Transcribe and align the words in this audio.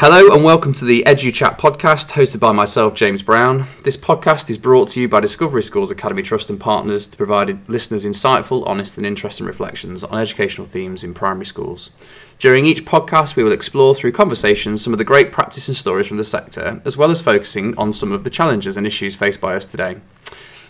Hello 0.00 0.32
and 0.34 0.42
welcome 0.42 0.72
to 0.72 0.86
the 0.86 1.02
EduChat 1.06 1.58
podcast 1.58 2.12
hosted 2.12 2.40
by 2.40 2.52
myself, 2.52 2.94
James 2.94 3.20
Brown. 3.20 3.66
This 3.84 3.98
podcast 3.98 4.48
is 4.48 4.56
brought 4.56 4.88
to 4.88 5.00
you 5.02 5.10
by 5.10 5.20
Discovery 5.20 5.62
Schools 5.62 5.90
Academy 5.90 6.22
Trust 6.22 6.48
and 6.48 6.58
Partners 6.58 7.06
to 7.06 7.18
provide 7.18 7.68
listeners 7.68 8.06
insightful, 8.06 8.66
honest, 8.66 8.96
and 8.96 9.04
interesting 9.04 9.44
reflections 9.44 10.02
on 10.02 10.18
educational 10.18 10.66
themes 10.66 11.04
in 11.04 11.12
primary 11.12 11.44
schools. 11.44 11.90
During 12.38 12.64
each 12.64 12.86
podcast, 12.86 13.36
we 13.36 13.44
will 13.44 13.52
explore 13.52 13.94
through 13.94 14.12
conversations 14.12 14.82
some 14.82 14.94
of 14.94 14.98
the 14.98 15.04
great 15.04 15.32
practice 15.32 15.68
and 15.68 15.76
stories 15.76 16.06
from 16.06 16.16
the 16.16 16.24
sector, 16.24 16.80
as 16.86 16.96
well 16.96 17.10
as 17.10 17.20
focusing 17.20 17.76
on 17.76 17.92
some 17.92 18.10
of 18.10 18.24
the 18.24 18.30
challenges 18.30 18.78
and 18.78 18.86
issues 18.86 19.14
faced 19.14 19.42
by 19.42 19.54
us 19.54 19.66
today. 19.66 19.98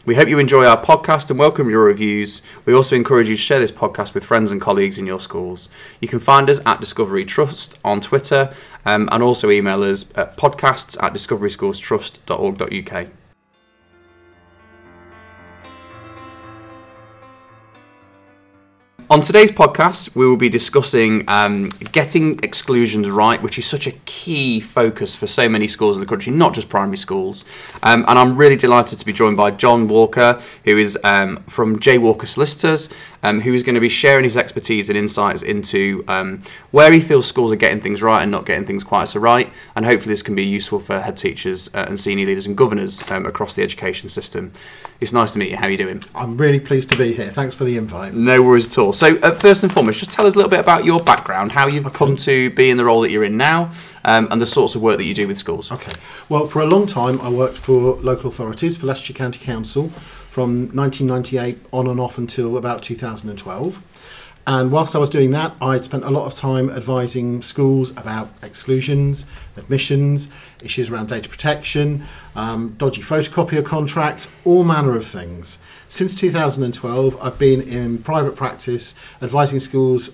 We 0.07 0.15
hope 0.15 0.29
you 0.29 0.39
enjoy 0.39 0.65
our 0.65 0.83
podcast 0.83 1.29
and 1.29 1.39
welcome 1.39 1.69
your 1.69 1.85
reviews. 1.85 2.41
We 2.65 2.73
also 2.73 2.97
encourage 2.97 3.29
you 3.29 3.37
to 3.37 3.43
share 3.43 3.61
this 3.61 3.71
podcast 3.71 4.15
with 4.15 4.25
friends 4.25 4.51
and 4.51 4.59
colleagues 4.59 4.99
in 4.99 5.05
your 5.05 5.21
schools. 5.21 5.69
You 6.01 6.09
can 6.09 6.21
find 6.21 6.49
us 6.49 6.59
at 6.65 6.81
Discovery 6.81 7.27
Trust 7.27 7.79
on 7.85 8.01
Twitter 8.01 8.55
um, 8.87 9.11
and 9.13 9.23
also 9.23 9.51
email 9.51 9.83
us 9.83 10.11
at 10.17 10.39
podcasts 10.39 10.97
at 11.03 11.13
discoveryschoolstrust.org.uk. 11.13 13.20
On 19.11 19.21
today's 19.21 19.51
podcast, 19.51 20.15
we 20.15 20.25
will 20.25 20.37
be 20.37 20.49
discussing 20.49 21.25
um, 21.27 21.69
getting 21.91 22.39
exclusions 22.45 23.11
right, 23.11 23.43
which 23.43 23.59
is 23.59 23.67
such 23.67 23.89
a 23.89 23.91
key 24.05 24.61
focus 24.61 25.17
for 25.17 25.27
so 25.27 25.49
many 25.49 25.67
schools 25.67 25.97
in 25.97 26.01
the 26.01 26.07
country, 26.07 26.33
not 26.33 26.55
just 26.55 26.69
primary 26.69 26.97
schools. 26.97 27.45
Um, 27.83 28.05
and 28.07 28.17
I'm 28.21 28.37
really 28.37 28.55
delighted 28.55 29.01
to 29.01 29.05
be 29.05 29.13
joined 29.13 29.37
by 29.37 29.51
John 29.51 29.89
Walker, 29.89 30.41
who 30.65 30.79
is 30.79 30.97
um, 31.03 31.43
from 31.49 31.81
J. 31.81 31.99
Walker 31.99 32.25
Solicitors, 32.25 32.89
um, 33.23 33.43
who 33.43 33.55
is 33.55 33.63
going 33.63 33.75
to 33.75 33.81
be 33.81 33.89
sharing 33.89 34.25
his 34.25 34.37
expertise 34.37 34.89
and 34.89 34.99
insights 34.99 35.43
into 35.43 36.05
um, 36.09 36.43
where 36.71 36.93
he 36.93 37.01
feels 37.01 37.27
schools 37.27 37.53
are 37.53 37.57
getting 37.57 37.81
things 37.81 38.03
right 38.03 38.23
and 38.23 38.31
not 38.31 38.47
getting 38.47 38.65
things 38.65 38.85
quite 38.85 39.09
so 39.09 39.21
right. 39.21 39.53
And 39.77 39.85
hopefully, 39.85 40.13
this 40.13 40.23
can 40.23 40.35
be 40.35 40.45
useful 40.45 40.81
for 40.81 41.01
head 41.01 41.17
teachers 41.17 41.73
uh, 41.75 41.87
and 41.89 41.99
senior 41.99 42.27
leaders 42.27 42.47
and 42.47 42.57
governors 42.57 43.09
um, 43.11 43.27
across 43.27 43.55
the 43.55 43.63
education 43.63 44.09
system. 44.09 44.53
It's 45.01 45.13
nice 45.13 45.33
to 45.33 45.39
meet 45.39 45.51
you. 45.51 45.57
How 45.57 45.67
are 45.67 45.71
you 45.71 45.79
doing? 45.79 46.03
I'm 46.15 46.37
really 46.37 46.61
pleased 46.61 46.91
to 46.91 46.97
be 46.97 47.15
here. 47.15 47.31
Thanks 47.31 47.55
for 47.55 47.65
the 47.65 47.77
invite. 47.79 48.13
No 48.13 48.43
worries 48.43 48.67
at 48.67 48.77
all. 48.79 48.93
So, 48.93 49.17
uh, 49.21 49.35
first 49.35 49.63
and 49.63 49.73
foremost, 49.73 49.99
just 49.99 50.11
tell 50.11 50.27
us 50.27 50.35
a 50.35 50.39
little 50.39 50.51
bit 50.51 50.61
about 50.61 50.85
your 50.85 51.01
background, 51.01 51.53
how 51.53 51.67
you've 51.67 51.91
come 51.93 52.17
to 52.17 52.51
be 52.51 52.71
in 52.71 52.77
the 52.77 52.85
role 52.85 53.01
that 53.01 53.11
you're 53.11 53.25
in 53.25 53.37
now, 53.37 53.73
um, 54.05 54.29
and 54.31 54.41
the 54.41 54.47
sorts 54.47 54.75
of 54.75 54.83
work 54.83 54.99
that 54.99 55.05
you 55.05 55.15
do 55.15 55.27
with 55.27 55.39
schools. 55.39 55.73
Okay. 55.73 55.93
Well, 56.29 56.47
for 56.47 56.61
a 56.61 56.67
long 56.67 56.87
time, 56.87 57.21
I 57.21 57.31
worked 57.31 57.57
for 57.57 57.97
local 57.97 58.29
authorities, 58.29 58.77
for 58.77 58.87
Leicestershire 58.87 59.17
County 59.17 59.43
Council, 59.45 59.91
from 60.31 60.75
1998 60.77 61.59
on 61.73 61.89
and 61.89 61.99
off 61.99 62.17
until 62.17 62.57
about 62.57 62.85
2012. 62.85 63.83
And 64.47 64.71
whilst 64.71 64.95
I 64.95 64.99
was 64.99 65.11
doing 65.11 65.33
that, 65.33 65.55
I 65.61 65.79
spent 65.81 66.05
a 66.05 66.11
lot 66.11 66.27
of 66.27 66.35
time 66.35 66.71
advising 66.71 67.43
schools 67.43 67.91
about 67.91 68.31
exclusions, 68.43 69.27
admissions, 69.57 70.33
issues 70.63 70.89
around 70.89 71.09
data 71.09 71.29
protection, 71.29 72.05
um, 72.35 72.77
dodgy 72.79 73.03
photocopier 73.03 73.65
contracts, 73.65 74.29
all 74.45 74.65
manner 74.65 74.97
of 74.97 75.05
things. 75.05 75.59
Since 75.89 76.15
2012, 76.15 77.21
I've 77.21 77.39
been 77.39 77.61
in 77.61 77.99
private 77.99 78.37
practice 78.37 78.95
advising 79.21 79.59
schools 79.59 80.11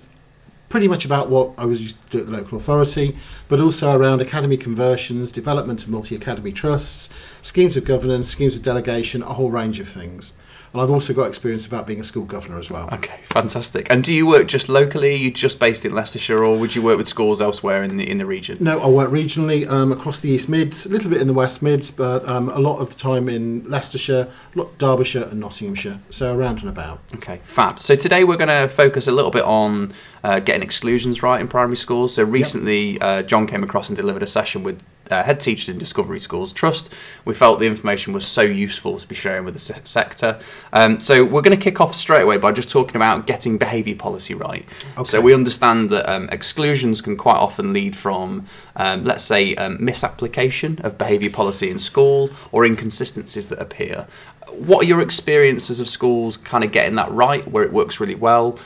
pretty 0.69 0.87
much 0.87 1.05
about 1.05 1.29
what 1.29 1.51
I 1.57 1.65
was 1.65 1.81
used 1.81 2.01
to 2.03 2.17
do 2.17 2.19
at 2.19 2.25
the 2.25 2.31
local 2.31 2.57
authority, 2.57 3.15
but 3.47 3.59
also 3.59 3.95
around 3.95 4.21
academy 4.21 4.57
conversions, 4.57 5.31
development 5.31 5.83
of 5.83 5.89
multi 5.89 6.15
academy 6.15 6.51
trusts, 6.51 7.13
schemes 7.41 7.77
of 7.77 7.85
governance, 7.85 8.27
schemes 8.29 8.55
of 8.55 8.63
delegation, 8.63 9.21
a 9.23 9.33
whole 9.33 9.51
range 9.51 9.79
of 9.79 9.87
things. 9.87 10.33
And 10.73 10.81
I've 10.81 10.91
also 10.91 11.13
got 11.13 11.27
experience 11.27 11.65
about 11.65 11.87
being 11.87 11.99
a 11.99 12.03
school 12.03 12.25
governor 12.25 12.59
as 12.59 12.69
well. 12.69 12.89
Okay, 12.93 13.19
fantastic. 13.23 13.87
And 13.89 14.03
do 14.03 14.13
you 14.13 14.27
work 14.27 14.47
just 14.47 14.69
locally? 14.69 15.13
Are 15.13 15.17
you 15.17 15.31
just 15.31 15.59
based 15.59 15.85
in 15.85 15.93
Leicestershire, 15.93 16.43
or 16.43 16.57
would 16.57 16.75
you 16.75 16.81
work 16.81 16.97
with 16.97 17.07
schools 17.07 17.41
elsewhere 17.41 17.83
in 17.83 17.97
the 17.97 18.09
in 18.09 18.17
the 18.17 18.25
region? 18.25 18.57
No, 18.59 18.81
I 18.81 18.87
work 18.87 19.09
regionally 19.09 19.67
um, 19.69 19.91
across 19.91 20.19
the 20.19 20.29
East 20.29 20.49
Mids, 20.49 20.85
a 20.85 20.89
little 20.89 21.09
bit 21.09 21.21
in 21.21 21.27
the 21.27 21.33
West 21.33 21.61
Mids, 21.61 21.91
but 21.91 22.27
um, 22.27 22.49
a 22.49 22.59
lot 22.59 22.79
of 22.79 22.89
the 22.89 22.95
time 22.95 23.29
in 23.29 23.69
Leicestershire, 23.69 24.29
Derbyshire, 24.77 25.23
and 25.23 25.39
Nottinghamshire. 25.39 25.99
So 26.09 26.35
around 26.35 26.59
and 26.59 26.69
about. 26.69 26.99
Okay, 27.15 27.39
fab. 27.43 27.79
So 27.79 27.95
today 27.95 28.23
we're 28.23 28.37
going 28.37 28.47
to 28.49 28.67
focus 28.67 29.07
a 29.07 29.11
little 29.11 29.31
bit 29.31 29.43
on 29.43 29.93
uh, 30.23 30.39
getting 30.39 30.63
exclusions 30.63 31.23
right 31.23 31.39
in 31.39 31.47
primary 31.47 31.77
schools. 31.77 32.15
So 32.15 32.23
recently, 32.23 32.93
yep. 32.93 33.01
uh, 33.01 33.21
John 33.23 33.47
came 33.47 33.63
across 33.63 33.89
and 33.89 33.97
delivered 33.97 34.23
a 34.23 34.27
session 34.27 34.63
with 34.63 34.81
uh, 35.11 35.23
head 35.23 35.39
teachers 35.39 35.69
in 35.69 35.77
Discovery 35.77 36.19
Schools 36.19 36.53
Trust. 36.53 36.93
We 37.25 37.33
felt 37.33 37.59
the 37.59 37.65
information 37.65 38.13
was 38.13 38.25
so 38.25 38.41
useful 38.41 38.97
to 38.97 39.07
be 39.07 39.15
sharing 39.15 39.45
with 39.45 39.53
the 39.53 39.59
se- 39.59 39.81
sector. 39.83 40.39
Um, 40.73 40.99
so 40.99 41.23
we're 41.23 41.41
going 41.41 41.57
to 41.57 41.63
kick 41.63 41.81
off 41.81 41.95
straight 41.95 42.23
away 42.23 42.37
by 42.37 42.51
just 42.51 42.69
talking 42.69 42.95
about 42.95 43.27
getting 43.27 43.57
behaviour 43.57 43.95
policy 43.95 44.33
right. 44.33 44.65
Okay. 44.97 45.03
So 45.03 45.21
we 45.21 45.33
understand 45.33 45.89
that 45.89 46.09
um, 46.11 46.29
exclusions 46.31 47.01
can 47.01 47.17
quite 47.17 47.37
often 47.37 47.73
lead 47.73 47.95
from, 47.95 48.45
um, 48.75 49.03
let's 49.05 49.23
say, 49.23 49.55
um, 49.55 49.77
misapplication 49.83 50.79
of 50.83 50.97
behaviour 50.97 51.29
policy 51.29 51.69
in 51.69 51.79
school 51.79 52.29
or 52.51 52.65
inconsistencies 52.65 53.49
that 53.49 53.59
appear. 53.59 54.07
What 54.49 54.85
are 54.85 54.87
your 54.87 55.01
experiences 55.01 55.79
of 55.79 55.87
schools 55.87 56.37
kind 56.37 56.63
of 56.63 56.71
getting 56.71 56.95
that 56.95 57.11
right, 57.11 57.47
where 57.47 57.63
it 57.63 57.71
works 57.71 57.99
really 57.99 58.15
well, 58.15 58.57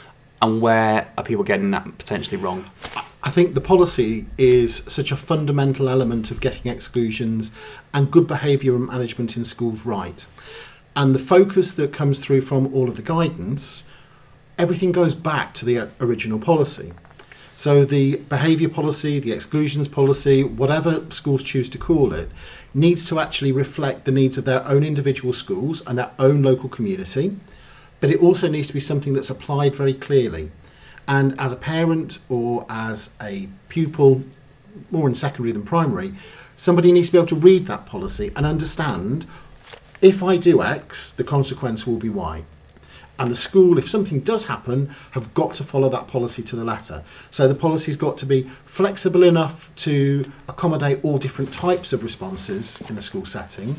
and 0.42 0.62
where 0.62 1.12
are 1.18 1.24
people 1.24 1.44
getting 1.44 1.72
that 1.72 1.98
potentially 1.98 2.38
wrong? 2.38 2.70
I 3.24 3.30
think 3.30 3.54
the 3.54 3.62
policy 3.62 4.26
is 4.38 4.78
such 4.88 5.12
a 5.12 5.16
fundamental 5.16 5.88
element 5.88 6.32
of 6.32 6.40
getting 6.40 6.72
exclusions 6.72 7.52
and 7.94 8.10
good 8.10 8.26
behaviour 8.26 8.76
and 8.76 8.88
management 8.88 9.38
in 9.38 9.46
schools 9.46 9.86
right. 9.86 10.26
And 10.96 11.14
the 11.14 11.20
focus 11.20 11.74
that 11.74 11.94
comes 11.94 12.20
through 12.20 12.42
from 12.42 12.74
all 12.74 12.90
of 12.90 12.96
the 12.96 13.04
guidance, 13.04 13.84
everything 14.58 14.92
goes 14.92 15.14
back 15.14 15.54
to 15.56 15.66
the 15.66 15.78
uh, 15.78 15.88
original 16.00 16.40
policy. 16.40 16.94
So 17.56 17.86
the 17.86 18.16
behaviour 18.16 18.70
policy, 18.70 19.20
the 19.20 19.34
exclusions 19.34 19.88
policy, 19.88 20.44
whatever 20.44 21.06
schools 21.12 21.44
choose 21.44 21.70
to 21.70 21.78
call 21.78 22.12
it, 22.12 22.28
needs 22.74 23.08
to 23.10 23.20
actually 23.20 23.52
reflect 23.52 24.06
the 24.06 24.12
needs 24.12 24.40
of 24.40 24.46
their 24.46 24.66
own 24.66 24.84
individual 24.84 25.32
schools 25.32 25.86
and 25.86 26.00
their 26.00 26.10
own 26.18 26.42
local 26.42 26.70
community. 26.70 27.38
But 28.00 28.10
it 28.10 28.20
also 28.20 28.50
needs 28.50 28.68
to 28.70 28.74
be 28.74 28.80
something 28.80 29.14
that's 29.14 29.30
applied 29.30 29.76
very 29.76 29.94
clearly. 29.94 30.52
And 31.12 31.38
as 31.38 31.52
a 31.52 31.58
parent 31.58 32.20
or 32.30 32.66
as 32.70 33.14
a 33.22 33.50
pupil, 33.68 34.24
more 34.92 35.10
in 35.10 35.14
secondary 35.14 35.52
than 35.52 35.64
primary, 35.64 36.14
somebody 36.56 36.94
needs 36.94 37.10
to 37.10 37.12
be 37.12 37.18
able 37.18 37.28
to 37.28 37.36
read 37.36 37.66
that 37.68 37.86
policy 37.86 38.32
and 38.34 38.46
understand 38.46 39.26
if 40.02 40.24
I 40.24 40.38
do 40.38 40.64
X, 40.64 41.12
the 41.12 41.26
consequence 41.26 41.86
will 41.86 41.98
be 41.98 42.08
Y. 42.08 42.46
And 43.20 43.30
the 43.30 43.36
school, 43.36 43.78
if 43.78 43.90
something 43.90 44.22
does 44.22 44.46
happen, 44.46 44.90
have 45.12 45.34
got 45.34 45.54
to 45.56 45.66
follow 45.66 45.90
that 45.90 46.08
policy 46.08 46.44
to 46.44 46.56
the 46.56 46.64
letter. 46.64 47.04
So 47.30 47.46
the 47.46 47.56
policy's 47.56 47.98
got 47.98 48.18
to 48.20 48.26
be 48.26 48.44
flexible 48.64 49.24
enough 49.24 49.70
to 49.88 50.32
accommodate 50.48 51.04
all 51.04 51.18
different 51.18 51.52
types 51.52 51.92
of 51.92 52.04
responses 52.04 52.80
in 52.90 52.96
the 52.96 53.02
school 53.02 53.26
setting, 53.26 53.76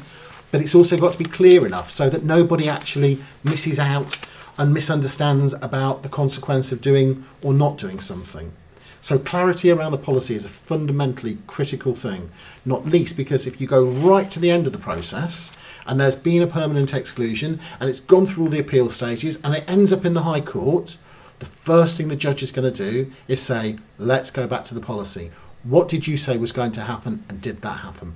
but 0.51 0.61
it's 0.61 0.75
also 0.75 0.99
got 1.01 1.13
to 1.15 1.19
be 1.19 1.25
clear 1.25 1.67
enough 1.67 1.91
so 1.91 2.11
that 2.11 2.25
nobody 2.25 2.69
actually 2.69 3.21
misses 3.43 3.79
out 3.79 4.19
and 4.63 4.73
misunderstands 4.73 5.55
about 5.55 6.05
the 6.05 6.09
consequence 6.09 6.71
of 6.71 6.81
doing 6.81 7.25
or 7.43 7.53
not 7.53 7.77
doing 7.77 7.99
something. 7.99 8.53
So, 9.01 9.19
clarity 9.19 9.73
around 9.73 9.91
the 9.91 9.99
policy 9.99 10.37
is 10.37 10.45
a 10.45 10.49
fundamentally 10.49 11.39
critical 11.49 11.97
thing, 11.97 12.31
not 12.65 12.87
least 12.87 13.17
because 13.17 13.45
if 13.45 13.61
you 13.61 13.67
go 13.67 13.85
right 13.85 14.31
to 14.31 14.39
the 14.39 14.53
end 14.53 14.69
of 14.69 14.73
the 14.73 14.79
process 14.79 15.51
and 15.85 15.99
there's 15.99 16.15
been 16.15 16.43
a 16.43 16.47
permanent 16.47 16.95
exclusion 16.95 17.59
and 17.81 17.91
it's 17.91 17.99
gone 17.99 18.25
through 18.25 18.45
all 18.45 18.51
the 18.51 18.61
appeal 18.61 18.89
stages 18.89 19.41
and 19.43 19.53
it 19.53 19.65
ends 19.67 19.93
up 19.93 20.05
in 20.05 20.15
the 20.15 20.23
High 20.23 20.41
Court, 20.41 20.97
the 21.41 21.47
first 21.47 21.97
thing 21.97 22.07
the 22.07 22.15
judge 22.15 22.45
is 22.45 22.53
going 22.53 22.73
to 22.73 22.91
do 22.91 23.11
is 23.27 23.43
say, 23.43 23.79
let's 23.99 24.31
go 24.31 24.47
back 24.47 24.65
to 24.67 24.75
the 24.75 24.81
policy. 24.81 25.33
What 25.65 25.89
did 25.89 26.07
you 26.07 26.17
say 26.17 26.37
was 26.37 26.53
going 26.53 26.71
to 26.73 26.83
happen 26.83 27.25
and 27.29 27.43
did 27.43 27.63
that 27.63 27.81
happen? 27.81 28.15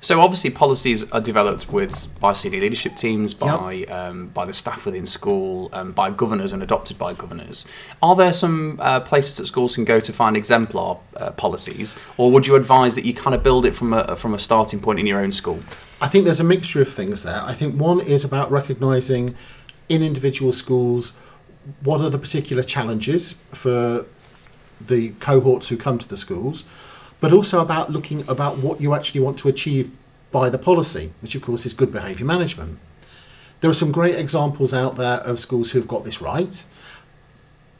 So 0.00 0.20
obviously, 0.20 0.50
policies 0.50 1.10
are 1.10 1.20
developed 1.20 1.72
with 1.72 2.18
by 2.20 2.32
senior 2.32 2.60
leadership 2.60 2.96
teams, 2.96 3.34
by 3.34 3.72
yep. 3.72 3.90
um, 3.90 4.28
by 4.28 4.44
the 4.44 4.52
staff 4.52 4.86
within 4.86 5.06
school, 5.06 5.70
um, 5.72 5.92
by 5.92 6.10
governors, 6.10 6.52
and 6.52 6.62
adopted 6.62 6.98
by 6.98 7.14
governors. 7.14 7.66
Are 8.02 8.14
there 8.14 8.32
some 8.32 8.78
uh, 8.80 9.00
places 9.00 9.36
that 9.38 9.46
schools 9.46 9.74
can 9.74 9.84
go 9.84 10.00
to 10.00 10.12
find 10.12 10.36
exemplar 10.36 10.98
uh, 11.16 11.30
policies, 11.32 11.96
or 12.16 12.30
would 12.30 12.46
you 12.46 12.54
advise 12.54 12.94
that 12.94 13.04
you 13.04 13.14
kind 13.14 13.34
of 13.34 13.42
build 13.42 13.64
it 13.64 13.74
from 13.74 13.92
a 13.92 14.16
from 14.16 14.34
a 14.34 14.38
starting 14.38 14.80
point 14.80 15.00
in 15.00 15.06
your 15.06 15.20
own 15.20 15.32
school? 15.32 15.60
I 16.00 16.08
think 16.08 16.24
there's 16.24 16.40
a 16.40 16.44
mixture 16.44 16.80
of 16.80 16.92
things 16.92 17.22
there. 17.24 17.42
I 17.42 17.54
think 17.54 17.80
one 17.80 18.00
is 18.00 18.24
about 18.24 18.50
recognising 18.50 19.34
in 19.88 20.02
individual 20.02 20.52
schools 20.52 21.16
what 21.82 22.00
are 22.00 22.10
the 22.10 22.18
particular 22.18 22.62
challenges 22.62 23.32
for 23.52 24.06
the 24.80 25.10
cohorts 25.20 25.68
who 25.68 25.76
come 25.76 25.98
to 25.98 26.08
the 26.08 26.16
schools 26.16 26.64
but 27.20 27.32
also 27.32 27.60
about 27.60 27.90
looking 27.90 28.28
about 28.28 28.58
what 28.58 28.80
you 28.80 28.94
actually 28.94 29.20
want 29.20 29.38
to 29.38 29.48
achieve 29.48 29.90
by 30.30 30.48
the 30.48 30.58
policy, 30.58 31.12
which 31.20 31.34
of 31.34 31.42
course 31.42 31.66
is 31.66 31.72
good 31.72 31.92
behaviour 31.92 32.26
management. 32.26 32.78
There 33.60 33.70
are 33.70 33.74
some 33.74 33.90
great 33.90 34.14
examples 34.14 34.72
out 34.72 34.96
there 34.96 35.18
of 35.20 35.40
schools 35.40 35.72
who've 35.72 35.88
got 35.88 36.04
this 36.04 36.20
right, 36.20 36.64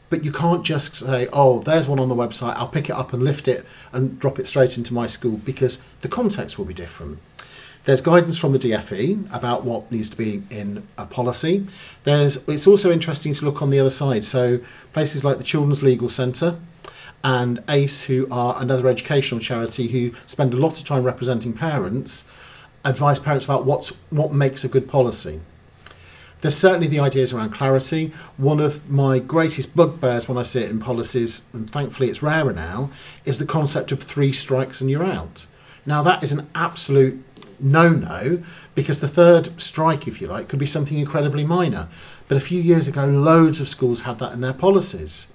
but 0.09 0.25
you 0.25 0.31
can't 0.31 0.65
just 0.65 0.95
say, 0.95 1.27
oh, 1.31 1.59
there's 1.59 1.87
one 1.87 1.99
on 1.99 2.09
the 2.09 2.15
website, 2.15 2.55
I'll 2.55 2.67
pick 2.67 2.89
it 2.89 2.95
up 2.95 3.13
and 3.13 3.23
lift 3.23 3.47
it 3.47 3.65
and 3.93 4.19
drop 4.19 4.39
it 4.39 4.47
straight 4.47 4.77
into 4.77 4.93
my 4.93 5.07
school 5.07 5.37
because 5.37 5.85
the 6.01 6.07
context 6.07 6.57
will 6.57 6.65
be 6.65 6.73
different. 6.73 7.19
There's 7.85 8.01
guidance 8.01 8.37
from 8.37 8.51
the 8.51 8.59
DFE 8.59 9.33
about 9.33 9.63
what 9.63 9.91
needs 9.91 10.09
to 10.09 10.17
be 10.17 10.43
in 10.49 10.85
a 10.97 11.05
policy. 11.05 11.65
There's 12.03 12.47
it's 12.47 12.67
also 12.67 12.91
interesting 12.91 13.33
to 13.33 13.45
look 13.45 13.61
on 13.61 13.69
the 13.69 13.79
other 13.79 13.89
side. 13.89 14.25
So 14.25 14.59
places 14.91 15.23
like 15.23 15.37
the 15.37 15.43
Children's 15.43 15.81
Legal 15.81 16.09
Centre 16.09 16.57
and 17.23 17.63
ACE, 17.67 18.03
who 18.03 18.27
are 18.31 18.61
another 18.61 18.87
educational 18.87 19.39
charity 19.39 19.87
who 19.89 20.13
spend 20.25 20.53
a 20.53 20.57
lot 20.57 20.79
of 20.79 20.87
time 20.87 21.03
representing 21.03 21.53
parents, 21.53 22.27
advise 22.85 23.19
parents 23.19 23.45
about 23.45 23.65
what's, 23.65 23.89
what 24.09 24.31
makes 24.31 24.63
a 24.63 24.69
good 24.69 24.87
policy. 24.87 25.41
There's 26.41 26.55
certainly 26.55 26.87
the 26.87 26.99
ideas 26.99 27.33
around 27.33 27.51
clarity. 27.51 28.13
One 28.37 28.61
of 28.61 28.89
my 28.89 29.19
greatest 29.19 29.75
bugbears 29.75 30.29
when 30.29 30.37
I 30.37 30.43
see 30.43 30.61
it 30.61 30.69
in 30.69 30.79
policies, 30.79 31.45
and 31.51 31.69
thankfully 31.69 32.09
it's 32.09 32.23
rarer 32.23 32.53
now, 32.53 32.91
is 33.25 33.39
the 33.39 33.45
concept 33.45 33.91
of 33.91 34.01
three 34.01 34.31
strikes 34.31 34.79
and 34.79 34.89
you're 34.89 35.03
out. 35.03 35.45
Now, 35.85 36.01
that 36.03 36.23
is 36.23 36.31
an 36.31 36.47
absolute 36.55 37.23
no 37.59 37.89
no 37.89 38.41
because 38.73 39.01
the 39.01 39.07
third 39.07 39.59
strike, 39.59 40.07
if 40.07 40.21
you 40.21 40.27
like, 40.27 40.47
could 40.47 40.59
be 40.59 40.65
something 40.65 40.97
incredibly 40.97 41.43
minor. 41.43 41.89
But 42.29 42.37
a 42.37 42.41
few 42.41 42.61
years 42.61 42.87
ago, 42.87 43.05
loads 43.05 43.59
of 43.59 43.67
schools 43.67 44.01
had 44.01 44.19
that 44.19 44.31
in 44.31 44.39
their 44.39 44.53
policies. 44.53 45.33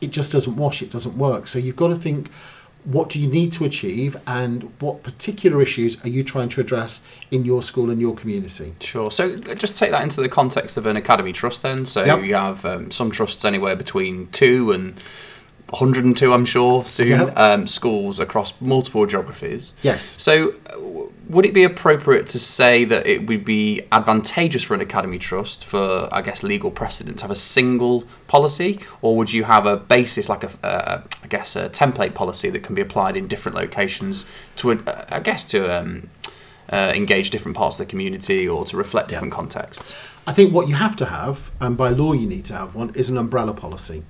It 0.00 0.10
just 0.10 0.32
doesn't 0.32 0.56
wash, 0.56 0.82
it 0.82 0.90
doesn't 0.90 1.16
work. 1.16 1.46
So 1.46 1.58
you've 1.58 1.76
got 1.76 1.88
to 1.88 1.96
think 1.96 2.30
what 2.84 3.10
do 3.10 3.20
you 3.20 3.28
need 3.28 3.52
to 3.52 3.64
achieve 3.64 4.16
and 4.26 4.72
what 4.80 5.02
particular 5.02 5.60
issues 5.60 6.02
are 6.04 6.08
you 6.08 6.24
trying 6.24 6.48
to 6.48 6.60
address 6.60 7.06
in 7.30 7.44
your 7.44 7.62
school 7.62 7.90
and 7.90 8.00
your 8.00 8.14
community 8.14 8.74
sure 8.80 9.10
so 9.10 9.34
uh, 9.34 9.54
just 9.54 9.78
take 9.78 9.90
that 9.90 10.02
into 10.02 10.20
the 10.20 10.28
context 10.28 10.76
of 10.76 10.86
an 10.86 10.96
academy 10.96 11.32
trust 11.32 11.62
then 11.62 11.84
so 11.84 12.04
yep. 12.04 12.24
you 12.24 12.34
have 12.34 12.64
um, 12.64 12.90
some 12.90 13.10
trusts 13.10 13.44
anywhere 13.44 13.76
between 13.76 14.26
two 14.28 14.72
and 14.72 14.94
102 15.68 16.32
i'm 16.32 16.46
sure 16.46 16.82
soon 16.84 17.08
yep. 17.08 17.36
um, 17.36 17.66
schools 17.66 18.18
across 18.18 18.58
multiple 18.62 19.04
geographies 19.04 19.74
yes 19.82 20.04
so 20.20 20.54
would 21.30 21.46
it 21.46 21.54
be 21.54 21.62
appropriate 21.62 22.26
to 22.26 22.40
say 22.40 22.84
that 22.84 23.06
it 23.06 23.28
would 23.28 23.44
be 23.44 23.82
advantageous 23.92 24.64
for 24.64 24.74
an 24.74 24.80
academy 24.80 25.16
trust 25.16 25.64
for, 25.64 26.08
I 26.10 26.22
guess, 26.22 26.42
legal 26.42 26.72
precedent 26.72 27.18
to 27.18 27.24
have 27.24 27.30
a 27.30 27.36
single 27.36 28.02
policy, 28.26 28.80
or 29.00 29.16
would 29.16 29.32
you 29.32 29.44
have 29.44 29.64
a 29.64 29.76
basis 29.76 30.28
like 30.28 30.42
a, 30.42 30.50
uh, 30.66 31.02
I 31.22 31.26
guess, 31.28 31.54
a 31.54 31.68
template 31.68 32.14
policy 32.14 32.50
that 32.50 32.64
can 32.64 32.74
be 32.74 32.80
applied 32.80 33.16
in 33.16 33.28
different 33.28 33.56
locations 33.56 34.26
to, 34.56 34.72
uh, 34.72 35.04
I 35.08 35.20
guess, 35.20 35.44
to 35.46 35.72
um, 35.72 36.08
uh, 36.68 36.92
engage 36.96 37.30
different 37.30 37.56
parts 37.56 37.78
of 37.78 37.86
the 37.86 37.90
community 37.90 38.48
or 38.48 38.64
to 38.64 38.76
reflect 38.76 39.08
different 39.08 39.32
yeah. 39.32 39.36
contexts? 39.36 39.96
I 40.26 40.32
think 40.32 40.52
what 40.52 40.66
you 40.66 40.74
have 40.74 40.96
to 40.96 41.06
have, 41.06 41.52
and 41.60 41.76
by 41.76 41.90
law 41.90 42.12
you 42.12 42.26
need 42.26 42.44
to 42.46 42.54
have 42.54 42.74
one, 42.74 42.92
is 42.96 43.08
an 43.08 43.16
umbrella 43.16 43.54
policy. 43.54 44.02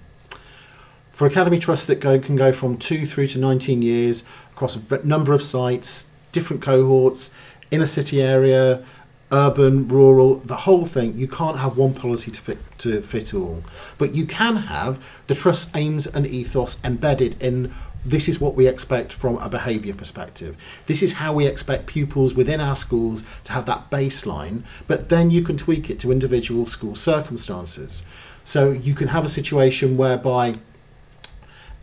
For 1.12 1.26
academy 1.26 1.58
trusts 1.58 1.84
that 1.84 2.00
go 2.00 2.18
can 2.18 2.36
go 2.36 2.50
from 2.50 2.78
two 2.78 3.04
through 3.04 3.26
to 3.28 3.38
19 3.38 3.82
years 3.82 4.24
across 4.54 4.74
a 4.76 5.06
number 5.06 5.34
of 5.34 5.42
sites, 5.42 6.09
different 6.32 6.62
cohorts, 6.62 7.34
inner 7.70 7.86
city 7.86 8.20
area, 8.20 8.84
urban, 9.32 9.86
rural, 9.88 10.36
the 10.36 10.56
whole 10.56 10.84
thing. 10.84 11.16
You 11.16 11.28
can't 11.28 11.58
have 11.58 11.76
one 11.76 11.94
policy 11.94 12.30
to 12.30 12.40
fit 12.40 12.58
to 12.78 13.00
fit 13.02 13.34
all, 13.34 13.62
but 13.98 14.14
you 14.14 14.26
can 14.26 14.56
have 14.56 15.02
the 15.26 15.34
trust 15.34 15.76
aims 15.76 16.06
and 16.06 16.26
ethos 16.26 16.78
embedded 16.84 17.40
in. 17.42 17.72
This 18.02 18.30
is 18.30 18.40
what 18.40 18.54
we 18.54 18.66
expect 18.66 19.12
from 19.12 19.36
a 19.38 19.48
behaviour 19.50 19.92
perspective. 19.92 20.56
This 20.86 21.02
is 21.02 21.14
how 21.14 21.34
we 21.34 21.46
expect 21.46 21.84
pupils 21.84 22.34
within 22.34 22.58
our 22.58 22.74
schools 22.74 23.24
to 23.44 23.52
have 23.52 23.66
that 23.66 23.90
baseline, 23.90 24.62
but 24.86 25.10
then 25.10 25.30
you 25.30 25.42
can 25.42 25.58
tweak 25.58 25.90
it 25.90 26.00
to 26.00 26.10
individual 26.10 26.64
school 26.64 26.96
circumstances. 26.96 28.02
So 28.42 28.70
you 28.70 28.94
can 28.94 29.08
have 29.08 29.26
a 29.26 29.28
situation 29.28 29.98
whereby 29.98 30.54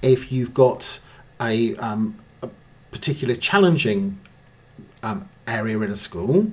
if 0.02 0.32
you've 0.32 0.56
got 0.56 1.00
a, 1.40 1.76
um, 1.76 2.18
a 2.42 2.50
particular 2.90 3.36
challenging 3.36 4.20
um, 5.08 5.30
area 5.48 5.80
in 5.80 5.92
a 5.92 5.96
school, 5.96 6.52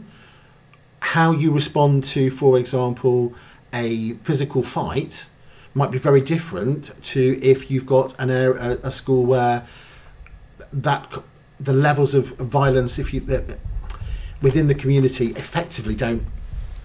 how 1.00 1.32
you 1.32 1.52
respond 1.52 2.04
to, 2.04 2.30
for 2.30 2.58
example, 2.58 3.34
a 3.72 4.12
physical 4.14 4.62
fight 4.62 5.26
might 5.74 5.90
be 5.90 5.98
very 5.98 6.20
different 6.20 6.90
to 7.02 7.38
if 7.42 7.70
you've 7.70 7.86
got 7.86 8.18
an 8.18 8.30
area, 8.30 8.78
a, 8.82 8.90
school 8.90 9.24
where 9.26 9.66
that 10.72 11.12
the 11.58 11.72
levels 11.72 12.14
of 12.14 12.28
violence, 12.36 12.98
if 12.98 13.12
you 13.12 13.20
within 14.40 14.68
the 14.68 14.74
community, 14.74 15.28
effectively 15.30 15.94
don't 15.94 16.24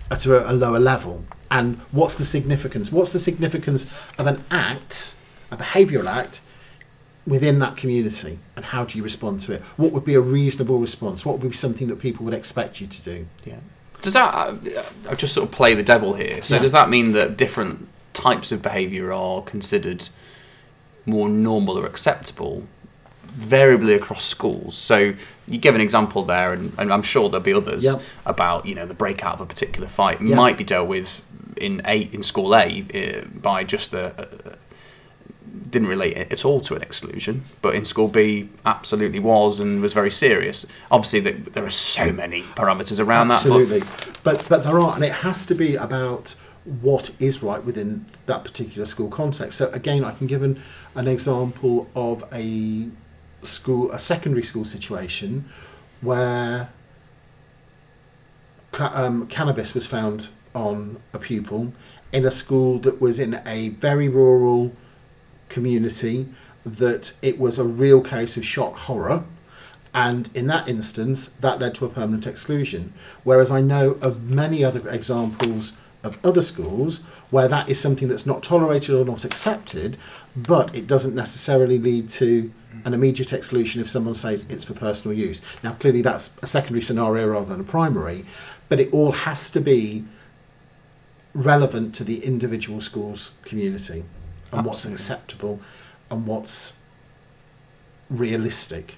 at 0.09 0.25
a, 0.25 0.51
a 0.51 0.53
lower 0.53 0.79
level. 0.79 1.23
And 1.51 1.77
what's 1.91 2.15
the 2.15 2.25
significance? 2.25 2.91
What's 2.91 3.13
the 3.13 3.19
significance 3.19 3.91
of 4.17 4.27
an 4.27 4.43
act, 4.49 5.15
a 5.51 5.57
behavioural 5.57 6.07
act, 6.07 6.41
within 7.29 7.59
that 7.59 7.77
community 7.77 8.39
and 8.55 8.65
how 8.65 8.83
do 8.83 8.97
you 8.97 9.03
respond 9.03 9.39
to 9.41 9.53
it? 9.53 9.61
What 9.77 9.91
would 9.91 10.03
be 10.03 10.15
a 10.15 10.19
reasonable 10.19 10.79
response? 10.79 11.25
What 11.25 11.39
would 11.39 11.51
be 11.51 11.55
something 11.55 11.87
that 11.87 11.99
people 11.99 12.25
would 12.25 12.33
expect 12.33 12.81
you 12.81 12.87
to 12.87 13.03
do? 13.03 13.27
Yeah. 13.45 13.59
Does 14.01 14.13
that, 14.13 14.33
I, 14.33 14.55
I 15.09 15.15
just 15.15 15.33
sort 15.33 15.47
of 15.47 15.53
play 15.53 15.75
the 15.75 15.83
devil 15.83 16.13
here. 16.13 16.41
So 16.41 16.55
yeah. 16.55 16.61
does 16.61 16.71
that 16.71 16.89
mean 16.89 17.11
that 17.13 17.37
different 17.37 17.87
types 18.13 18.51
of 18.51 18.61
behaviour 18.61 19.13
are 19.13 19.43
considered 19.43 20.09
more 21.05 21.29
normal 21.29 21.77
or 21.77 21.85
acceptable 21.85 22.63
variably 23.27 23.93
across 23.93 24.23
schools? 24.23 24.77
So 24.77 25.13
you 25.47 25.57
give 25.59 25.75
an 25.75 25.81
example 25.81 26.23
there, 26.23 26.53
and, 26.53 26.73
and 26.77 26.91
I'm 26.91 27.03
sure 27.03 27.29
there'll 27.29 27.43
be 27.43 27.53
others 27.53 27.83
yep. 27.83 28.01
about 28.25 28.65
you 28.65 28.75
know 28.75 28.85
the 28.85 28.93
breakout 28.93 29.35
of 29.35 29.41
a 29.41 29.45
particular 29.45 29.87
fight 29.87 30.21
yep. 30.21 30.35
might 30.35 30.57
be 30.57 30.63
dealt 30.63 30.87
with 30.87 31.21
in 31.57 31.81
a 31.85 32.03
in 32.13 32.23
school 32.23 32.55
A 32.55 32.85
uh, 32.93 33.25
by 33.39 33.63
just 33.63 33.93
a, 33.93 34.13
a 34.53 34.57
didn't 35.69 35.87
relate 35.87 36.17
it 36.17 36.31
at 36.31 36.45
all 36.45 36.59
to 36.61 36.75
an 36.75 36.81
exclusion, 36.81 37.43
but 37.61 37.75
in 37.75 37.85
school 37.85 38.07
B 38.07 38.49
absolutely 38.65 39.19
was 39.19 39.59
and 39.59 39.81
was 39.81 39.93
very 39.93 40.11
serious. 40.11 40.65
Obviously, 40.91 41.19
the, 41.19 41.31
there 41.31 41.65
are 41.65 41.69
so 41.69 42.11
many 42.11 42.41
parameters 42.41 43.03
around 43.03 43.31
absolutely. 43.31 43.79
that. 43.79 43.87
Absolutely, 43.87 44.19
but 44.23 44.49
but 44.49 44.63
there 44.63 44.79
are, 44.79 44.95
and 44.95 45.03
it 45.03 45.11
has 45.11 45.45
to 45.45 45.55
be 45.55 45.75
about 45.75 46.35
what 46.81 47.11
is 47.19 47.41
right 47.41 47.63
within 47.63 48.05
that 48.25 48.43
particular 48.43 48.85
school 48.85 49.09
context. 49.09 49.57
So 49.57 49.69
again, 49.71 50.03
I 50.03 50.11
can 50.11 50.27
give 50.27 50.43
an, 50.43 50.61
an 50.95 51.07
example 51.07 51.89
of 51.95 52.23
a 52.31 52.89
school, 53.41 53.91
a 53.91 53.99
secondary 53.99 54.43
school 54.43 54.65
situation 54.65 55.45
where 56.01 56.69
um, 58.77 59.27
cannabis 59.27 59.73
was 59.73 59.85
found 59.85 60.29
on 60.53 61.01
a 61.13 61.19
pupil 61.19 61.73
in 62.11 62.25
a 62.25 62.31
school 62.31 62.79
that 62.79 62.99
was 62.99 63.19
in 63.19 63.41
a 63.45 63.69
very 63.69 64.09
rural 64.09 64.73
community 65.49 66.27
that 66.65 67.13
it 67.21 67.39
was 67.39 67.57
a 67.57 67.63
real 67.63 68.01
case 68.01 68.37
of 68.37 68.45
shock 68.45 68.75
horror. 68.75 69.23
And 69.93 70.29
in 70.35 70.47
that 70.47 70.67
instance, 70.67 71.27
that 71.39 71.59
led 71.59 71.75
to 71.75 71.85
a 71.85 71.89
permanent 71.89 72.27
exclusion. 72.27 72.93
Whereas 73.23 73.49
I 73.49 73.61
know 73.61 73.91
of 74.01 74.29
many 74.29 74.63
other 74.63 74.87
examples 74.87 75.75
of 76.03 76.23
other 76.25 76.41
schools 76.41 77.03
where 77.29 77.47
that 77.47 77.69
is 77.69 77.79
something 77.79 78.07
that's 78.07 78.25
not 78.25 78.43
tolerated 78.43 78.95
or 78.95 79.03
not 79.03 79.25
accepted, 79.25 79.97
but 80.35 80.73
it 80.75 80.87
doesn't 80.87 81.15
necessarily 81.15 81.77
lead 81.77 82.09
to 82.09 82.51
an 82.85 82.93
immediate 82.93 83.33
exclusion 83.33 83.81
if 83.81 83.89
someone 83.89 84.15
says 84.15 84.45
it's 84.47 84.63
for 84.63 84.73
personal 84.73 85.17
use. 85.17 85.41
Now, 85.63 85.73
clearly, 85.73 86.01
that's 86.01 86.31
a 86.41 86.47
secondary 86.47 86.81
scenario 86.81 87.27
rather 87.27 87.47
than 87.47 87.59
a 87.59 87.63
primary, 87.63 88.25
but 88.69 88.79
it 88.79 88.93
all 88.93 89.11
has 89.11 89.49
to 89.51 89.59
be 89.59 90.05
relevant 91.33 91.93
to 91.95 92.03
the 92.03 92.23
individual 92.23 92.79
school's 92.79 93.37
community 93.43 94.05
and 94.51 94.65
what's 94.65 94.85
acceptable 94.85 95.59
and 96.09 96.25
what's 96.25 96.79
realistic. 98.09 98.95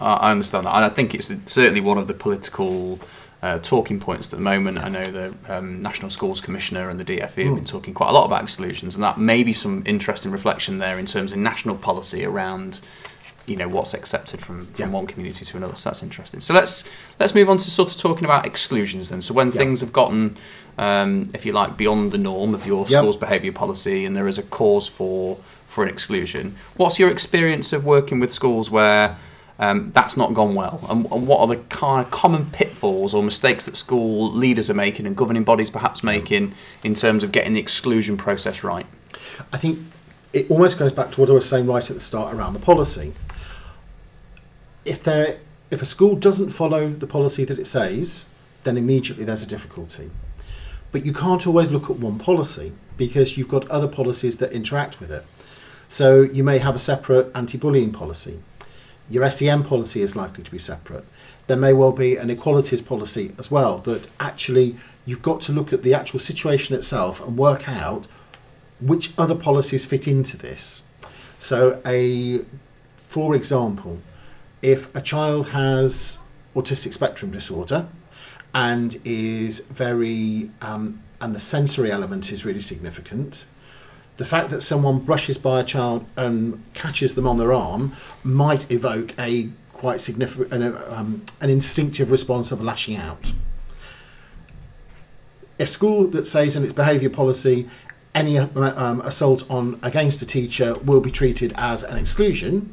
I 0.00 0.32
understand 0.32 0.66
that, 0.66 0.74
and 0.74 0.84
I 0.84 0.88
think 0.88 1.14
it's 1.14 1.32
certainly 1.46 1.80
one 1.80 1.98
of 1.98 2.08
the 2.08 2.14
political 2.14 2.98
uh, 3.42 3.58
talking 3.58 4.00
points 4.00 4.32
at 4.32 4.38
the 4.38 4.42
moment. 4.42 4.78
I 4.78 4.88
know 4.88 5.10
the 5.10 5.34
um, 5.48 5.82
National 5.82 6.10
Schools 6.10 6.40
Commissioner 6.40 6.88
and 6.88 6.98
the 6.98 7.04
DFE 7.04 7.20
have 7.20 7.34
been 7.36 7.58
hmm. 7.58 7.64
talking 7.64 7.94
quite 7.94 8.08
a 8.08 8.12
lot 8.12 8.24
about 8.24 8.42
exclusions, 8.42 8.94
and 8.96 9.04
that 9.04 9.18
may 9.18 9.42
be 9.42 9.52
some 9.52 9.82
interesting 9.86 10.32
reflection 10.32 10.78
there 10.78 10.98
in 10.98 11.06
terms 11.06 11.32
of 11.32 11.38
national 11.38 11.76
policy 11.76 12.24
around 12.24 12.80
you 13.46 13.56
know 13.56 13.68
what's 13.68 13.94
accepted 13.94 14.40
from, 14.40 14.66
from 14.66 14.84
yeah. 14.86 14.90
one 14.90 15.06
community 15.06 15.44
to 15.44 15.56
another. 15.56 15.76
So 15.76 15.90
that's 15.90 16.02
interesting. 16.02 16.40
So 16.40 16.54
let's 16.54 16.88
let's 17.20 17.34
move 17.34 17.48
on 17.48 17.58
to 17.58 17.70
sort 17.70 17.90
of 17.90 18.00
talking 18.00 18.24
about 18.24 18.46
exclusions 18.46 19.08
then. 19.08 19.20
So 19.20 19.34
when 19.34 19.48
yeah. 19.48 19.52
things 19.54 19.80
have 19.80 19.92
gotten, 19.92 20.36
um, 20.78 21.30
if 21.34 21.44
you 21.44 21.52
like, 21.52 21.76
beyond 21.76 22.12
the 22.12 22.18
norm 22.18 22.54
of 22.54 22.66
your 22.66 22.80
yep. 22.80 23.00
school's 23.00 23.16
behaviour 23.16 23.52
policy, 23.52 24.04
and 24.04 24.16
there 24.16 24.28
is 24.28 24.38
a 24.38 24.42
cause 24.42 24.88
for 24.88 25.36
for 25.66 25.82
an 25.82 25.90
exclusion, 25.90 26.56
what's 26.76 26.98
your 26.98 27.10
experience 27.10 27.72
of 27.72 27.84
working 27.84 28.20
with 28.20 28.32
schools 28.32 28.70
where 28.70 29.16
um, 29.58 29.92
that's 29.92 30.16
not 30.16 30.34
gone 30.34 30.54
well, 30.54 30.80
and, 30.88 31.06
and, 31.12 31.26
what 31.26 31.40
are 31.40 31.46
the 31.46 31.56
kind 31.68 32.04
of 32.04 32.10
common 32.10 32.50
pitfalls 32.50 33.14
or 33.14 33.22
mistakes 33.22 33.66
that 33.66 33.76
school 33.76 34.32
leaders 34.32 34.68
are 34.68 34.74
making 34.74 35.06
and 35.06 35.16
governing 35.16 35.44
bodies 35.44 35.70
perhaps 35.70 36.02
making 36.02 36.54
in 36.82 36.94
terms 36.94 37.22
of 37.22 37.30
getting 37.30 37.52
the 37.52 37.60
exclusion 37.60 38.16
process 38.16 38.64
right? 38.64 38.86
I 39.52 39.58
think 39.58 39.78
it 40.34 40.50
almost 40.50 40.78
goes 40.78 40.92
back 40.92 41.12
to 41.12 41.20
what 41.20 41.30
I 41.30 41.32
was 41.32 41.48
saying 41.48 41.66
right 41.66 41.88
at 41.88 41.94
the 41.94 42.00
start 42.00 42.34
around 42.34 42.52
the 42.52 42.60
policy 42.60 43.14
if 44.84 45.02
there 45.02 45.38
if 45.70 45.82
a 45.82 45.86
school 45.86 46.14
doesn't 46.14 46.50
follow 46.50 46.90
the 46.90 47.06
policy 47.06 47.44
that 47.44 47.58
it 47.58 47.66
says, 47.66 48.26
then 48.64 48.76
immediately 48.76 49.24
there's 49.24 49.42
a 49.42 49.46
difficulty. 49.46 50.10
But 50.92 51.04
you 51.04 51.12
can't 51.12 51.46
always 51.46 51.70
look 51.70 51.90
at 51.90 51.96
one 51.96 52.18
policy 52.18 52.72
because 52.96 53.36
you've 53.36 53.48
got 53.48 53.68
other 53.68 53.88
policies 53.88 54.36
that 54.38 54.52
interact 54.52 55.00
with 55.00 55.10
it. 55.10 55.24
So 55.88 56.22
you 56.22 56.44
may 56.44 56.58
have 56.58 56.76
a 56.76 56.78
separate 56.78 57.30
anti-bullying 57.34 57.92
policy. 57.92 58.40
Your 59.10 59.28
SEN 59.30 59.64
policy 59.64 60.00
is 60.00 60.14
likely 60.14 60.44
to 60.44 60.50
be 60.50 60.58
separate. 60.58 61.04
There 61.46 61.56
may 61.56 61.72
well 61.72 61.92
be 61.92 62.16
an 62.16 62.30
equalities 62.30 62.80
policy 62.80 63.34
as 63.38 63.50
well 63.50 63.78
that 63.78 64.06
actually 64.20 64.76
you've 65.04 65.22
got 65.22 65.40
to 65.42 65.52
look 65.52 65.72
at 65.72 65.82
the 65.82 65.92
actual 65.92 66.20
situation 66.20 66.76
itself 66.76 67.20
and 67.26 67.36
work 67.36 67.68
out 67.68 68.06
which 68.80 69.12
other 69.18 69.34
policies 69.34 69.84
fit 69.84 70.06
into 70.08 70.36
this. 70.36 70.82
So, 71.38 71.80
a 71.86 72.40
for 73.06 73.34
example, 73.34 74.00
if 74.62 74.94
a 74.94 75.00
child 75.00 75.48
has 75.50 76.18
autistic 76.54 76.92
spectrum 76.92 77.30
disorder 77.30 77.86
and 78.54 78.96
is 79.04 79.60
very 79.66 80.50
um, 80.62 81.00
and 81.20 81.34
the 81.34 81.40
sensory 81.40 81.90
element 81.90 82.30
is 82.32 82.44
really 82.44 82.60
significant. 82.60 83.44
The 84.16 84.24
fact 84.24 84.50
that 84.50 84.60
someone 84.60 85.00
brushes 85.00 85.38
by 85.38 85.60
a 85.60 85.64
child 85.64 86.06
and 86.16 86.62
catches 86.72 87.14
them 87.14 87.26
on 87.26 87.36
their 87.38 87.52
arm 87.52 87.94
might 88.22 88.70
evoke 88.70 89.18
a 89.18 89.48
quite 89.72 90.00
significant 90.00 90.52
an, 90.52 90.76
um, 90.90 91.24
an 91.40 91.50
instinctive 91.50 92.10
response 92.10 92.52
of 92.52 92.62
lashing 92.62 92.96
out. 92.96 93.32
A 95.58 95.66
school 95.66 96.06
that 96.08 96.26
says 96.26 96.56
in 96.56 96.64
its 96.64 96.72
behaviour 96.72 97.10
policy 97.10 97.68
any 98.14 98.38
um, 98.38 99.00
assault 99.00 99.48
on 99.50 99.78
against 99.82 100.22
a 100.22 100.26
teacher 100.26 100.74
will 100.78 101.00
be 101.00 101.10
treated 101.10 101.52
as 101.56 101.82
an 101.82 101.98
exclusion, 101.98 102.72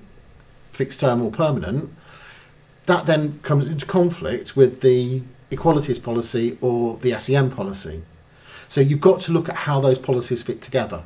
fixed 0.72 1.00
term 1.00 1.22
or 1.22 1.32
permanent, 1.32 1.94
that 2.86 3.06
then 3.06 3.40
comes 3.42 3.68
into 3.68 3.86
conflict 3.86 4.56
with 4.56 4.82
the 4.82 5.22
equalities 5.50 6.00
policy 6.00 6.58
or 6.62 6.98
the 6.98 7.18
SEN 7.20 7.50
policy. 7.52 8.04
So 8.68 8.82
you've 8.82 9.02
got 9.02 9.20
to 9.22 9.32
look 9.32 9.50
at 9.50 9.56
how 9.56 9.82
those 9.82 9.98
policies 9.98 10.42
fit 10.42 10.62
together. 10.62 11.04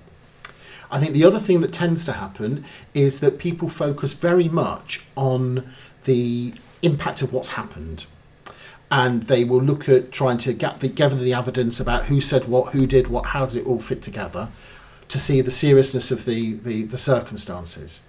I 0.91 0.99
think 0.99 1.13
the 1.13 1.25
other 1.25 1.39
thing 1.39 1.61
that 1.61 1.73
tends 1.73 2.05
to 2.05 2.13
happen 2.13 2.63
is 2.93 3.19
that 3.19 3.39
people 3.39 3.69
focus 3.69 4.13
very 4.13 4.47
much 4.47 5.03
on 5.15 5.67
the 6.03 6.53
impact 6.81 7.21
of 7.21 7.33
what's 7.33 7.49
happened. 7.49 8.05
And 8.91 9.23
they 9.23 9.43
will 9.43 9.61
look 9.61 9.89
at 9.89 10.11
trying 10.11 10.37
to 10.39 10.53
gather 10.53 11.15
the 11.15 11.33
evidence 11.33 11.79
about 11.79 12.05
who 12.05 12.21
said 12.21 12.47
what, 12.47 12.73
who 12.73 12.85
did 12.85 13.07
what, 13.07 13.27
how 13.27 13.45
did 13.45 13.61
it 13.61 13.67
all 13.67 13.79
fit 13.79 14.01
together 14.01 14.49
to 15.07 15.19
see 15.19 15.41
the 15.41 15.51
seriousness 15.51 16.11
of 16.11 16.25
the, 16.25 16.53
the, 16.53 16.83
the 16.83 16.97
circumstances. 16.97 18.01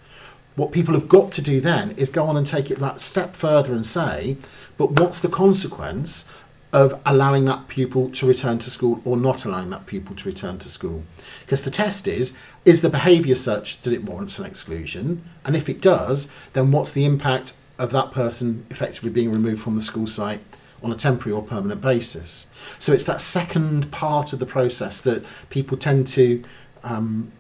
What 0.55 0.73
people 0.73 0.95
have 0.95 1.09
got 1.09 1.33
to 1.33 1.43
do 1.43 1.61
then 1.61 1.93
is 1.93 2.09
go 2.09 2.25
on 2.25 2.37
and 2.37 2.47
take 2.47 2.71
it 2.71 2.79
that 2.79 3.01
step 3.01 3.35
further 3.35 3.75
and 3.75 3.85
say, 3.85 4.39
but 4.79 4.93
what's 4.93 5.21
the 5.21 5.29
consequence 5.29 6.31
of 6.73 7.01
allowing 7.07 7.45
that 7.47 7.69
pupil 7.69 8.11
to 8.11 8.27
return 8.27 8.59
to 8.59 8.71
school 8.71 9.01
or 9.05 9.17
not 9.17 9.45
allowing 9.45 9.71
that 9.71 9.87
pupil 9.87 10.15
to 10.17 10.29
return 10.29 10.59
to 10.59 10.69
school. 10.69 11.05
Because 11.41 11.65
the 11.65 11.71
test 11.71 12.07
is 12.07 12.35
is 12.65 12.83
the 12.83 12.91
behaviour 12.91 13.35
such 13.35 13.81
that 13.83 13.93
it 13.93 14.05
warrants 14.05 14.39
an 14.39 14.45
exclusion? 14.45 15.25
And 15.45 15.57
if 15.57 15.69
it 15.69 15.81
does, 15.81 16.29
then 16.53 16.73
what's 16.73 16.93
the 16.93 17.05
impact 17.05 17.55
of 17.79 17.93
that 17.93 18.11
person 18.11 18.67
effectively 18.71 19.11
being 19.11 19.33
removed 19.33 19.63
from 19.63 19.77
the 19.77 19.81
school 19.81 20.07
site 20.07 20.41
on 20.87 20.93
a 20.93 20.97
temporary 20.97 21.37
or 21.37 21.43
permanent 21.43 21.81
basis? 21.81 22.47
So 22.79 22.93
it's 22.93 23.05
that 23.05 23.21
second 23.21 23.91
part 23.91 24.33
of 24.33 24.39
the 24.39 24.47
process 24.47 25.01
that 25.03 25.25
people 25.51 25.77
tend 25.77 26.07
to 26.09 26.43
um, 26.85 27.33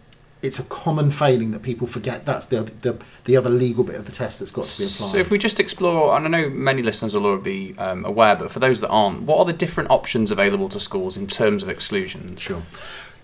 it's 0.42 0.58
a 0.58 0.64
common 0.64 1.10
failing 1.10 1.50
that 1.52 1.62
people 1.62 1.86
forget 1.86 2.24
that's 2.24 2.46
the, 2.46 2.62
the 2.82 2.98
the 3.24 3.36
other 3.36 3.50
legal 3.50 3.84
bit 3.84 3.96
of 3.96 4.04
the 4.04 4.12
test 4.12 4.38
that's 4.38 4.50
got 4.50 4.64
to 4.64 4.78
be 4.78 4.84
applied. 4.84 5.12
So 5.12 5.18
if 5.18 5.30
we 5.30 5.38
just 5.38 5.58
explore, 5.58 6.16
and 6.16 6.26
I 6.26 6.28
know 6.28 6.50
many 6.50 6.82
listeners 6.82 7.14
will 7.14 7.26
already 7.26 7.72
be 7.72 7.78
um, 7.78 8.04
aware, 8.04 8.36
but 8.36 8.50
for 8.50 8.60
those 8.60 8.80
that 8.82 8.88
aren't, 8.88 9.22
what 9.22 9.38
are 9.38 9.44
the 9.44 9.52
different 9.52 9.90
options 9.90 10.30
available 10.30 10.68
to 10.70 10.80
schools 10.80 11.16
in 11.16 11.26
terms 11.26 11.62
of 11.62 11.68
exclusions? 11.68 12.40
Sure. 12.40 12.62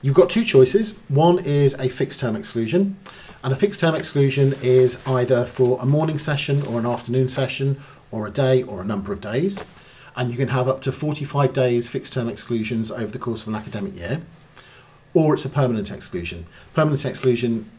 You've 0.01 0.15
got 0.15 0.31
two 0.31 0.43
choices. 0.43 0.99
One 1.09 1.39
is 1.39 1.75
a 1.75 1.89
fixed 1.89 2.19
term 2.19 2.35
exclusion, 2.35 2.97
and 3.45 3.53
a 3.53 3.57
fixed 3.57 3.81
term 3.81 3.95
exclusion 3.95 4.55
is 4.63 5.01
either 5.07 5.45
for 5.45 5.79
a 5.81 5.87
morning 5.87 6.19
session 6.19 6.63
or 6.63 6.81
an 6.81 6.87
afternoon 6.87 7.29
session 7.29 7.81
or 8.11 8.27
a 8.27 8.31
day 8.31 8.63
or 8.63 8.81
a 8.81 8.85
number 8.85 9.13
of 9.13 9.21
days. 9.21 9.63
And 10.15 10.31
you 10.31 10.37
can 10.37 10.49
have 10.49 10.69
up 10.69 10.83
to 10.83 10.93
45 10.93 11.53
days 11.53 11.89
fixed 11.89 12.13
term 12.13 12.29
exclusions 12.29 12.91
over 12.91 13.07
the 13.07 13.19
course 13.19 13.43
of 13.43 13.49
an 13.49 13.55
academic 13.55 13.97
year 13.97 14.23
or 15.15 15.35
it's 15.35 15.45
a 15.45 15.49
permanent 15.49 15.91
exclusion. 15.91 16.47
Permanent 16.75 17.05
exclusion 17.05 17.71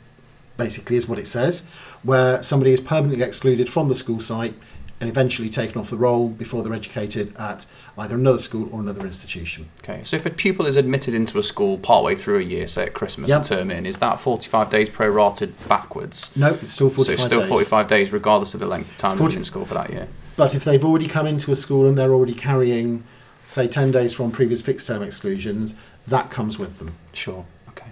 basically 0.57 0.97
is 0.97 1.07
what 1.07 1.17
it 1.17 1.27
says, 1.27 1.67
where 2.03 2.43
somebody 2.43 2.71
is 2.71 2.79
permanently 2.79 3.23
excluded 3.23 3.69
from 3.69 3.89
the 3.89 3.95
school 3.95 4.19
site 4.19 4.53
and 5.01 5.09
eventually 5.09 5.49
taken 5.49 5.81
off 5.81 5.89
the 5.89 5.97
roll 5.97 6.29
before 6.29 6.63
they're 6.63 6.73
educated 6.73 7.35
at 7.35 7.65
either 7.97 8.15
another 8.15 8.37
school 8.37 8.69
or 8.71 8.79
another 8.79 9.05
institution. 9.05 9.67
Okay, 9.83 10.01
so 10.03 10.15
if 10.15 10.25
a 10.25 10.29
pupil 10.29 10.65
is 10.65 10.77
admitted 10.77 11.13
into 11.13 11.37
a 11.39 11.43
school 11.43 11.77
partway 11.77 12.15
through 12.15 12.39
a 12.39 12.43
year, 12.43 12.67
say 12.67 12.83
at 12.85 12.93
Christmas 12.93 13.29
yep. 13.29 13.43
term 13.43 13.69
in, 13.71 13.85
is 13.85 13.97
that 13.97 14.21
45 14.21 14.69
days 14.69 14.89
prorated 14.89 15.51
backwards? 15.67 16.31
No, 16.37 16.53
it's 16.53 16.71
still 16.71 16.89
45 16.89 17.05
So 17.05 17.11
it's 17.11 17.23
still 17.23 17.45
45 17.45 17.87
days. 17.87 18.07
days 18.07 18.13
regardless 18.13 18.53
of 18.53 18.59
the 18.59 18.65
length 18.67 18.91
of 18.91 18.97
time 18.97 19.17
40, 19.17 19.37
in 19.37 19.43
school 19.43 19.65
for 19.65 19.73
that 19.73 19.89
year. 19.89 20.07
But 20.35 20.55
if 20.55 20.63
they've 20.63 20.83
already 20.83 21.07
come 21.07 21.27
into 21.27 21.51
a 21.51 21.55
school 21.55 21.87
and 21.87 21.97
they're 21.97 22.13
already 22.13 22.33
carrying, 22.33 23.03
say, 23.45 23.67
10 23.67 23.91
days 23.91 24.13
from 24.13 24.31
previous 24.31 24.61
fixed 24.61 24.87
term 24.87 25.03
exclusions, 25.03 25.75
that 26.07 26.29
comes 26.31 26.57
with 26.57 26.79
them. 26.79 26.95
Sure. 27.13 27.45
Okay. 27.69 27.87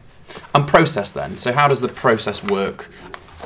And 0.54 0.68
process 0.68 1.12
then. 1.12 1.38
So 1.38 1.52
how 1.54 1.68
does 1.68 1.82
the 1.82 1.88
process 1.88 2.44
work? 2.44 2.90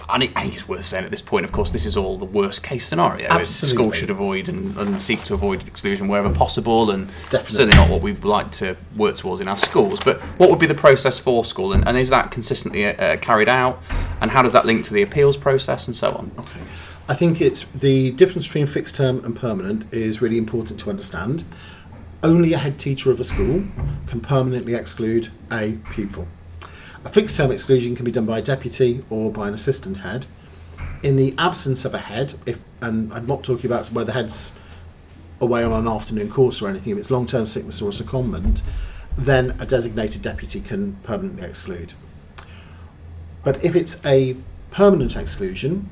I 0.07 0.19
think 0.19 0.53
it's 0.53 0.67
worth 0.67 0.85
saying 0.85 1.05
at 1.05 1.11
this 1.11 1.21
point, 1.21 1.45
of 1.45 1.51
course, 1.51 1.71
this 1.71 1.85
is 1.85 1.97
all 1.97 2.17
the 2.17 2.25
worst 2.25 2.63
case 2.63 2.85
scenario. 2.85 3.27
Absolutely. 3.27 3.75
Schools 3.75 3.95
should 3.95 4.09
avoid 4.09 4.49
and, 4.49 4.77
and, 4.77 5.01
seek 5.01 5.23
to 5.23 5.33
avoid 5.33 5.67
exclusion 5.67 6.07
wherever 6.07 6.29
possible, 6.29 6.91
and 6.91 7.07
Definitely. 7.31 7.49
certainly 7.49 7.75
not 7.75 7.89
what 7.89 8.01
we'd 8.01 8.23
like 8.23 8.51
to 8.53 8.77
work 8.95 9.15
towards 9.15 9.41
in 9.41 9.47
our 9.47 9.57
schools. 9.57 9.99
But 9.99 10.21
what 10.37 10.49
would 10.49 10.59
be 10.59 10.67
the 10.67 10.75
process 10.75 11.17
for 11.17 11.43
school, 11.43 11.73
and, 11.73 11.87
and 11.87 11.97
is 11.97 12.09
that 12.09 12.29
consistently 12.31 12.85
uh, 12.85 13.17
carried 13.17 13.49
out? 13.49 13.81
And 14.21 14.31
how 14.31 14.41
does 14.41 14.53
that 14.53 14.65
link 14.65 14.85
to 14.85 14.93
the 14.93 15.01
appeals 15.01 15.37
process 15.37 15.87
and 15.87 15.95
so 15.95 16.11
on? 16.11 16.31
Okay. 16.37 16.61
I 17.07 17.13
think 17.13 17.39
it's 17.39 17.63
the 17.65 18.11
difference 18.11 18.47
between 18.47 18.65
fixed 18.65 18.95
term 18.95 19.23
and 19.23 19.35
permanent 19.35 19.93
is 19.93 20.23
really 20.23 20.39
important 20.39 20.79
to 20.81 20.89
understand 20.89 21.43
only 22.23 22.53
a 22.53 22.57
head 22.57 22.79
teacher 22.79 23.11
of 23.11 23.19
a 23.19 23.23
school 23.23 23.63
can 24.07 24.19
permanently 24.19 24.73
exclude 24.73 25.29
a 25.51 25.77
pupil. 25.91 26.27
A 27.03 27.09
fixed 27.09 27.37
term 27.37 27.51
exclusion 27.51 27.95
can 27.95 28.03
be 28.03 28.11
done 28.11 28.25
by 28.25 28.39
a 28.39 28.41
deputy 28.41 29.05
or 29.11 29.31
by 29.31 29.47
an 29.47 29.53
assistant 29.53 29.99
head. 29.99 30.25
In 31.03 31.17
the 31.17 31.35
absence 31.37 31.85
of 31.85 31.93
a 31.93 31.99
head, 31.99 32.33
if 32.47 32.59
and 32.81 33.13
I'm 33.13 33.27
not 33.27 33.43
talking 33.43 33.67
about 33.67 33.87
where 33.89 34.03
the 34.03 34.13
head's 34.13 34.57
away 35.39 35.63
on 35.63 35.71
an 35.71 35.87
afternoon 35.87 36.31
course 36.31 36.59
or 36.59 36.69
anything, 36.69 36.93
if 36.93 36.97
it's 36.97 37.11
long 37.11 37.27
term 37.27 37.45
sickness 37.45 37.79
or 37.83 37.89
a 37.89 37.93
secondment, 37.93 38.61
then 39.15 39.55
a 39.59 39.65
designated 39.67 40.23
deputy 40.23 40.59
can 40.59 40.95
permanently 41.03 41.43
exclude. 41.47 41.93
But 43.43 43.63
if 43.63 43.75
it's 43.75 44.03
a 44.03 44.35
permanent 44.71 45.15
exclusion, 45.15 45.91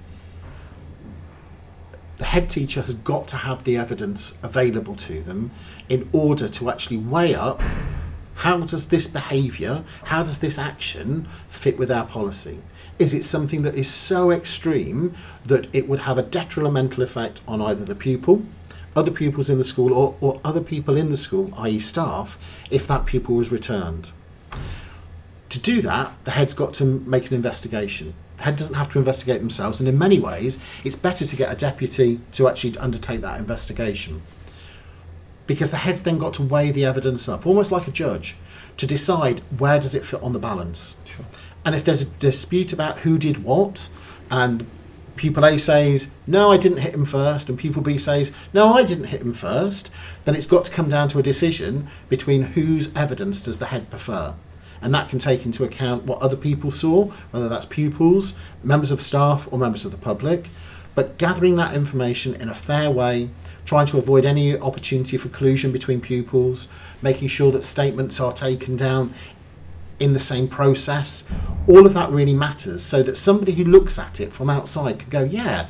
the 2.23 2.29
head 2.29 2.49
teacher 2.49 2.81
has 2.81 2.95
got 2.95 3.27
to 3.27 3.35
have 3.35 3.65
the 3.65 3.75
evidence 3.75 4.37
available 4.41 4.95
to 4.95 5.21
them 5.23 5.51
in 5.89 6.07
order 6.13 6.47
to 6.47 6.69
actually 6.69 6.95
weigh 6.95 7.35
up 7.35 7.61
how 8.35 8.57
does 8.61 8.87
this 8.87 9.07
behaviour, 9.07 9.83
how 10.05 10.23
does 10.23 10.39
this 10.39 10.57
action 10.57 11.27
fit 11.49 11.77
with 11.77 11.91
our 11.91 12.05
policy? 12.05 12.59
Is 12.97 13.13
it 13.13 13.25
something 13.25 13.63
that 13.63 13.75
is 13.75 13.89
so 13.89 14.31
extreme 14.31 15.13
that 15.45 15.67
it 15.75 15.89
would 15.89 15.99
have 15.99 16.17
a 16.17 16.23
detrimental 16.23 17.03
effect 17.03 17.41
on 17.45 17.61
either 17.61 17.83
the 17.83 17.93
pupil, 17.93 18.43
other 18.95 19.11
pupils 19.11 19.49
in 19.49 19.57
the 19.57 19.65
school, 19.65 19.93
or, 19.93 20.15
or 20.21 20.39
other 20.45 20.61
people 20.61 20.95
in 20.95 21.09
the 21.09 21.17
school, 21.17 21.53
i.e., 21.57 21.77
staff, 21.77 22.37
if 22.71 22.87
that 22.87 23.05
pupil 23.05 23.35
was 23.35 23.51
returned? 23.51 24.11
To 25.49 25.59
do 25.59 25.81
that, 25.81 26.13
the 26.23 26.31
head's 26.31 26.53
got 26.53 26.73
to 26.75 26.85
make 26.85 27.27
an 27.27 27.33
investigation. 27.33 28.13
The 28.37 28.43
head 28.43 28.55
doesn't 28.55 28.75
have 28.75 28.91
to 28.93 28.99
investigate 28.99 29.39
themselves, 29.39 29.79
and 29.79 29.87
in 29.87 29.97
many 29.97 30.19
ways, 30.19 30.59
it's 30.83 30.95
better 30.95 31.25
to 31.25 31.35
get 31.35 31.51
a 31.51 31.55
deputy 31.55 32.19
to 32.33 32.47
actually 32.47 32.77
undertake 32.77 33.21
that 33.21 33.39
investigation 33.39 34.21
because 35.47 35.71
the 35.71 35.77
head's 35.77 36.03
then 36.03 36.17
got 36.17 36.33
to 36.35 36.41
weigh 36.41 36.71
the 36.71 36.85
evidence 36.85 37.27
up, 37.27 37.45
almost 37.45 37.71
like 37.71 37.87
a 37.87 37.91
judge, 37.91 38.35
to 38.77 38.87
decide 38.87 39.41
where 39.57 39.79
does 39.79 39.93
it 39.93 40.05
fit 40.05 40.21
on 40.23 40.33
the 40.33 40.39
balance. 40.39 40.95
Sure. 41.05 41.25
And 41.65 41.75
if 41.75 41.83
there's 41.83 42.01
a 42.01 42.05
dispute 42.05 42.73
about 42.73 42.99
who 42.99 43.17
did 43.17 43.43
what, 43.43 43.89
and 44.31 44.65
pupil 45.15 45.45
A 45.45 45.57
says, 45.57 46.11
no, 46.25 46.51
I 46.51 46.57
didn't 46.57 46.79
hit 46.79 46.93
him 46.93 47.05
first, 47.05 47.49
and 47.49 47.57
pupil 47.57 47.81
B 47.81 47.97
says, 47.97 48.31
no, 48.53 48.73
I 48.73 48.83
didn't 48.83 49.05
hit 49.05 49.21
him 49.21 49.33
first, 49.33 49.89
then 50.25 50.35
it's 50.35 50.47
got 50.47 50.65
to 50.65 50.71
come 50.71 50.89
down 50.89 51.09
to 51.09 51.19
a 51.19 51.23
decision 51.23 51.87
between 52.09 52.43
whose 52.43 52.93
evidence 52.95 53.43
does 53.43 53.59
the 53.59 53.67
head 53.67 53.89
prefer. 53.89 54.33
And 54.83 54.93
that 54.93 55.09
can 55.09 55.17
take 55.17 55.45
into 55.45 55.63
account 55.63 56.03
what 56.03 56.21
other 56.21 56.35
people 56.35 56.69
saw, 56.69 57.05
whether 57.31 57.49
that's 57.49 57.65
pupils, 57.65 58.35
members 58.63 58.91
of 58.91 59.01
staff, 59.01 59.47
or 59.51 59.57
members 59.57 59.85
of 59.85 59.91
the 59.91 59.97
public. 59.97 60.49
But 60.93 61.17
gathering 61.17 61.55
that 61.55 61.73
information 61.73 62.35
in 62.35 62.49
a 62.49 62.53
fair 62.53 62.91
way 62.91 63.29
trying 63.65 63.85
to 63.87 63.97
avoid 63.97 64.25
any 64.25 64.57
opportunity 64.57 65.17
for 65.17 65.29
collusion 65.29 65.71
between 65.71 66.01
pupils, 66.01 66.67
making 67.01 67.29
sure 67.29 67.51
that 67.51 67.63
statements 67.63 68.19
are 68.19 68.33
taken 68.33 68.75
down 68.75 69.13
in 69.99 70.13
the 70.13 70.19
same 70.19 70.47
process. 70.47 71.27
All 71.67 71.85
of 71.85 71.93
that 71.93 72.11
really 72.11 72.33
matters 72.33 72.83
so 72.83 73.01
that 73.03 73.15
somebody 73.15 73.53
who 73.53 73.63
looks 73.63 73.97
at 73.97 74.19
it 74.19 74.33
from 74.33 74.49
outside 74.49 74.99
can 74.99 75.09
go, 75.09 75.23
yeah, 75.23 75.67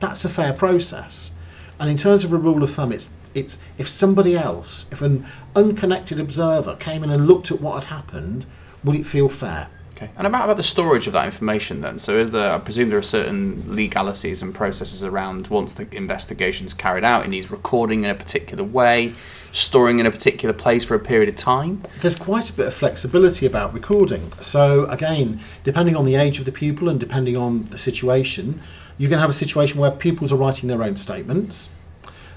that's 0.00 0.24
a 0.24 0.28
fair 0.28 0.52
process. 0.52 1.32
And 1.78 1.88
in 1.88 1.96
terms 1.96 2.24
of 2.24 2.32
a 2.32 2.36
rule 2.36 2.62
of 2.62 2.70
thumb, 2.70 2.90
it's 2.90 3.10
it's 3.36 3.60
if 3.78 3.88
somebody 3.88 4.36
else, 4.36 4.86
if 4.90 5.02
an 5.02 5.26
unconnected 5.54 6.18
observer 6.18 6.76
came 6.76 7.04
in 7.04 7.10
and 7.10 7.26
looked 7.26 7.50
at 7.50 7.60
what 7.60 7.84
had 7.84 7.94
happened, 7.94 8.46
would 8.82 8.96
it 8.96 9.06
feel 9.06 9.28
fair? 9.28 9.68
Okay. 9.96 10.10
And 10.18 10.26
about, 10.26 10.44
about 10.44 10.58
the 10.58 10.62
storage 10.62 11.06
of 11.06 11.14
that 11.14 11.24
information 11.24 11.80
then? 11.80 11.98
So 11.98 12.18
is 12.18 12.30
there, 12.30 12.52
I 12.52 12.58
presume 12.58 12.90
there 12.90 12.98
are 12.98 13.02
certain 13.02 13.64
legalities 13.74 14.42
and 14.42 14.54
processes 14.54 15.02
around 15.02 15.48
once 15.48 15.72
the 15.72 15.88
investigation's 15.96 16.74
carried 16.74 17.02
out, 17.02 17.24
it 17.24 17.28
needs 17.28 17.50
recording 17.50 18.04
in 18.04 18.10
a 18.10 18.14
particular 18.14 18.62
way, 18.62 19.14
storing 19.52 19.98
in 19.98 20.04
a 20.04 20.10
particular 20.10 20.52
place 20.52 20.84
for 20.84 20.94
a 20.94 20.98
period 20.98 21.30
of 21.30 21.36
time? 21.36 21.82
There's 22.02 22.16
quite 22.16 22.50
a 22.50 22.52
bit 22.52 22.66
of 22.66 22.74
flexibility 22.74 23.46
about 23.46 23.72
recording. 23.72 24.32
So 24.42 24.84
again, 24.84 25.40
depending 25.64 25.96
on 25.96 26.04
the 26.04 26.14
age 26.14 26.38
of 26.38 26.44
the 26.44 26.52
pupil 26.52 26.90
and 26.90 27.00
depending 27.00 27.36
on 27.36 27.64
the 27.66 27.78
situation, 27.78 28.60
you 28.98 29.08
can 29.08 29.18
have 29.18 29.30
a 29.30 29.34
situation 29.34 29.80
where 29.80 29.90
pupils 29.90 30.30
are 30.30 30.36
writing 30.36 30.68
their 30.68 30.82
own 30.82 30.96
statements. 30.96 31.70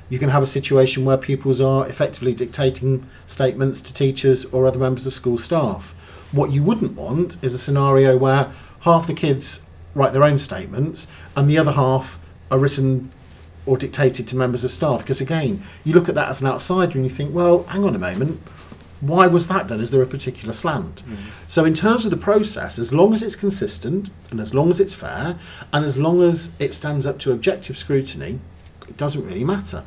You 0.10 0.18
can 0.20 0.30
have 0.30 0.42
a 0.42 0.48
situation 0.48 1.06
where 1.06 1.18
pupils 1.18 1.62
are 1.62 1.88
effectively 1.88 2.34
dictating 2.34 3.08
statements 3.28 3.80
to 3.82 3.94
teachers 3.94 4.46
or 4.46 4.66
other 4.66 4.80
members 4.80 5.06
of 5.06 5.14
school 5.14 5.38
staff. 5.38 5.94
What 6.32 6.52
you 6.52 6.64
wouldn't 6.64 6.96
want 6.96 7.38
is 7.44 7.54
a 7.54 7.60
scenario 7.60 8.18
where 8.18 8.52
half 8.82 9.08
the 9.08 9.14
kids 9.14 9.68
write 9.94 10.14
their 10.14 10.24
own 10.24 10.38
statements 10.38 11.08
and 11.36 11.50
the 11.50 11.58
other 11.58 11.74
half 11.74 12.20
are 12.50 12.60
written 12.60 13.12
or 13.66 13.78
dictated 13.78 14.28
to 14.28 14.36
members 14.36 14.64
of 14.64 14.72
staff. 14.72 15.00
Because 15.00 15.22
again, 15.22 15.62
you 15.84 15.94
look 15.94 16.10
at 16.10 16.16
that 16.16 16.30
as 16.30 16.42
an 16.42 16.48
outsider 16.48 16.94
and 16.94 17.04
you 17.04 17.10
think, 17.10 17.34
well, 17.34 17.64
hang 17.64 17.84
on 17.84 17.96
a 17.96 18.00
moment, 18.00 18.42
why 19.02 19.28
was 19.28 19.48
that 19.48 19.68
done? 19.68 19.80
Is 19.80 19.92
there 19.92 20.02
a 20.02 20.08
particular 20.08 20.54
slant? 20.54 21.04
Mm-hmm. 21.04 21.30
So, 21.48 21.64
in 21.64 21.74
terms 21.74 22.04
of 22.04 22.12
the 22.12 22.18
process, 22.18 22.78
as 22.78 22.92
long 22.92 23.14
as 23.14 23.24
it's 23.24 23.36
consistent 23.36 24.10
and 24.30 24.42
as 24.42 24.54
long 24.54 24.70
as 24.70 24.82
it's 24.82 24.94
fair 24.94 25.40
and 25.72 25.86
as 25.86 25.98
long 25.98 26.22
as 26.22 26.54
it 26.60 26.74
stands 26.74 27.06
up 27.06 27.18
to 27.20 27.32
objective 27.32 27.78
scrutiny, 27.78 28.40
it 28.90 28.98
doesn't 28.98 29.26
really 29.26 29.44
matter. 29.44 29.84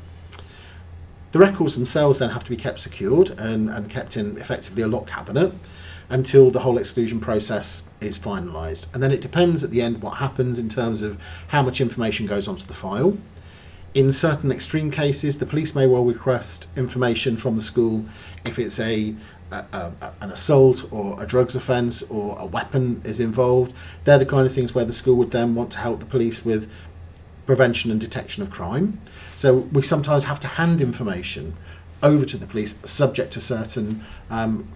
The 1.32 1.38
records 1.38 1.76
themselves 1.76 2.18
then 2.18 2.30
have 2.30 2.44
to 2.44 2.50
be 2.50 2.56
kept 2.56 2.78
secured 2.78 3.30
and, 3.30 3.70
and 3.70 3.88
kept 3.88 4.18
in 4.18 4.36
effectively 4.36 4.82
a 4.82 4.86
lock 4.86 5.06
cabinet 5.06 5.54
until 6.10 6.50
the 6.50 6.60
whole 6.60 6.76
exclusion 6.76 7.20
process 7.20 7.82
is 8.02 8.18
finalised. 8.18 8.86
And 8.92 9.02
then 9.02 9.10
it 9.10 9.22
depends 9.22 9.64
at 9.64 9.70
the 9.70 9.80
end 9.80 10.02
what 10.02 10.18
happens 10.18 10.58
in 10.58 10.68
terms 10.68 11.00
of 11.02 11.18
how 11.48 11.62
much 11.62 11.80
information 11.80 12.26
goes 12.26 12.48
onto 12.48 12.66
the 12.66 12.74
file. 12.74 13.16
In 13.94 14.12
certain 14.12 14.52
extreme 14.52 14.90
cases, 14.90 15.38
the 15.38 15.46
police 15.46 15.74
may 15.74 15.86
well 15.86 16.04
request 16.04 16.68
information 16.76 17.38
from 17.38 17.56
the 17.56 17.62
school 17.62 18.04
if 18.44 18.58
it's 18.58 18.78
a, 18.78 19.14
a, 19.50 19.64
a 19.72 20.12
an 20.20 20.30
assault 20.30 20.90
or 20.92 21.22
a 21.22 21.26
drugs 21.26 21.56
offence 21.56 22.02
or 22.02 22.38
a 22.38 22.44
weapon 22.44 23.00
is 23.04 23.20
involved. 23.20 23.72
They're 24.04 24.18
the 24.18 24.26
kind 24.26 24.46
of 24.46 24.52
things 24.52 24.74
where 24.74 24.84
the 24.84 24.92
school 24.92 25.16
would 25.16 25.30
then 25.30 25.54
want 25.54 25.72
to 25.72 25.78
help 25.78 26.00
the 26.00 26.06
police 26.06 26.44
with 26.44 26.70
prevention 27.46 27.90
and 27.90 28.00
detection 28.00 28.42
of 28.42 28.50
crime. 28.50 29.00
So 29.36 29.54
we 29.72 29.82
sometimes 29.82 30.24
have 30.24 30.40
to 30.40 30.48
hand 30.48 30.80
information 30.80 31.54
over 32.02 32.24
to 32.24 32.36
the 32.36 32.46
police, 32.46 32.74
subject 32.84 33.32
to 33.34 33.40
certain. 33.40 34.02
Um, 34.30 34.68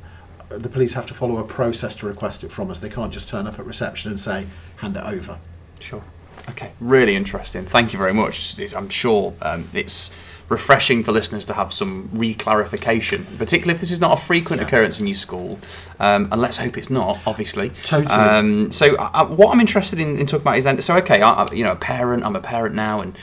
the 0.48 0.68
police 0.68 0.94
have 0.94 1.06
to 1.06 1.14
follow 1.14 1.38
a 1.38 1.44
process 1.44 1.94
to 1.96 2.06
request 2.06 2.44
it 2.44 2.52
from 2.52 2.70
us. 2.70 2.78
They 2.78 2.88
can't 2.88 3.12
just 3.12 3.28
turn 3.28 3.46
up 3.46 3.58
at 3.58 3.66
reception 3.66 4.10
and 4.10 4.20
say, 4.20 4.46
"Hand 4.76 4.96
it 4.96 5.02
over." 5.04 5.38
Sure. 5.80 6.02
Okay. 6.50 6.70
Really 6.80 7.16
interesting. 7.16 7.64
Thank 7.64 7.92
you 7.92 7.98
very 7.98 8.14
much. 8.14 8.56
I'm 8.74 8.88
sure 8.88 9.34
um, 9.42 9.68
it's 9.74 10.12
refreshing 10.48 11.02
for 11.02 11.10
listeners 11.10 11.44
to 11.46 11.54
have 11.54 11.72
some 11.72 12.08
re-clarification, 12.12 13.26
particularly 13.36 13.74
if 13.74 13.80
this 13.80 13.90
is 13.90 14.00
not 14.00 14.16
a 14.16 14.20
frequent 14.22 14.60
Yeah. 14.62 14.68
occurrence 14.68 15.00
in 15.00 15.08
your 15.08 15.16
school, 15.16 15.58
um, 15.98 16.28
and 16.30 16.40
let's 16.40 16.58
hope 16.58 16.78
it's 16.78 16.88
not. 16.90 17.18
Obviously. 17.26 17.70
Totally. 17.82 18.14
Um, 18.14 18.70
so, 18.70 18.94
uh, 18.94 19.10
uh, 19.12 19.24
what 19.26 19.52
I'm 19.52 19.58
interested 19.60 19.98
in, 19.98 20.16
in 20.16 20.26
talking 20.26 20.42
about 20.42 20.58
is 20.58 20.62
then. 20.64 20.80
So, 20.80 20.94
okay, 20.98 21.20
I, 21.20 21.30
I, 21.30 21.52
you 21.52 21.64
know, 21.64 21.72
a 21.72 21.76
parent. 21.76 22.24
I'm 22.24 22.36
a 22.36 22.40
parent 22.40 22.76
now, 22.76 23.00
and 23.00 23.16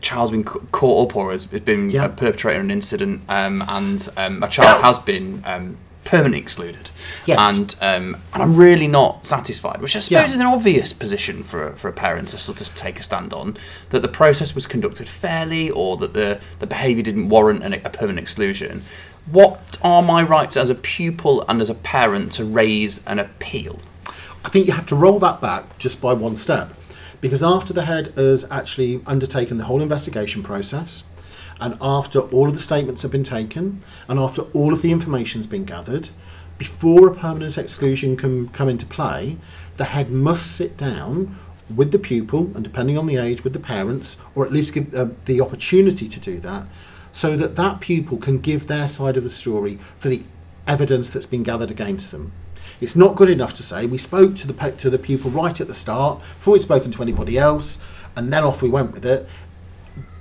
child's 0.00 0.30
been 0.30 0.44
ca- 0.44 0.60
caught 0.72 1.10
up 1.10 1.16
or 1.16 1.32
has 1.32 1.46
been 1.46 1.90
Yeah. 1.90 2.08
perpetrator 2.08 2.58
of 2.58 2.64
an 2.64 2.70
incident, 2.70 3.22
um, 3.28 3.62
and 3.68 4.08
um, 4.16 4.42
a 4.42 4.48
child 4.48 4.82
has 4.82 4.98
been 4.98 5.42
um, 5.46 5.76
permanently 6.04 6.40
excluded. 6.40 6.90
Yes. 7.26 7.38
And 7.38 7.76
um, 7.80 8.20
and 8.32 8.42
I'm 8.42 8.56
really 8.56 8.86
not 8.88 9.26
satisfied, 9.26 9.80
which 9.80 9.94
I 9.96 10.00
suppose 10.00 10.10
Yeah. 10.10 10.24
is 10.34 10.40
an 10.40 10.46
obvious 10.46 10.92
position 10.92 11.42
for 11.42 11.68
a, 11.68 11.76
for 11.76 11.88
a 11.88 11.92
parent 11.92 12.28
to 12.28 12.38
sort 12.38 12.60
of 12.60 12.74
take 12.74 12.98
a 12.98 13.02
stand 13.02 13.32
on 13.32 13.56
that 13.90 14.00
the 14.02 14.08
process 14.08 14.54
was 14.54 14.66
conducted 14.66 15.08
fairly 15.08 15.70
or 15.70 15.96
that 15.98 16.14
the, 16.14 16.40
the 16.58 16.66
behaviour 16.66 17.02
didn't 17.02 17.28
warrant 17.28 17.62
an, 17.62 17.74
a 17.74 17.90
permanent 17.90 18.18
exclusion. 18.20 18.82
What 19.30 19.78
are 19.82 20.02
my 20.02 20.22
rights 20.22 20.56
as 20.56 20.70
a 20.70 20.74
pupil 20.74 21.44
and 21.48 21.60
as 21.60 21.70
a 21.70 21.74
parent 21.74 22.32
to 22.32 22.44
raise 22.44 23.06
an 23.06 23.18
appeal? 23.18 23.78
I 24.44 24.48
think 24.48 24.66
you 24.66 24.72
have 24.72 24.86
to 24.86 24.96
roll 24.96 25.18
that 25.18 25.40
back 25.42 25.78
just 25.78 26.00
by 26.00 26.14
one 26.14 26.34
step. 26.34 26.72
Because 27.20 27.42
after 27.42 27.72
the 27.72 27.84
head 27.84 28.14
has 28.16 28.50
actually 28.50 29.02
undertaken 29.06 29.58
the 29.58 29.64
whole 29.64 29.82
investigation 29.82 30.42
process, 30.42 31.04
and 31.60 31.76
after 31.80 32.20
all 32.20 32.48
of 32.48 32.54
the 32.54 32.60
statements 32.60 33.02
have 33.02 33.10
been 33.10 33.24
taken, 33.24 33.80
and 34.08 34.18
after 34.18 34.42
all 34.54 34.72
of 34.72 34.80
the 34.80 34.92
information's 34.92 35.46
been 35.46 35.64
gathered, 35.64 36.08
before 36.56 37.08
a 37.08 37.14
permanent 37.14 37.58
exclusion 37.58 38.16
can 38.16 38.48
come 38.48 38.68
into 38.68 38.86
play, 38.86 39.36
the 39.76 39.84
head 39.84 40.10
must 40.10 40.56
sit 40.56 40.76
down 40.76 41.38
with 41.74 41.92
the 41.92 41.98
pupil, 41.98 42.50
and 42.54 42.64
depending 42.64 42.98
on 42.98 43.06
the 43.06 43.16
age, 43.16 43.44
with 43.44 43.52
the 43.52 43.60
parents, 43.60 44.16
or 44.34 44.44
at 44.44 44.52
least 44.52 44.74
give 44.74 44.94
uh, 44.94 45.08
the 45.26 45.40
opportunity 45.40 46.08
to 46.08 46.20
do 46.20 46.40
that, 46.40 46.66
so 47.12 47.36
that 47.36 47.56
that 47.56 47.80
pupil 47.80 48.16
can 48.16 48.38
give 48.38 48.66
their 48.66 48.88
side 48.88 49.16
of 49.16 49.22
the 49.22 49.30
story 49.30 49.78
for 49.98 50.08
the 50.08 50.22
evidence 50.66 51.10
that's 51.10 51.26
been 51.26 51.42
gathered 51.42 51.70
against 51.70 52.12
them. 52.12 52.32
It's 52.80 52.96
not 52.96 53.14
good 53.14 53.28
enough 53.28 53.52
to 53.54 53.62
say 53.62 53.86
we 53.86 53.98
spoke 53.98 54.36
to 54.36 54.46
the 54.46 54.70
to 54.72 54.88
the 54.88 54.98
pupil 54.98 55.30
right 55.30 55.60
at 55.60 55.66
the 55.66 55.74
start 55.74 56.20
before 56.38 56.52
we'd 56.54 56.62
spoken 56.62 56.90
to 56.92 57.02
anybody 57.02 57.36
else, 57.36 57.78
and 58.16 58.32
then 58.32 58.42
off 58.42 58.62
we 58.62 58.70
went 58.70 58.92
with 58.92 59.04
it. 59.04 59.28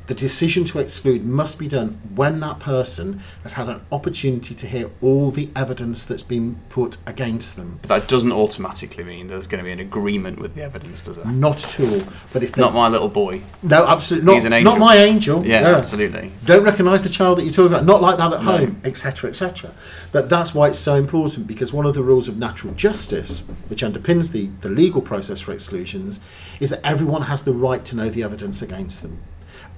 The 0.10 0.16
decision 0.16 0.66
to 0.66 0.80
exclude 0.80 1.24
must 1.24 1.60
be 1.60 1.68
done 1.68 2.00
when 2.16 2.40
that 2.40 2.60
person 2.60 3.22
has 3.44 3.54
had 3.54 3.70
an 3.70 3.82
opportunity 3.92 4.56
to 4.56 4.66
hear 4.66 4.90
all 5.04 5.30
the 5.30 5.50
evidence 5.56 6.04
that's 6.04 6.24
been 6.24 6.60
put 6.70 6.98
against 7.06 7.56
them. 7.56 7.78
But 7.84 7.90
that 7.90 8.08
doesn't 8.08 8.32
automatically 8.32 9.04
mean 9.04 9.28
there's 9.28 9.46
going 9.46 9.60
to 9.60 9.66
be 9.66 9.72
an 9.72 9.80
agreement 9.80 10.40
with 10.40 10.56
the 10.56 10.64
evidence, 10.64 11.04
does 11.04 11.20
it? 11.20 11.28
Not 11.28 11.64
at 11.64 11.80
all. 11.82 12.02
But 12.34 12.42
if 12.42 12.58
Not 12.58 12.74
my 12.74 12.88
little 12.88 13.08
boy. 13.08 13.44
no, 13.62 13.86
absolutely 13.86 14.26
not. 14.26 14.34
He's 14.34 14.46
an 14.46 14.54
angel. 14.54 14.72
Not 14.74 14.80
my 14.80 14.98
angel. 14.98 15.46
Yeah, 15.46 15.76
absolutely. 15.78 16.32
don't 16.44 16.64
recognise 16.64 17.04
the 17.04 17.10
child 17.10 17.38
that 17.38 17.44
you're 17.44 17.54
talking 17.54 17.72
about, 17.72 17.86
not 17.86 18.02
like 18.02 18.18
that 18.18 18.34
at 18.34 18.44
No. 18.44 18.58
home, 18.58 18.82
etc., 18.84 19.30
etc. 19.30 19.70
But 20.12 20.28
that's 20.28 20.56
why 20.56 20.70
it's 20.70 20.80
so 20.80 20.96
important 20.96 21.46
because 21.46 21.72
one 21.72 21.86
of 21.86 21.94
the 21.94 22.02
rules 22.02 22.28
of 22.28 22.36
natural 22.36 22.74
justice, 22.74 23.42
which 23.68 23.84
underpins 23.84 24.32
the, 24.32 24.50
the 24.62 24.70
legal 24.70 25.04
process 25.04 25.40
for 25.40 25.52
exclusions, 25.52 26.20
is 26.60 26.72
that 26.72 26.84
everyone 26.84 27.22
has 27.34 27.44
the 27.44 27.54
right 27.54 27.86
to 27.86 27.96
know 27.96 28.10
the 28.10 28.24
evidence 28.24 28.64
against 28.64 29.04
them. 29.04 29.20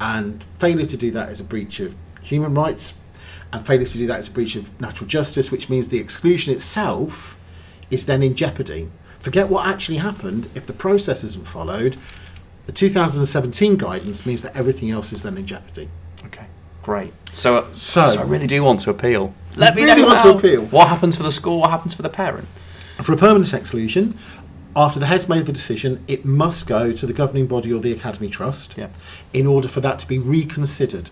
And 0.02 0.44
failure 0.58 0.88
to 0.88 0.98
do 0.98 1.12
that 1.12 1.30
is 1.30 1.40
a 1.40 1.44
breach 1.44 1.80
of 1.80 1.94
human 2.24 2.56
rights, 2.56 2.98
and 3.54 3.66
failure 3.66 3.86
to 3.86 3.94
do 3.98 4.08
that 4.08 4.20
is 4.20 4.28
a 4.28 4.32
breach 4.32 4.56
of 4.56 4.82
natural 4.82 5.08
justice, 5.08 5.52
which 5.52 5.70
means 5.70 5.90
the 5.90 6.00
exclusion 6.00 6.52
itself 6.54 7.38
is 7.92 8.08
then 8.08 8.24
in 8.24 8.34
jeopardy. 8.34 8.90
Forget 9.20 9.48
what 9.48 9.68
actually 9.68 9.98
happened 9.98 10.50
if 10.56 10.66
the 10.66 10.74
process 10.74 11.24
isn't 11.24 11.48
followed. 11.48 11.98
The 12.66 12.72
2017 12.72 13.78
guidance 13.78 14.26
means 14.26 14.42
that 14.42 14.56
everything 14.56 14.90
else 14.90 15.14
is 15.14 15.22
then 15.22 15.38
in 15.38 15.46
jeopardy. 15.46 15.88
Okay, 16.26 16.46
great. 16.82 17.14
So, 17.32 17.58
uh, 17.58 17.66
So- 17.76 18.08
so 18.08 18.22
I 18.22 18.24
really 18.24 18.48
do 18.48 18.64
want 18.64 18.80
to 18.82 18.90
appeal. 18.90 19.36
Let 19.56 19.76
me 19.76 19.84
really 19.84 20.02
know 20.02 20.08
want 20.08 20.24
to 20.24 20.30
appeal. 20.36 20.64
What 20.66 20.88
happens 20.88 21.16
for 21.16 21.22
the 21.24 21.32
school? 21.32 21.60
What 21.60 21.70
happens 21.70 21.94
for 21.94 22.02
the 22.02 22.10
parent? 22.10 22.48
For 23.04 23.14
a 23.14 23.18
permanent 23.18 23.54
exclusion, 23.54 24.18
after 24.76 25.00
the 25.00 25.06
head's 25.08 25.28
made 25.28 25.46
the 25.46 25.52
decision, 25.54 26.04
it 26.08 26.24
must 26.26 26.68
go 26.68 26.92
to 26.94 27.06
the 27.06 27.14
governing 27.14 27.48
body 27.48 27.74
or 27.74 27.80
the 27.80 27.92
Academy 27.92 28.30
Trust 28.30 28.76
Yeah. 28.78 28.88
in 29.34 29.46
order 29.48 29.68
for 29.68 29.82
that 29.82 30.00
to 30.00 30.08
be 30.08 30.18
reconsidered. 30.18 31.10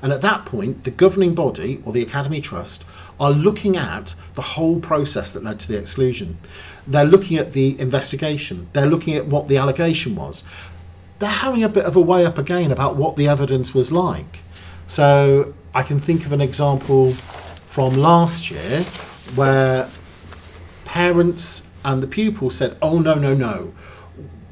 And 0.00 0.12
at 0.12 0.20
that 0.22 0.44
point, 0.46 0.84
the 0.84 0.90
governing 0.90 1.34
body 1.34 1.80
or 1.84 1.92
the 1.92 2.02
Academy 2.02 2.40
Trust 2.40 2.84
are 3.20 3.30
looking 3.30 3.76
at 3.76 4.14
the 4.34 4.42
whole 4.42 4.80
process 4.80 5.32
that 5.32 5.44
led 5.44 5.60
to 5.60 5.68
the 5.68 5.76
exclusion. 5.78 6.38
They're 6.86 7.04
looking 7.04 7.36
at 7.36 7.52
the 7.52 7.78
investigation, 7.80 8.68
they're 8.72 8.86
looking 8.86 9.14
at 9.14 9.26
what 9.26 9.46
the 9.48 9.58
allegation 9.58 10.16
was. 10.16 10.42
They're 11.20 11.28
having 11.28 11.62
a 11.62 11.68
bit 11.68 11.84
of 11.84 11.94
a 11.94 12.00
weigh 12.00 12.26
up 12.26 12.36
again 12.38 12.72
about 12.72 12.96
what 12.96 13.14
the 13.14 13.28
evidence 13.28 13.74
was 13.74 13.92
like. 13.92 14.40
So 14.88 15.54
I 15.74 15.82
can 15.84 16.00
think 16.00 16.26
of 16.26 16.32
an 16.32 16.40
example 16.40 17.12
from 17.68 17.96
last 17.96 18.50
year 18.50 18.82
where 19.36 19.88
parents 20.84 21.68
and 21.84 22.02
the 22.02 22.06
pupil 22.06 22.50
said, 22.50 22.76
"Oh 22.80 22.98
no, 22.98 23.14
no, 23.14 23.34
no, 23.34 23.72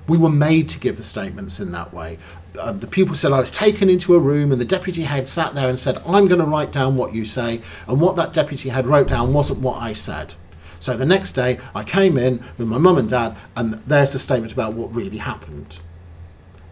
we 0.07 0.19
were 0.19 0.31
made 0.31 0.69
to 0.71 0.81
give 0.81 0.97
the 0.97 1.03
statements 1.03 1.61
in 1.61 1.73
that 1.73 1.93
way." 1.93 2.19
Uh, 2.59 2.73
the 2.73 2.87
pupil 2.87 3.15
said, 3.15 3.33
"I 3.33 3.41
was 3.41 3.51
taken 3.51 3.89
into 3.89 4.15
a 4.15 4.19
room, 4.19 4.53
and 4.53 4.61
the 4.61 4.65
deputy 4.65 5.03
head 5.03 5.29
sat 5.29 5.55
there 5.55 5.69
and 5.69 5.79
said, 5.79 5.99
I'm 6.07 6.27
going 6.27 6.41
to 6.41 6.47
write 6.47 6.73
down 6.73 6.97
what 6.97 7.15
you 7.15 7.25
say,' 7.25 7.61
and 7.87 8.01
what 8.01 8.17
that 8.17 8.33
deputy 8.33 8.71
head 8.71 8.87
wrote 8.87 9.09
down 9.09 9.33
wasn't 9.33 9.61
what 9.61 9.81
I 9.81 9.93
said." 9.93 10.35
So 10.81 10.97
the 10.97 11.05
next 11.05 11.33
day, 11.33 11.61
I 11.75 11.85
came 11.85 12.17
in 12.17 12.43
with 12.57 12.67
my 12.67 12.79
mum 12.79 12.97
and 12.97 13.09
dad, 13.09 13.37
and 13.55 13.75
there's 13.87 14.13
the 14.13 14.19
statement 14.19 14.53
about 14.53 14.73
what 14.73 14.95
really 14.95 15.19
happened. 15.19 15.79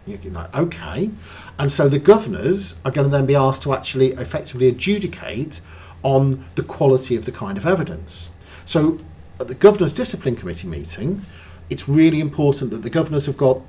You're 0.07 0.33
like, 0.33 0.55
okay. 0.57 1.11
And 1.59 1.71
so 1.71 1.87
the 1.87 1.99
governors 1.99 2.79
are 2.83 2.91
going 2.91 3.05
to 3.05 3.11
then 3.11 3.27
be 3.27 3.35
asked 3.35 3.61
to 3.63 3.73
actually 3.73 4.13
effectively 4.13 4.67
adjudicate 4.67 5.61
on 6.01 6.45
the 6.55 6.63
quality 6.63 7.15
of 7.15 7.25
the 7.25 7.31
kind 7.31 7.57
of 7.57 7.67
evidence. 7.67 8.31
So 8.65 8.97
at 9.39 9.47
the 9.47 9.55
Governors 9.55 9.93
Discipline 9.93 10.35
Committee 10.35 10.67
meeting, 10.67 11.21
it's 11.69 11.87
really 11.87 12.19
important 12.19 12.71
that 12.71 12.83
the 12.83 12.89
governors 12.89 13.25
have 13.25 13.37
got 13.37 13.61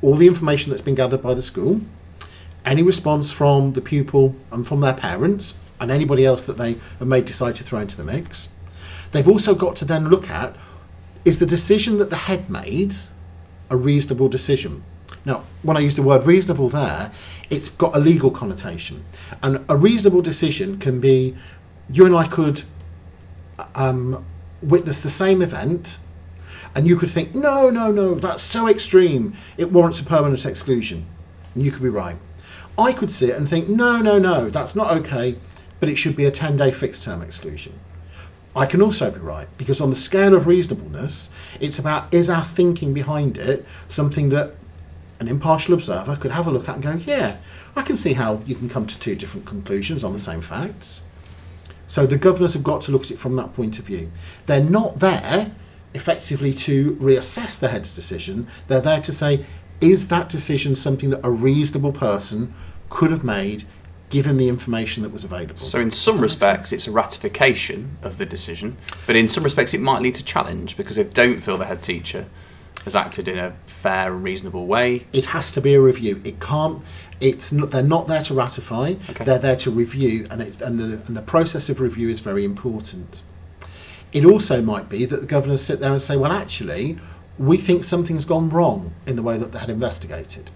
all 0.00 0.16
the 0.16 0.26
information 0.26 0.70
that's 0.70 0.82
been 0.82 0.94
gathered 0.94 1.22
by 1.22 1.34
the 1.34 1.42
school, 1.42 1.80
any 2.64 2.82
response 2.82 3.30
from 3.30 3.74
the 3.74 3.80
pupil 3.80 4.34
and 4.50 4.66
from 4.66 4.80
their 4.80 4.94
parents, 4.94 5.58
and 5.80 5.90
anybody 5.90 6.24
else 6.24 6.42
that 6.44 6.58
they 6.58 6.76
have 6.98 7.08
may 7.08 7.20
decide 7.20 7.56
to 7.56 7.64
throw 7.64 7.80
into 7.80 7.96
the 7.96 8.04
mix. 8.04 8.48
They've 9.12 9.28
also 9.28 9.54
got 9.54 9.76
to 9.76 9.84
then 9.84 10.08
look 10.08 10.30
at 10.30 10.56
is 11.24 11.38
the 11.38 11.46
decision 11.46 11.98
that 11.98 12.10
the 12.10 12.16
head 12.16 12.50
made 12.50 12.94
a 13.70 13.76
reasonable 13.76 14.28
decision? 14.28 14.82
Now, 15.24 15.44
when 15.62 15.76
I 15.76 15.80
use 15.80 15.94
the 15.94 16.02
word 16.02 16.26
reasonable 16.26 16.68
there, 16.68 17.12
it's 17.48 17.68
got 17.68 17.94
a 17.94 18.00
legal 18.00 18.30
connotation. 18.30 19.04
And 19.40 19.64
a 19.68 19.76
reasonable 19.76 20.22
decision 20.22 20.78
can 20.78 21.00
be 21.00 21.36
you 21.88 22.06
and 22.06 22.16
I 22.16 22.26
could 22.26 22.62
um, 23.76 24.24
witness 24.62 25.00
the 25.00 25.10
same 25.10 25.42
event, 25.42 25.98
and 26.74 26.86
you 26.86 26.96
could 26.96 27.10
think, 27.10 27.34
no, 27.34 27.68
no, 27.70 27.90
no, 27.90 28.14
that's 28.14 28.42
so 28.42 28.68
extreme, 28.68 29.34
it 29.56 29.70
warrants 29.70 30.00
a 30.00 30.04
permanent 30.04 30.46
exclusion. 30.46 31.06
And 31.54 31.64
you 31.64 31.70
could 31.70 31.82
be 31.82 31.88
right. 31.88 32.16
I 32.78 32.92
could 32.92 33.10
see 33.10 33.30
it 33.30 33.36
and 33.36 33.48
think, 33.48 33.68
no, 33.68 33.98
no, 33.98 34.18
no, 34.18 34.48
that's 34.48 34.74
not 34.74 34.90
okay, 34.98 35.36
but 35.80 35.88
it 35.88 35.96
should 35.96 36.16
be 36.16 36.24
a 36.24 36.30
10 36.30 36.56
day 36.56 36.70
fixed 36.70 37.04
term 37.04 37.22
exclusion. 37.22 37.78
I 38.54 38.66
can 38.66 38.82
also 38.82 39.10
be 39.10 39.20
right 39.20 39.48
because, 39.56 39.80
on 39.80 39.90
the 39.90 39.96
scale 39.96 40.34
of 40.34 40.46
reasonableness, 40.46 41.30
it's 41.60 41.78
about 41.78 42.12
is 42.12 42.28
our 42.28 42.44
thinking 42.44 42.92
behind 42.92 43.38
it 43.38 43.66
something 43.88 44.28
that 44.28 44.54
an 45.20 45.28
impartial 45.28 45.74
observer 45.74 46.16
could 46.16 46.32
have 46.32 46.46
a 46.46 46.50
look 46.50 46.68
at 46.68 46.74
and 46.74 46.82
go, 46.82 46.92
yeah, 46.92 47.38
I 47.74 47.82
can 47.82 47.96
see 47.96 48.12
how 48.14 48.42
you 48.46 48.54
can 48.54 48.68
come 48.68 48.86
to 48.86 48.98
two 48.98 49.14
different 49.14 49.46
conclusions 49.46 50.04
on 50.04 50.12
the 50.12 50.18
same 50.18 50.42
facts. 50.42 51.02
So 51.92 52.06
the 52.06 52.16
governors 52.16 52.54
have 52.54 52.62
got 52.64 52.80
to 52.82 52.90
look 52.90 53.02
at 53.02 53.10
it 53.10 53.18
from 53.18 53.36
that 53.36 53.52
point 53.52 53.78
of 53.78 53.84
view. 53.84 54.10
They're 54.46 54.64
not 54.64 55.00
there 55.00 55.52
effectively 55.92 56.54
to 56.54 56.92
reassess 56.94 57.60
the 57.60 57.68
head's 57.68 57.94
decision. 57.94 58.46
They're 58.66 58.80
there 58.80 59.02
to 59.02 59.12
say, 59.12 59.44
is 59.78 60.08
that 60.08 60.30
decision 60.30 60.74
something 60.74 61.10
that 61.10 61.20
a 61.22 61.30
reasonable 61.30 61.92
person 61.92 62.54
could 62.88 63.10
have 63.10 63.24
made 63.24 63.64
given 64.08 64.38
the 64.38 64.48
information 64.48 65.02
that 65.02 65.12
was 65.12 65.22
available? 65.22 65.58
So, 65.58 65.80
in 65.80 65.90
some 65.90 66.18
respects, 66.18 66.72
it's 66.72 66.86
a 66.86 66.90
ratification 66.90 67.98
of 68.00 68.16
the 68.16 68.24
decision, 68.24 68.78
but 69.06 69.14
in 69.14 69.28
some 69.28 69.44
respects, 69.44 69.74
it 69.74 69.80
might 69.82 70.00
lead 70.00 70.14
to 70.14 70.24
challenge 70.24 70.78
because 70.78 70.96
they 70.96 71.04
don't 71.04 71.40
feel 71.40 71.58
the 71.58 71.66
head 71.66 71.82
teacher 71.82 72.24
has 72.84 72.96
acted 72.96 73.28
in 73.28 73.38
a 73.38 73.54
fair 73.66 74.12
and 74.12 74.24
reasonable 74.24 74.66
way. 74.66 75.06
it 75.12 75.26
has 75.26 75.52
to 75.52 75.60
be 75.60 75.74
a 75.74 75.80
review. 75.80 76.20
It 76.24 76.40
can't. 76.40 76.82
It's 77.20 77.52
not. 77.52 77.70
They're 77.70 77.82
not 77.82 78.06
there 78.08 78.22
to 78.22 78.34
ratify. 78.34 78.94
Okay. 79.10 79.24
They're 79.24 79.38
there 79.38 79.56
to 79.56 79.70
review, 79.70 80.26
and 80.30 80.42
it, 80.42 80.60
and 80.60 80.78
the 80.78 81.02
and 81.06 81.16
the 81.16 81.22
process 81.22 81.68
of 81.68 81.80
review 81.80 82.08
is 82.08 82.20
very 82.20 82.44
important. 82.44 83.22
It 84.12 84.24
also 84.24 84.60
might 84.60 84.88
be 84.88 85.04
that 85.06 85.20
the 85.20 85.26
governors 85.26 85.62
sit 85.62 85.80
there 85.80 85.92
and 85.92 86.02
say, 86.02 86.16
"Well, 86.16 86.32
actually, 86.32 86.98
we 87.38 87.56
think 87.58 87.84
something's 87.84 88.24
gone 88.24 88.50
wrong 88.50 88.92
in 89.06 89.16
the 89.16 89.22
way 89.22 89.38
that 89.38 89.52
they 89.52 89.58
had 89.58 89.70
investigated." 89.70 90.50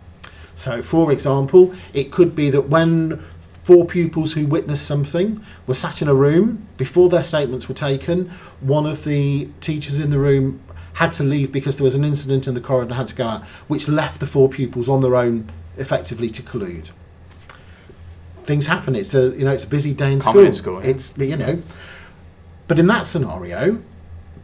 So, 0.54 0.82
for 0.82 1.12
example, 1.12 1.72
it 1.92 2.10
could 2.10 2.34
be 2.34 2.50
that 2.50 2.68
when 2.68 3.22
four 3.62 3.84
pupils 3.84 4.32
who 4.32 4.46
witnessed 4.46 4.86
something 4.86 5.40
were 5.66 5.74
sat 5.74 6.00
in 6.00 6.08
a 6.08 6.14
room 6.14 6.66
before 6.76 7.08
their 7.08 7.22
statements 7.22 7.68
were 7.68 7.74
taken, 7.74 8.30
one 8.60 8.86
of 8.86 9.04
the 9.04 9.48
teachers 9.60 9.98
in 9.98 10.10
the 10.10 10.18
room 10.18 10.60
had 10.94 11.12
to 11.12 11.22
leave 11.22 11.52
because 11.52 11.76
there 11.76 11.84
was 11.84 11.94
an 11.94 12.04
incident 12.04 12.46
in 12.46 12.54
the 12.54 12.60
corridor 12.60 12.90
and 12.90 12.96
had 12.96 13.08
to 13.08 13.14
go 13.14 13.26
out, 13.26 13.44
which 13.68 13.88
left 13.88 14.18
the 14.20 14.26
four 14.26 14.48
pupils 14.48 14.88
on 14.88 15.02
their 15.02 15.16
own 15.16 15.50
effectively 15.76 16.30
to 16.30 16.42
collude. 16.42 16.90
Things 18.44 18.66
happen. 18.66 18.94
It's 18.94 19.14
a 19.14 19.30
you 19.30 19.44
know 19.44 19.52
it's 19.52 19.64
a 19.64 19.68
busy 19.68 19.92
day 19.92 20.12
in 20.12 20.20
Common 20.20 20.52
school. 20.52 20.78
in 20.78 20.80
school, 20.80 20.84
yeah. 20.84 20.90
It's 20.90 21.18
you 21.18 21.36
know, 21.36 21.62
but 22.68 22.78
in 22.78 22.86
that 22.86 23.06
scenario, 23.06 23.82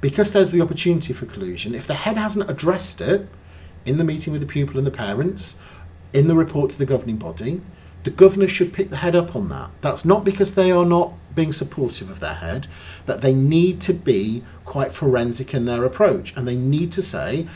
because 0.00 0.32
there's 0.32 0.50
the 0.50 0.60
opportunity 0.60 1.12
for 1.12 1.26
collusion, 1.26 1.74
if 1.74 1.86
the 1.86 1.94
head 1.94 2.16
hasn't 2.16 2.50
addressed 2.50 3.00
it 3.00 3.28
in 3.84 3.98
the 3.98 4.04
meeting 4.04 4.32
with 4.32 4.42
the 4.42 4.46
pupil 4.46 4.78
and 4.78 4.86
the 4.86 4.92
parents, 4.92 5.58
in 6.12 6.28
the 6.28 6.34
report 6.34 6.70
to 6.70 6.78
the 6.78 6.86
governing 6.86 7.16
body, 7.16 7.60
the 8.04 8.10
governor 8.10 8.48
should 8.48 8.72
pick 8.72 8.90
the 8.90 8.96
head 8.96 9.14
up 9.14 9.34
on 9.36 9.48
that. 9.48 9.70
That's 9.80 10.04
not 10.04 10.24
because 10.24 10.54
they 10.54 10.70
are 10.70 10.84
not 10.84 11.12
being 11.34 11.52
supportive 11.52 12.10
of 12.10 12.20
their 12.20 12.34
head, 12.34 12.66
but 13.06 13.20
they 13.20 13.34
need 13.34 13.80
to 13.82 13.94
be 13.94 14.42
quite 14.64 14.92
forensic 14.92 15.54
in 15.54 15.64
their 15.64 15.84
approach 15.84 16.36
and 16.36 16.46
they 16.46 16.56
need 16.56 16.92
to 16.92 17.02
say, 17.02 17.46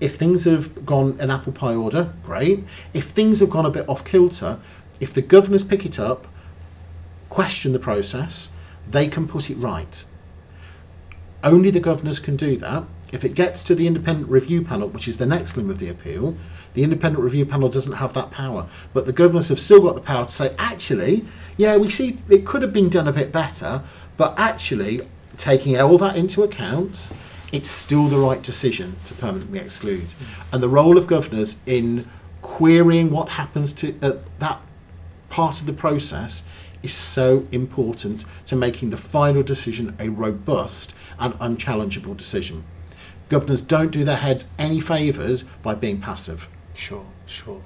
if 0.00 0.16
things 0.16 0.44
have 0.44 0.84
gone 0.86 1.18
in 1.20 1.30
apple 1.30 1.52
pie 1.52 1.74
order, 1.74 2.12
great. 2.22 2.64
If 2.94 3.06
things 3.06 3.40
have 3.40 3.50
gone 3.50 3.66
a 3.66 3.70
bit 3.70 3.88
off 3.88 4.04
kilter, 4.04 4.58
if 4.98 5.12
the 5.12 5.22
governors 5.22 5.62
pick 5.62 5.84
it 5.84 5.98
up, 5.98 6.26
question 7.28 7.72
the 7.72 7.78
process, 7.78 8.48
they 8.88 9.06
can 9.06 9.28
put 9.28 9.50
it 9.50 9.56
right. 9.56 10.04
Only 11.44 11.70
the 11.70 11.80
governors 11.80 12.18
can 12.18 12.36
do 12.36 12.56
that. 12.56 12.84
If 13.12 13.24
it 13.24 13.34
gets 13.34 13.62
to 13.64 13.74
the 13.74 13.86
independent 13.86 14.30
review 14.30 14.62
panel, 14.62 14.88
which 14.88 15.08
is 15.08 15.18
the 15.18 15.26
next 15.26 15.56
limb 15.56 15.70
of 15.70 15.78
the 15.78 15.88
appeal, 15.88 16.36
the 16.74 16.82
independent 16.82 17.22
review 17.22 17.44
panel 17.44 17.68
doesn't 17.68 17.94
have 17.94 18.14
that 18.14 18.30
power. 18.30 18.66
But 18.94 19.06
the 19.06 19.12
governors 19.12 19.48
have 19.48 19.58
still 19.58 19.82
got 19.82 19.96
the 19.96 20.00
power 20.00 20.26
to 20.26 20.32
say, 20.32 20.54
actually, 20.58 21.24
yeah, 21.56 21.76
we 21.76 21.90
see 21.90 22.18
it 22.28 22.46
could 22.46 22.62
have 22.62 22.72
been 22.72 22.88
done 22.88 23.08
a 23.08 23.12
bit 23.12 23.32
better, 23.32 23.82
but 24.16 24.38
actually, 24.38 25.00
taking 25.36 25.78
all 25.80 25.98
that 25.98 26.16
into 26.16 26.42
account, 26.42 27.08
it's 27.52 27.70
still 27.70 28.06
the 28.08 28.18
right 28.18 28.42
decision 28.42 28.96
to 29.06 29.14
permanently 29.14 29.58
exclude. 29.58 30.08
And 30.52 30.62
the 30.62 30.68
role 30.68 30.96
of 30.96 31.06
governors 31.06 31.56
in 31.66 32.08
querying 32.42 33.10
what 33.10 33.30
happens 33.30 33.72
to 33.72 33.94
uh, 34.02 34.12
that 34.38 34.60
part 35.28 35.60
of 35.60 35.66
the 35.66 35.72
process 35.72 36.44
is 36.82 36.94
so 36.94 37.46
important 37.52 38.24
to 38.46 38.56
making 38.56 38.90
the 38.90 38.96
final 38.96 39.42
decision 39.42 39.94
a 39.98 40.08
robust 40.08 40.94
and 41.18 41.34
unchallengeable 41.34 42.16
decision. 42.16 42.64
Governors 43.28 43.60
don't 43.62 43.90
do 43.90 44.04
their 44.04 44.16
heads 44.16 44.46
any 44.58 44.80
favours 44.80 45.44
by 45.62 45.74
being 45.74 46.00
passive. 46.00 46.48
Sure, 46.74 47.04
sure. 47.26 47.62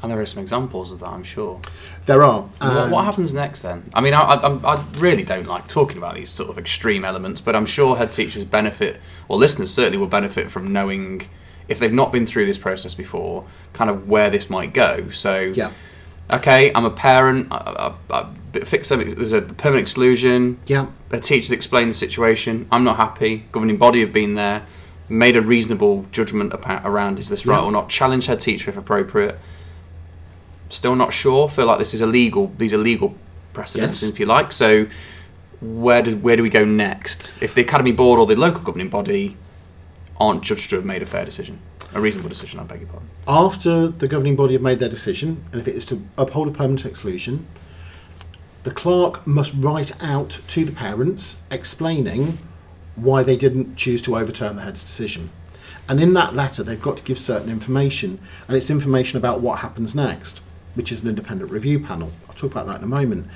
And 0.00 0.12
there 0.12 0.20
are 0.20 0.26
some 0.26 0.40
examples 0.42 0.92
of 0.92 1.00
that, 1.00 1.08
I'm 1.08 1.24
sure. 1.24 1.60
There 2.06 2.22
are. 2.22 2.42
what, 2.42 2.90
what 2.90 3.00
um, 3.00 3.04
happens 3.04 3.34
next 3.34 3.60
then? 3.60 3.90
I 3.94 4.00
mean, 4.00 4.14
I, 4.14 4.20
I, 4.20 4.74
I 4.74 4.84
really 4.98 5.24
don't 5.24 5.46
like 5.46 5.66
talking 5.66 5.98
about 5.98 6.14
these 6.14 6.30
sort 6.30 6.50
of 6.50 6.56
extreme 6.56 7.04
elements, 7.04 7.40
but 7.40 7.56
I'm 7.56 7.66
sure 7.66 7.96
head 7.96 8.12
teachers 8.12 8.44
benefit, 8.44 9.00
or 9.26 9.36
listeners 9.38 9.72
certainly 9.74 9.98
will 9.98 10.06
benefit 10.06 10.50
from 10.52 10.72
knowing, 10.72 11.22
if 11.66 11.80
they've 11.80 11.92
not 11.92 12.12
been 12.12 12.26
through 12.26 12.46
this 12.46 12.58
process 12.58 12.94
before, 12.94 13.44
kind 13.72 13.90
of 13.90 14.08
where 14.08 14.30
this 14.30 14.48
might 14.48 14.72
go. 14.72 15.08
So, 15.10 15.40
Yeah. 15.40 15.72
okay, 16.30 16.70
I'm 16.76 16.84
a 16.84 16.90
parent, 16.90 17.48
I, 17.50 17.92
I, 18.10 18.18
I 18.20 18.60
fix 18.64 18.90
them, 18.90 19.00
there's 19.00 19.32
a 19.32 19.42
permanent 19.42 19.82
exclusion, 19.82 20.60
Yeah. 20.66 20.86
the 21.08 21.18
teachers 21.18 21.50
explained 21.50 21.90
the 21.90 21.94
situation, 21.94 22.68
I'm 22.70 22.84
not 22.84 22.98
happy, 22.98 23.46
governing 23.50 23.78
body 23.78 24.00
have 24.02 24.12
been 24.12 24.36
there, 24.36 24.62
made 25.08 25.36
a 25.36 25.40
reasonable 25.42 26.06
judgment 26.12 26.52
about, 26.52 26.82
around 26.86 27.18
is 27.18 27.30
this 27.30 27.44
right 27.44 27.58
Yeah. 27.58 27.64
or 27.64 27.72
not, 27.72 27.88
challenge 27.88 28.26
head 28.26 28.38
teacher 28.38 28.70
if 28.70 28.76
appropriate. 28.76 29.40
Still 30.68 30.94
not 30.94 31.12
sure, 31.12 31.48
feel 31.48 31.66
like 31.66 31.78
this 31.78 31.94
is 31.94 32.02
illegal, 32.02 32.52
these 32.58 32.74
are 32.74 32.78
legal 32.78 33.14
precedents 33.52 34.02
Yes. 34.02 34.10
if 34.10 34.20
you 34.20 34.26
like, 34.26 34.52
so 34.52 34.86
where 35.60 36.02
do, 36.02 36.16
where 36.16 36.36
do 36.36 36.42
we 36.42 36.50
go 36.50 36.64
next? 36.64 37.32
If 37.40 37.54
the 37.54 37.62
academy 37.62 37.92
board 37.92 38.20
or 38.20 38.26
the 38.26 38.36
local 38.36 38.60
governing 38.60 38.88
body 38.90 39.36
aren't 40.20 40.42
judged 40.42 40.70
to 40.70 40.76
have 40.76 40.84
made 40.84 41.02
a 41.02 41.06
fair 41.06 41.24
decision, 41.24 41.58
a 41.94 42.00
reasonable 42.00 42.28
decision, 42.28 42.60
I 42.60 42.64
beg 42.64 42.80
your 42.80 42.88
pardon. 42.90 43.08
After 43.26 43.88
the 43.88 44.06
governing 44.08 44.36
body 44.36 44.52
have 44.52 44.62
made 44.62 44.78
their 44.78 44.88
decision, 44.88 45.42
and 45.52 45.60
if 45.60 45.66
it 45.66 45.74
is 45.74 45.86
to 45.86 46.02
uphold 46.18 46.48
a 46.48 46.50
permanent 46.50 46.84
exclusion, 46.84 47.46
the 48.64 48.70
clerk 48.70 49.26
must 49.26 49.54
write 49.56 49.92
out 50.02 50.40
to 50.48 50.64
the 50.64 50.72
parents 50.72 51.38
explaining 51.50 52.38
why 52.96 53.22
they 53.22 53.36
didn't 53.36 53.76
choose 53.76 54.02
to 54.02 54.16
overturn 54.16 54.56
the 54.56 54.62
head's 54.62 54.82
decision. 54.82 55.30
And 55.88 56.00
in 56.02 56.12
that 56.14 56.34
letter, 56.34 56.62
they've 56.62 56.80
got 56.82 56.98
to 56.98 57.04
give 57.04 57.18
certain 57.18 57.48
information, 57.48 58.18
and 58.46 58.56
it's 58.56 58.68
information 58.68 59.16
about 59.16 59.40
what 59.40 59.60
happens 59.60 59.94
next, 59.94 60.42
which 60.78 60.92
is 60.92 61.02
an 61.02 61.08
independent 61.08 61.50
review 61.50 61.80
panel. 61.80 62.12
I'll 62.28 62.36
talk 62.36 62.52
about 62.52 62.68
that 62.68 62.78
in 62.78 62.84
a 62.84 62.86
moment. 62.86 63.26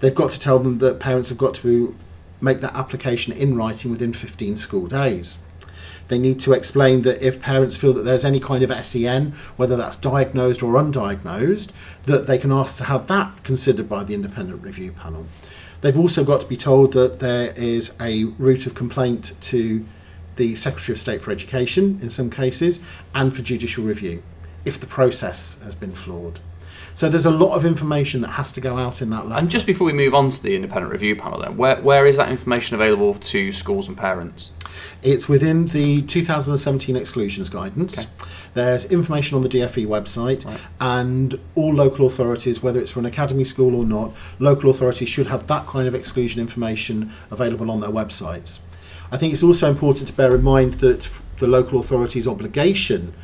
They've 0.00 0.14
got 0.14 0.30
to 0.32 0.38
tell 0.38 0.58
them 0.58 0.78
that 0.78 1.00
parents 1.00 1.30
have 1.30 1.38
got 1.38 1.54
to 1.54 1.96
make 2.42 2.60
that 2.60 2.74
application 2.74 3.32
in 3.32 3.56
writing 3.56 3.90
within 3.90 4.12
15 4.12 4.56
school 4.56 4.86
days. 4.86 5.38
They 6.08 6.18
need 6.18 6.40
to 6.40 6.52
explain 6.52 7.00
that 7.02 7.26
if 7.26 7.40
parents 7.40 7.74
feel 7.74 7.94
that 7.94 8.02
there's 8.02 8.24
any 8.24 8.38
kind 8.38 8.62
of 8.62 8.86
SEN, 8.86 9.32
whether 9.56 9.76
that's 9.76 9.96
diagnosed 9.96 10.62
or 10.62 10.74
undiagnosed, 10.74 11.70
that 12.04 12.26
they 12.26 12.36
can 12.36 12.52
ask 12.52 12.76
to 12.76 12.84
have 12.84 13.06
that 13.06 13.44
considered 13.44 13.88
by 13.88 14.04
the 14.04 14.12
independent 14.12 14.62
review 14.62 14.92
panel. 14.92 15.26
They've 15.80 15.98
also 15.98 16.22
got 16.22 16.42
to 16.42 16.46
be 16.46 16.56
told 16.58 16.92
that 16.92 17.20
there 17.20 17.52
is 17.52 17.94
a 17.98 18.24
route 18.24 18.66
of 18.66 18.74
complaint 18.74 19.32
to 19.40 19.86
the 20.36 20.54
Secretary 20.54 20.94
of 20.94 21.00
State 21.00 21.22
for 21.22 21.30
Education 21.30 21.98
in 22.02 22.10
some 22.10 22.28
cases 22.28 22.80
and 23.14 23.34
for 23.34 23.40
judicial 23.40 23.84
review 23.84 24.22
if 24.66 24.78
the 24.78 24.86
process 24.86 25.58
has 25.62 25.74
been 25.74 25.94
flawed. 25.94 26.40
So 26.94 27.08
there's 27.08 27.26
a 27.26 27.30
lot 27.30 27.54
of 27.54 27.64
information 27.64 28.20
that 28.22 28.32
has 28.32 28.52
to 28.52 28.60
go 28.60 28.76
out 28.76 29.00
in 29.00 29.10
that 29.10 29.26
letter. 29.28 29.40
And 29.40 29.48
just 29.48 29.66
before 29.66 29.86
we 29.86 29.92
move 29.92 30.14
on 30.14 30.28
to 30.30 30.42
the 30.42 30.54
independent 30.54 30.92
review 30.92 31.16
panel, 31.16 31.40
then, 31.40 31.56
where, 31.56 31.80
where 31.80 32.06
is 32.06 32.16
that 32.16 32.30
information 32.30 32.74
available 32.74 33.14
to 33.14 33.52
schools 33.52 33.88
and 33.88 33.96
parents? 33.96 34.50
It's 35.02 35.28
within 35.28 35.66
the 35.66 36.02
2017 36.02 36.96
exclusions 36.96 37.48
guidance. 37.48 38.00
Okay. 38.00 38.08
There's 38.54 38.90
information 38.90 39.36
on 39.36 39.42
the 39.42 39.48
DFE 39.48 39.86
website, 39.86 40.44
Right. 40.44 40.60
and 40.80 41.38
all 41.54 41.72
local 41.72 42.06
authorities, 42.06 42.62
whether 42.62 42.80
it's 42.80 42.90
for 42.92 42.98
an 43.00 43.06
academy 43.06 43.44
school 43.44 43.74
or 43.74 43.84
not, 43.84 44.12
local 44.38 44.70
authorities 44.70 45.08
should 45.08 45.28
have 45.28 45.46
that 45.46 45.66
kind 45.66 45.86
of 45.86 45.94
exclusion 45.94 46.40
information 46.40 47.12
available 47.30 47.70
on 47.70 47.80
their 47.80 47.90
websites. 47.90 48.60
I 49.12 49.16
think 49.16 49.32
it's 49.32 49.42
also 49.42 49.68
important 49.70 50.08
to 50.08 50.14
bear 50.14 50.34
in 50.34 50.42
mind 50.42 50.74
that 50.74 51.08
the 51.38 51.46
local 51.46 51.78
authority's 51.80 52.26
obligation 52.28 53.14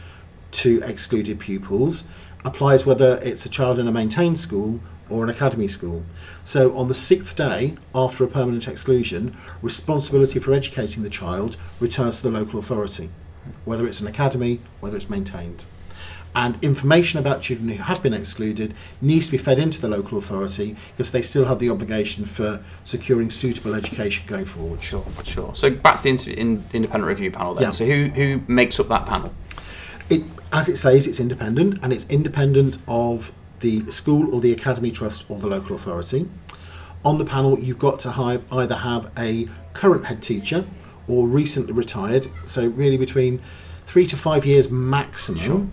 to 0.53 0.81
excluded 0.85 1.39
pupils 1.39 2.05
applies 2.47 2.87
whether 2.87 3.19
it's 3.23 3.45
a 3.45 3.49
child 3.49 3.79
in 3.79 3.89
a 3.89 3.93
maintained 3.93 4.39
school 4.39 4.81
or 5.11 5.25
an 5.25 5.29
academy 5.29 5.67
school. 5.69 6.05
So 6.45 6.77
on 6.79 6.89
the 6.89 6.95
sixth 6.95 7.37
day 7.37 7.77
after 7.95 8.25
a 8.25 8.29
permanent 8.29 8.69
exclusion, 8.69 9.37
responsibility 9.61 10.39
for 10.39 10.53
educating 10.53 11.03
the 11.03 11.11
child 11.11 11.57
returns 11.81 12.19
to 12.19 12.31
the 12.31 12.39
local 12.39 12.61
authority, 12.61 13.11
whether 13.65 13.87
it's 13.87 14.01
an 14.01 14.07
academy, 14.07 14.61
whether 14.81 14.97
it's 14.97 15.11
maintained. 15.11 15.65
And 16.37 16.63
information 16.63 17.19
about 17.19 17.41
children 17.41 17.71
who 17.71 17.83
have 17.83 18.03
been 18.03 18.13
excluded 18.13 18.75
needs 19.01 19.27
to 19.27 19.33
be 19.33 19.39
fed 19.39 19.59
into 19.59 19.81
the 19.81 19.89
local 19.89 20.19
authority 20.19 20.77
because 20.93 21.11
they 21.11 21.23
still 21.23 21.47
have 21.47 21.59
the 21.59 21.71
obligation 21.71 22.27
for 22.27 22.63
securing 22.85 23.31
suitable 23.31 23.75
education 23.75 24.27
going 24.27 24.45
forward. 24.45 24.85
Sure, 24.85 25.05
sure. 25.25 25.55
So 25.55 25.71
back 25.71 25.97
to 25.97 26.03
the 26.03 26.11
inter- 26.11 26.31
in, 26.33 26.65
independent 26.75 27.09
review 27.09 27.31
panel 27.31 27.55
then. 27.55 27.65
Yeah. 27.65 27.71
So 27.71 27.87
who 27.87 28.09
who 28.09 28.43
makes 28.49 28.79
up 28.79 28.89
that 28.89 29.07
panel? 29.07 29.33
It, 30.09 30.23
as 30.53 30.69
it 30.69 30.77
says, 30.77 31.07
it's 31.07 31.21
independent, 31.21 31.81
and 31.83 31.93
it's 31.93 32.09
independent 32.09 32.79
of 32.87 33.33
the 33.61 33.91
school 33.91 34.35
or 34.35 34.41
the 34.41 34.53
academy 34.53 34.91
trust 34.91 35.29
or 35.31 35.39
the 35.39 35.49
local 35.49 35.75
authority. 35.75 36.29
On 37.05 37.19
the 37.19 37.25
panel, 37.25 37.59
you've 37.59 37.79
got 37.79 37.99
to 38.01 38.13
have, 38.13 38.45
either 38.53 38.77
have 38.77 39.11
a 39.19 39.49
current 39.73 40.07
head 40.07 40.23
teacher 40.23 40.67
or 41.09 41.27
recently 41.27 41.73
retired, 41.73 42.29
so 42.45 42.67
really 42.67 42.97
between 42.97 43.41
three 43.87 44.07
to 44.07 44.17
five 44.17 44.45
years 44.45 44.71
maximum. 44.71 45.41
Sure. 45.41 45.67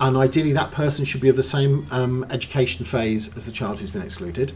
And 0.00 0.16
ideally, 0.16 0.52
that 0.52 0.70
person 0.70 1.04
should 1.04 1.20
be 1.20 1.28
of 1.28 1.36
the 1.36 1.42
same 1.42 1.86
um, 1.90 2.24
education 2.30 2.84
phase 2.84 3.36
as 3.36 3.46
the 3.46 3.52
child 3.52 3.80
who's 3.80 3.90
been 3.90 4.02
excluded. 4.02 4.52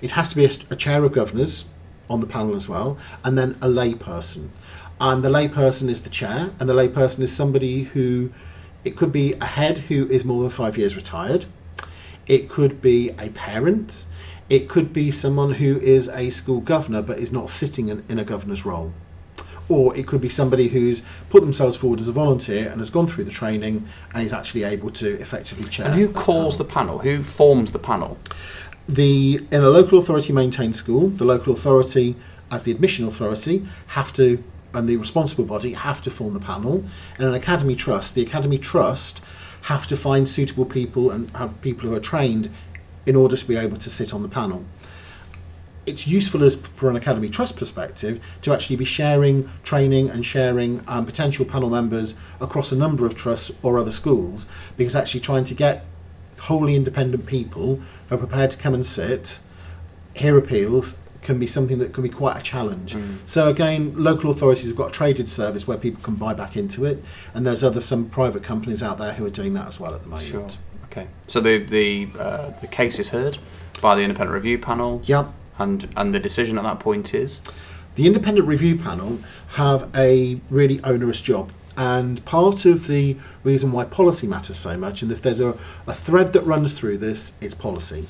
It 0.00 0.12
has 0.12 0.28
to 0.30 0.36
be 0.36 0.44
a, 0.44 0.50
a 0.70 0.76
chair 0.76 1.04
of 1.04 1.12
governors 1.12 1.68
on 2.08 2.20
the 2.20 2.26
panel 2.26 2.56
as 2.56 2.68
well, 2.68 2.98
and 3.24 3.38
then 3.38 3.56
a 3.60 3.68
lay 3.68 3.94
person. 3.94 4.50
And 5.00 5.22
the 5.22 5.30
lay 5.30 5.48
person 5.48 5.88
is 5.88 6.02
the 6.02 6.10
chair, 6.10 6.50
and 6.58 6.68
the 6.68 6.74
lay 6.74 6.88
person 6.88 7.22
is 7.22 7.32
somebody 7.32 7.84
who 7.84 8.32
it 8.84 8.96
could 8.96 9.12
be 9.12 9.34
a 9.34 9.46
head 9.46 9.78
who 9.78 10.08
is 10.08 10.24
more 10.24 10.40
than 10.42 10.50
five 10.50 10.76
years 10.76 10.96
retired. 10.96 11.46
It 12.26 12.48
could 12.48 12.80
be 12.80 13.10
a 13.18 13.30
parent. 13.30 14.04
It 14.48 14.68
could 14.68 14.92
be 14.92 15.10
someone 15.10 15.54
who 15.54 15.78
is 15.78 16.08
a 16.08 16.30
school 16.30 16.60
governor 16.60 17.02
but 17.02 17.18
is 17.18 17.32
not 17.32 17.50
sitting 17.50 17.88
in, 17.88 18.04
in 18.08 18.18
a 18.18 18.24
governor's 18.24 18.64
role. 18.64 18.92
Or 19.68 19.96
it 19.96 20.06
could 20.06 20.20
be 20.20 20.28
somebody 20.28 20.68
who's 20.68 21.02
put 21.30 21.40
themselves 21.40 21.76
forward 21.76 22.00
as 22.00 22.08
a 22.08 22.12
volunteer 22.12 22.68
and 22.68 22.80
has 22.80 22.90
gone 22.90 23.06
through 23.06 23.24
the 23.24 23.30
training 23.30 23.86
and 24.12 24.22
is 24.22 24.32
actually 24.32 24.64
able 24.64 24.90
to 24.90 25.18
effectively 25.20 25.68
chair. 25.68 25.86
And 25.86 25.94
who 25.94 26.08
calls 26.08 26.58
the 26.58 26.64
panel. 26.64 26.98
panel? 26.98 27.16
Who 27.16 27.22
forms 27.22 27.72
the 27.72 27.78
panel? 27.78 28.18
the 28.88 29.46
in 29.50 29.62
a 29.62 29.68
local 29.68 29.98
authority 29.98 30.32
maintained 30.32 30.76
school, 30.76 31.08
the 31.08 31.24
local 31.24 31.52
authority 31.52 32.16
as 32.50 32.64
the 32.64 32.72
admission 32.72 33.06
authority 33.06 33.66
have 33.88 34.12
to 34.14 34.42
and 34.74 34.88
the 34.88 34.96
responsible 34.96 35.44
body 35.44 35.72
have 35.72 36.02
to 36.02 36.10
form 36.10 36.34
the 36.34 36.40
panel. 36.40 36.84
and 37.18 37.26
an 37.26 37.34
academy 37.34 37.76
trust, 37.76 38.14
the 38.14 38.22
academy 38.22 38.58
trust 38.58 39.20
have 39.62 39.86
to 39.86 39.96
find 39.96 40.28
suitable 40.28 40.64
people 40.64 41.10
and 41.10 41.30
have 41.36 41.60
people 41.60 41.88
who 41.88 41.94
are 41.94 42.00
trained 42.00 42.50
in 43.06 43.16
order 43.16 43.36
to 43.36 43.46
be 43.46 43.56
able 43.56 43.76
to 43.76 43.90
sit 43.90 44.12
on 44.12 44.22
the 44.22 44.28
panel. 44.28 44.64
It's 45.84 46.06
useful 46.06 46.44
as 46.44 46.54
for 46.54 46.88
an 46.88 46.96
academy 46.96 47.28
trust 47.28 47.56
perspective 47.56 48.20
to 48.42 48.52
actually 48.52 48.76
be 48.76 48.84
sharing 48.84 49.48
training 49.64 50.10
and 50.10 50.24
sharing 50.24 50.82
um, 50.86 51.06
potential 51.06 51.44
panel 51.44 51.70
members 51.70 52.14
across 52.40 52.70
a 52.70 52.76
number 52.76 53.04
of 53.04 53.16
trusts 53.16 53.50
or 53.62 53.78
other 53.78 53.90
schools 53.90 54.46
because 54.76 54.94
actually 54.94 55.20
trying 55.20 55.44
to 55.44 55.54
get 55.54 55.84
wholly 56.42 56.76
independent 56.76 57.26
people 57.26 57.80
who 58.08 58.14
are 58.14 58.18
prepared 58.18 58.52
to 58.52 58.58
come 58.58 58.74
and 58.74 58.86
sit, 58.86 59.38
hear 60.14 60.36
appeals, 60.38 60.98
can 61.22 61.38
be 61.38 61.46
something 61.46 61.78
that 61.78 61.92
can 61.92 62.02
be 62.02 62.08
quite 62.08 62.36
a 62.36 62.42
challenge. 62.42 62.96
So 63.26 63.48
again, 63.48 63.94
local 63.96 64.30
authorities 64.30 64.66
have 64.68 64.76
got 64.76 64.88
a 64.88 64.92
traded 64.92 65.28
service 65.28 65.66
where 65.68 65.78
people 65.78 66.02
can 66.02 66.16
buy 66.16 66.34
back 66.34 66.56
into 66.56 66.84
it, 66.84 67.02
and 67.34 67.46
there's 67.46 67.62
other 67.64 67.80
some 67.80 68.08
private 68.08 68.42
companies 68.42 68.82
out 68.82 68.98
there 68.98 69.12
who 69.14 69.24
are 69.24 69.30
doing 69.30 69.54
that 69.54 69.68
as 69.68 69.80
well 69.80 69.94
at 69.94 70.02
the 70.02 70.08
moment. 70.08 70.26
Sure. 70.26 70.48
Okay. 70.86 71.06
So 71.26 71.40
the 71.40 71.58
the 71.58 72.08
uh, 72.18 72.50
the 72.60 72.66
case 72.66 72.98
is 72.98 73.10
heard 73.10 73.38
by 73.80 73.94
the 73.94 74.02
independent 74.02 74.34
review 74.34 74.58
panel, 74.58 75.00
Yep. 75.04 75.26
and 75.58 75.88
and 75.96 76.14
the 76.14 76.20
decision 76.20 76.58
at 76.58 76.64
that 76.64 76.80
point 76.80 77.14
is 77.14 77.40
The 77.94 78.06
independent 78.06 78.46
review 78.48 78.76
panel 78.76 79.18
have 79.54 79.88
a 79.94 80.40
really 80.50 80.80
onerous 80.82 81.20
job. 81.20 81.52
And 81.76 82.22
part 82.24 82.64
of 82.66 82.86
the 82.86 83.16
reason 83.44 83.72
why 83.72 83.84
policy 83.84 84.26
matters 84.26 84.58
so 84.58 84.76
much, 84.76 85.02
and 85.02 85.10
if 85.10 85.22
there's 85.22 85.40
a, 85.40 85.56
a 85.86 85.94
thread 85.94 86.32
that 86.34 86.42
runs 86.42 86.74
through 86.78 86.98
this, 86.98 87.32
it's 87.40 87.54
policy. 87.54 88.06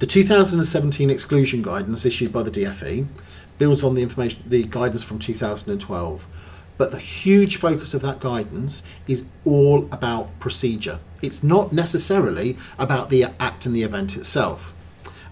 The 0.00 0.06
2017 0.06 1.10
exclusion 1.10 1.60
guidance 1.60 2.06
issued 2.06 2.32
by 2.32 2.42
the 2.42 2.50
DFE 2.50 3.06
builds 3.58 3.84
on 3.84 3.94
the 3.94 4.00
information, 4.00 4.42
the 4.46 4.62
guidance 4.62 5.02
from 5.02 5.18
2012. 5.18 6.26
But 6.78 6.90
the 6.90 6.98
huge 6.98 7.56
focus 7.56 7.92
of 7.92 8.00
that 8.00 8.18
guidance 8.18 8.82
is 9.06 9.26
all 9.44 9.86
about 9.92 10.38
procedure. 10.40 11.00
It's 11.20 11.42
not 11.42 11.74
necessarily 11.74 12.56
about 12.78 13.10
the 13.10 13.24
act 13.38 13.66
and 13.66 13.76
the 13.76 13.82
event 13.82 14.16
itself. 14.16 14.72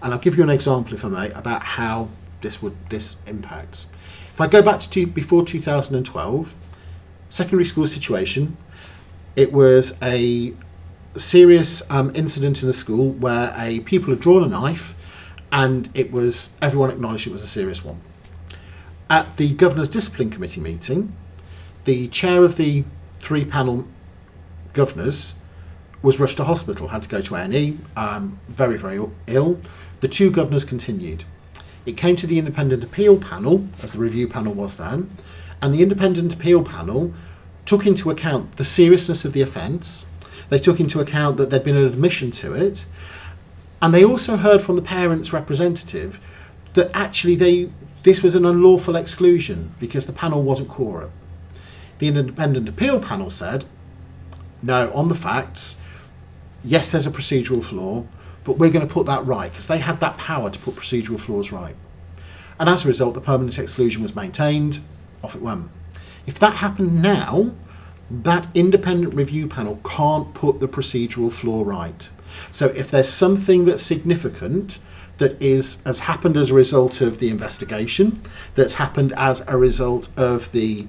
And 0.03 0.13
I'll 0.13 0.19
give 0.19 0.37
you 0.37 0.43
an 0.43 0.51
example, 0.51 0.93
if 0.93 1.03
I 1.03 1.07
may, 1.07 1.31
about 1.31 1.63
how 1.63 2.09
this 2.41 2.61
would 2.61 2.77
this 2.89 3.19
impacts. 3.25 3.87
If 4.31 4.39
I 4.39 4.45
go 4.45 4.61
back 4.61 4.81
to 4.81 5.07
before 5.07 5.43
2012, 5.43 6.55
secondary 7.31 7.65
school 7.65 7.87
situation, 7.87 8.55
it 9.35 9.51
was 9.51 9.97
a 10.03 10.53
serious 11.17 11.89
um, 11.89 12.11
incident 12.13 12.61
in 12.61 12.69
a 12.69 12.73
school 12.73 13.09
where 13.09 13.53
a 13.57 13.79
pupil 13.81 14.11
had 14.11 14.19
drawn 14.19 14.43
a 14.43 14.47
knife, 14.47 14.95
and 15.51 15.89
it 15.93 16.11
was 16.11 16.55
everyone 16.61 16.91
acknowledged 16.91 17.27
it 17.27 17.33
was 17.33 17.43
a 17.43 17.47
serious 17.47 17.83
one. 17.83 18.01
At 19.09 19.37
the 19.37 19.53
governor's 19.53 19.89
discipline 19.89 20.29
committee 20.29 20.61
meeting, 20.61 21.13
the 21.85 22.07
chair 22.09 22.43
of 22.43 22.57
the 22.57 22.83
three 23.19 23.45
panel 23.45 23.87
governors 24.73 25.33
was 26.01 26.19
rushed 26.19 26.37
to 26.37 26.43
hospital, 26.43 26.89
had 26.89 27.03
to 27.03 27.09
go 27.09 27.21
to 27.21 27.35
A&E, 27.35 27.77
um, 27.97 28.39
very, 28.47 28.77
very 28.77 29.03
ill. 29.27 29.59
The 29.99 30.07
two 30.07 30.31
governors 30.31 30.63
continued. 30.63 31.25
It 31.85 31.97
came 31.97 32.15
to 32.17 32.27
the 32.27 32.37
independent 32.39 32.83
appeal 32.83 33.17
panel, 33.17 33.67
as 33.81 33.93
the 33.93 33.99
review 33.99 34.27
panel 34.27 34.53
was 34.53 34.77
then, 34.77 35.09
and 35.61 35.73
the 35.73 35.81
independent 35.81 36.33
appeal 36.33 36.63
panel 36.63 37.13
took 37.65 37.85
into 37.85 38.09
account 38.09 38.55
the 38.55 38.63
seriousness 38.63 39.25
of 39.25 39.33
the 39.33 39.41
offence, 39.41 40.05
they 40.49 40.59
took 40.59 40.79
into 40.79 40.99
account 40.99 41.37
that 41.37 41.49
there'd 41.49 41.63
been 41.63 41.77
an 41.77 41.85
admission 41.85 42.31
to 42.31 42.53
it, 42.53 42.85
and 43.81 43.93
they 43.93 44.03
also 44.03 44.37
heard 44.37 44.61
from 44.61 44.75
the 44.75 44.81
parents' 44.81 45.31
representative 45.31 46.19
that 46.73 46.91
actually 46.93 47.35
they 47.35 47.69
this 48.03 48.23
was 48.23 48.33
an 48.33 48.45
unlawful 48.45 48.95
exclusion 48.95 49.73
because 49.79 50.05
the 50.05 50.13
panel 50.13 50.41
wasn't 50.41 50.69
quorum. 50.69 51.11
The 51.97 52.07
independent 52.07 52.69
appeal 52.69 52.99
panel 53.01 53.29
said, 53.29 53.65
no, 54.61 54.91
on 54.93 55.09
the 55.09 55.15
facts, 55.15 55.79
yes, 56.63 56.91
there's 56.91 57.05
a 57.05 57.11
procedural 57.11 57.63
flaw, 57.63 58.05
but 58.45 58.57
we're 58.57 58.71
going 58.71 58.87
to 58.87 58.93
put 58.93 59.05
that 59.07 59.25
right 59.25 59.51
because 59.51 59.67
they 59.67 59.79
had 59.79 59.99
that 59.99 60.17
power 60.17 60.49
to 60.49 60.59
put 60.59 60.75
procedural 60.75 61.19
flaws 61.19 61.51
right. 61.51 61.75
And 62.57 62.69
as 62.69 62.85
a 62.85 62.87
result, 62.87 63.15
the 63.15 63.21
permanent 63.21 63.59
exclusion 63.59 64.01
was 64.01 64.15
maintained, 64.15 64.79
off 65.23 65.35
it 65.35 65.41
went. 65.41 65.69
If 66.25 66.39
that 66.39 66.55
happened 66.55 67.01
now, 67.01 67.51
that 68.09 68.47
independent 68.53 69.13
review 69.13 69.47
panel 69.47 69.79
can't 69.83 70.33
put 70.33 70.59
the 70.59 70.67
procedural 70.67 71.31
flaw 71.31 71.63
right. 71.63 72.09
So 72.51 72.67
if 72.67 72.89
there's 72.91 73.09
something 73.09 73.65
that's 73.65 73.83
significant 73.83 74.79
that 75.17 75.39
is 75.41 75.81
has 75.85 75.99
happened 75.99 76.37
as 76.37 76.49
a 76.49 76.53
result 76.53 77.01
of 77.01 77.19
the 77.19 77.29
investigation, 77.29 78.21
that's 78.55 78.75
happened 78.75 79.13
as 79.17 79.47
a 79.47 79.57
result 79.57 80.09
of 80.17 80.51
the 80.51 80.87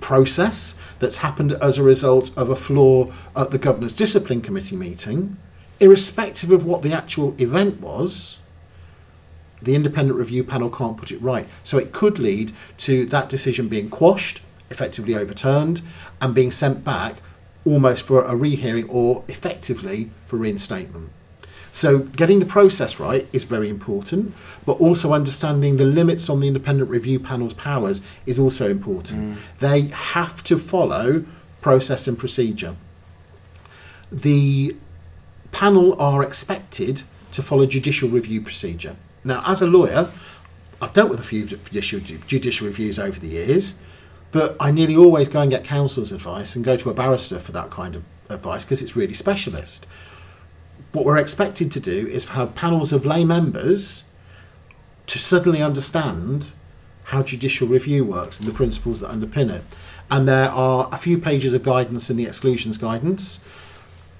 process, 0.00 0.78
that's 0.98 1.18
happened 1.18 1.52
as 1.52 1.78
a 1.78 1.82
result 1.82 2.36
of 2.36 2.48
a 2.48 2.56
flaw 2.56 3.12
at 3.36 3.50
the 3.50 3.58
governor's 3.58 3.94
discipline 3.94 4.40
committee 4.40 4.76
meeting, 4.76 5.36
irrespective 5.80 6.50
of 6.50 6.64
what 6.64 6.82
the 6.82 6.92
actual 6.92 7.34
event 7.40 7.80
was, 7.80 8.38
the 9.60 9.74
independent 9.74 10.18
review 10.18 10.44
panel 10.44 10.70
can't 10.70 10.96
put 10.96 11.10
it 11.10 11.20
right. 11.20 11.46
So 11.62 11.78
it 11.78 11.92
could 11.92 12.18
lead 12.18 12.52
to 12.78 13.06
that 13.06 13.28
decision 13.28 13.68
being 13.68 13.90
quashed, 13.90 14.40
effectively 14.70 15.14
overturned, 15.14 15.82
and 16.20 16.34
being 16.34 16.52
sent 16.52 16.84
back 16.84 17.16
almost 17.64 18.02
for 18.02 18.24
a 18.24 18.34
rehearing 18.34 18.88
or 18.88 19.24
effectively 19.28 20.10
for 20.26 20.36
reinstatement. 20.36 21.10
So 21.72 22.00
getting 22.00 22.40
the 22.40 22.46
process 22.46 22.98
right 22.98 23.28
is 23.32 23.44
very 23.44 23.68
important, 23.68 24.34
but 24.64 24.72
also 24.80 25.12
understanding 25.12 25.76
the 25.76 25.84
limits 25.84 26.28
on 26.28 26.40
the 26.40 26.48
independent 26.48 26.90
review 26.90 27.20
panel's 27.20 27.54
powers 27.54 28.02
is 28.26 28.38
also 28.38 28.70
important. 28.70 29.36
Mm. 29.36 29.58
They 29.58 29.80
have 29.88 30.42
to 30.44 30.58
follow 30.58 31.24
process 31.60 32.08
and 32.08 32.18
procedure. 32.18 32.74
The 34.10 34.76
panel 35.52 36.00
are 36.00 36.22
expected 36.22 37.02
to 37.32 37.42
follow 37.42 37.66
judicial 37.66 38.08
review 38.08 38.40
procedure. 38.40 38.96
Now, 39.24 39.42
as 39.46 39.60
a 39.60 39.66
lawyer, 39.66 40.10
I've 40.80 40.94
dealt 40.94 41.10
with 41.10 41.20
a 41.20 41.24
few 41.24 41.44
judicial, 41.44 42.00
judicial 42.00 42.66
reviews 42.66 42.98
over 42.98 43.18
the 43.20 43.28
years, 43.28 43.78
but 44.30 44.56
I 44.60 44.70
nearly 44.70 44.96
always 44.96 45.28
go 45.28 45.40
and 45.40 45.50
get 45.50 45.64
counsel's 45.64 46.12
advice 46.12 46.54
and 46.54 46.64
go 46.64 46.76
to 46.76 46.90
a 46.90 46.94
barrister 46.94 47.38
for 47.38 47.52
that 47.52 47.70
kind 47.70 47.94
of 47.94 48.04
advice 48.28 48.64
because 48.64 48.82
it's 48.82 48.96
really 48.96 49.14
specialist. 49.14 49.86
What 50.92 51.04
we're 51.04 51.18
expected 51.18 51.72
to 51.72 51.80
do 51.80 52.06
is 52.06 52.26
have 52.26 52.54
panels 52.54 52.92
of 52.92 53.06
lay 53.06 53.24
members 53.24 54.04
to 55.06 55.18
suddenly 55.18 55.62
understand 55.62 56.48
how 57.04 57.22
judicial 57.22 57.66
review 57.66 58.04
works 58.04 58.38
and 58.38 58.46
the 58.46 58.52
principles 58.52 59.00
that 59.00 59.10
underpin 59.10 59.50
it. 59.50 59.62
And 60.10 60.28
there 60.28 60.50
are 60.50 60.88
a 60.92 60.98
few 60.98 61.18
pages 61.18 61.54
of 61.54 61.62
guidance 61.62 62.10
in 62.10 62.16
the 62.16 62.24
exclusions 62.26 62.76
guidance. 62.76 63.40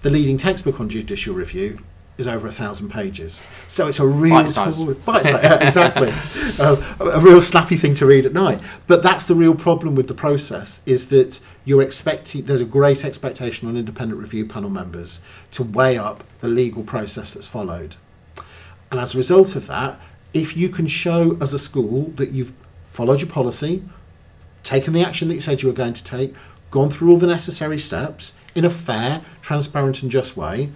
The 0.03 0.11
leading 0.11 0.39
textbook 0.39 0.81
on 0.81 0.89
judicial 0.89 1.35
review 1.35 1.81
is 2.19 2.27
over 2.27 2.49
a 2.49 2.53
thousand 2.53 2.91
pages. 2.91 3.41
So 3.69 3.87
it's 3.87 4.01
a 4.01 4.07
real 4.07 4.35
Bite 4.35 4.51
size. 4.51 4.85
bite 4.85 5.25
size, 5.25 5.43
yeah, 5.43 5.67
exactly. 5.67 6.11
uh, 6.59 6.77
a 7.01 7.05
a 7.19 7.21
real 7.21 7.41
snappy 7.41 7.77
thing 7.77 7.95
to 7.95 8.07
read 8.07 8.27
at 8.27 8.33
night. 8.33 8.61
But 8.89 9.03
that's 9.05 9.25
the 9.25 9.37
real 9.37 9.55
problem 9.55 9.95
with 9.95 10.09
the 10.09 10.15
process 10.15 10.83
is 10.85 11.09
that 11.09 11.41
you're 11.65 11.81
expecting. 11.83 12.45
There's 12.45 12.61
a 12.61 12.67
great 12.67 13.05
expectation 13.05 13.69
on 13.69 13.77
independent 13.77 14.21
review 14.21 14.45
panel 14.45 14.69
members 14.69 15.21
to 15.53 15.63
weigh 15.63 15.97
up 15.97 16.25
the 16.41 16.49
legal 16.49 16.83
process 16.83 17.35
that's 17.35 17.47
followed. 17.47 17.95
And 18.91 18.99
as 18.99 19.15
a 19.15 19.19
result 19.19 19.55
of 19.55 19.67
that, 19.69 20.01
if 20.35 20.57
you 20.57 20.69
can 20.69 20.87
show 20.89 21.37
as 21.41 21.55
a 21.55 21.59
school 21.59 22.13
that 22.17 22.33
you've 22.33 22.53
followed 22.91 23.21
your 23.21 23.31
policy, 23.31 23.85
taken 24.65 24.93
the 24.93 25.03
action 25.03 25.29
that 25.29 25.35
you 25.35 25.41
said 25.41 25.63
you 25.63 25.69
were 25.69 25.75
going 25.75 25.95
to 25.95 26.03
take, 26.05 26.35
gone 26.71 26.91
through 26.91 27.13
all 27.13 27.17
the 27.17 27.27
necessary 27.27 27.79
steps 27.79 28.37
in 28.55 28.65
a 28.65 28.71
fair, 28.71 29.23
transparent, 29.41 30.03
and 30.03 30.11
just 30.11 30.37
way, 30.37 30.71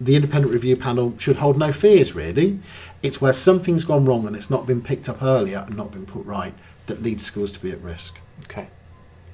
the 0.00 0.16
independent 0.16 0.52
review 0.52 0.76
panel 0.76 1.14
should 1.18 1.36
hold 1.36 1.58
no 1.58 1.72
fears 1.72 2.14
really. 2.14 2.58
It's 3.02 3.20
where 3.20 3.32
something's 3.32 3.84
gone 3.84 4.04
wrong 4.04 4.26
and 4.26 4.34
it's 4.34 4.50
not 4.50 4.66
been 4.66 4.82
picked 4.82 5.08
up 5.08 5.22
earlier 5.22 5.64
and 5.66 5.76
not 5.76 5.92
been 5.92 6.06
put 6.06 6.24
right 6.24 6.54
that 6.86 7.02
leads 7.02 7.24
schools 7.24 7.52
to 7.52 7.60
be 7.60 7.70
at 7.70 7.80
risk. 7.80 8.18
Okay. 8.44 8.68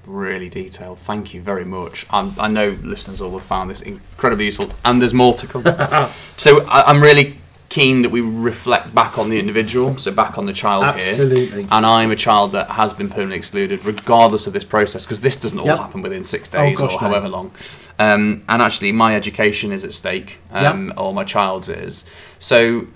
Really 0.06 0.48
detailed. 0.48 0.98
Thank 0.98 1.34
you 1.34 1.40
very 1.40 1.64
much. 1.64 2.06
i 2.10 2.32
I 2.38 2.48
know 2.48 2.78
listeners 2.82 3.20
will 3.20 3.32
have 3.32 3.42
found 3.42 3.70
this 3.70 3.82
incredibly 3.82 4.44
useful, 4.44 4.70
and 4.84 5.02
there's 5.02 5.14
more 5.14 5.34
to 5.34 5.46
come. 5.48 5.64
so 6.36 6.64
I, 6.66 6.82
I'm 6.82 7.02
really 7.02 7.38
keen 7.68 8.02
that 8.02 8.10
we 8.10 8.20
reflect 8.20 8.94
back 8.94 9.18
on 9.18 9.28
the 9.28 9.38
individual, 9.38 9.96
so 9.98 10.12
back 10.12 10.38
on 10.38 10.46
the 10.46 10.52
child 10.52 10.84
here. 10.96 11.08
Absolutely. 11.10 11.66
And 11.70 11.84
I'm 11.84 12.10
a 12.10 12.16
child 12.16 12.52
that 12.52 12.70
has 12.70 12.92
been 12.92 13.08
permanently 13.08 13.36
excluded, 13.36 13.84
regardless 13.84 14.46
of 14.46 14.52
this 14.52 14.64
process, 14.64 15.04
because 15.04 15.20
this 15.20 15.36
doesn't 15.36 15.58
all 15.58 15.66
Yep. 15.66 15.78
happen 15.78 16.02
within 16.02 16.22
six 16.24 16.48
days 16.48 16.78
gosh, 16.78 16.92
or 16.94 17.02
no. 17.02 17.08
however 17.08 17.28
long. 17.28 17.50
Um, 17.98 18.42
and 18.48 18.62
actually, 18.62 18.92
my 18.92 19.16
education 19.16 19.72
is 19.72 19.84
at 19.84 19.92
stake, 19.94 20.38
um, 20.52 20.92
or 20.96 21.12
my 21.14 21.24
child's 21.24 21.68
is. 21.68 22.04
So, 22.38 22.86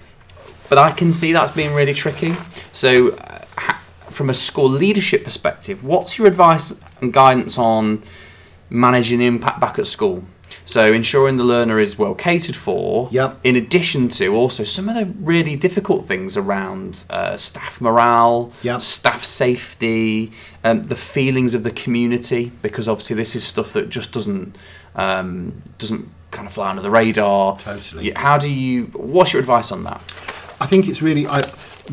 but 0.68 0.78
I 0.78 0.92
can 0.92 1.12
see 1.12 1.32
that's 1.32 1.50
being 1.50 1.72
really 1.74 1.94
tricky. 1.94 2.34
So, 2.72 3.08
uh, 3.10 3.38
ha- 3.58 3.80
from 4.08 4.30
a 4.30 4.34
school 4.34 4.68
leadership 4.68 5.24
perspective, 5.24 5.82
what's 5.82 6.16
your 6.18 6.26
advice 6.28 6.80
and 7.00 7.12
guidance 7.12 7.58
on 7.58 8.02
managing 8.68 9.18
the 9.18 9.26
impact 9.26 9.58
back 9.58 9.78
at 9.78 9.86
school? 9.86 10.22
So, 10.66 10.92
ensuring 10.92 11.36
the 11.36 11.44
learner 11.44 11.78
is 11.78 11.98
well 11.98 12.14
catered 12.14 12.56
for, 12.56 13.08
Yep. 13.10 13.40
in 13.44 13.56
addition 13.56 14.08
to 14.10 14.34
also 14.34 14.64
some 14.64 14.88
of 14.88 14.94
the 14.94 15.06
really 15.20 15.56
difficult 15.56 16.04
things 16.04 16.36
around 16.36 17.04
uh, 17.10 17.36
staff 17.36 17.80
morale, 17.80 18.52
Yep. 18.62 18.80
staff 18.82 19.24
safety, 19.24 20.32
um, 20.64 20.84
the 20.84 20.96
feelings 20.96 21.54
of 21.54 21.62
the 21.64 21.70
community, 21.70 22.52
because 22.62 22.88
obviously 22.88 23.16
this 23.16 23.34
is 23.36 23.44
stuff 23.44 23.72
that 23.72 23.88
just 23.88 24.12
doesn't 24.12 24.56
um, 24.96 25.62
doesn't 25.78 26.08
kind 26.30 26.46
of 26.46 26.52
fly 26.52 26.68
under 26.70 26.82
the 26.82 26.90
radar. 26.90 27.56
Totally. 27.58 28.12
How 28.16 28.38
do 28.38 28.50
you? 28.50 28.84
What's 28.94 29.32
your 29.32 29.40
advice 29.40 29.70
on 29.72 29.84
that? 29.84 30.00
I 30.60 30.66
think 30.66 30.88
it's 30.88 31.00
really 31.02 31.26
I 31.26 31.42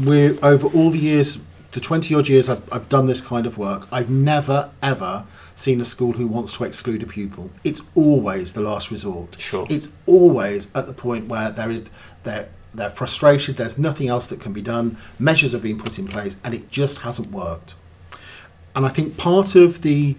we're 0.04 0.38
over 0.43 0.67
all 0.67 0.89
the 0.91 1.00
years, 1.00 1.43
the 1.74 1.80
twenty 1.80 2.13
odd 2.15 2.28
years 2.28 2.50
I've, 2.50 2.62
I've 2.74 2.89
done 2.89 3.06
this 3.06 3.22
kind 3.22 3.46
of 3.46 3.58
work. 3.58 3.88
I've 3.91 4.10
never 4.10 4.70
ever 4.82 5.26
seen 5.58 5.82
a 5.82 5.86
school 5.86 6.13
who 6.13 6.28
wants 6.28 6.56
to 6.56 6.63
exclude 6.63 7.04
a 7.04 7.08
pupil. 7.08 7.50
It's 7.63 7.82
always 7.96 8.54
the 8.54 8.62
last 8.62 8.91
resort. 8.91 9.36
Sure. 9.39 9.65
It's 9.70 9.89
always 10.06 10.74
at 10.74 10.86
the 10.86 10.93
point 10.93 11.28
where 11.28 11.50
there 11.50 11.70
is 11.70 11.84
they're 12.24 12.48
they're 12.74 12.89
frustrated. 12.89 13.58
There's 13.58 13.78
nothing 13.78 14.08
else 14.08 14.28
that 14.28 14.39
can 14.39 14.54
be 14.54 14.62
done. 14.62 14.98
Measures 15.17 15.54
have 15.54 15.63
been 15.63 15.80
put 15.80 15.98
in 15.98 16.08
place, 16.08 16.38
and 16.43 16.54
it 16.54 16.70
just 16.70 17.00
hasn't 17.00 17.32
worked. 17.32 17.74
And 18.76 18.86
I 18.86 18.89
think 18.89 19.17
part 19.17 19.56
of 19.56 19.82
the 19.82 20.15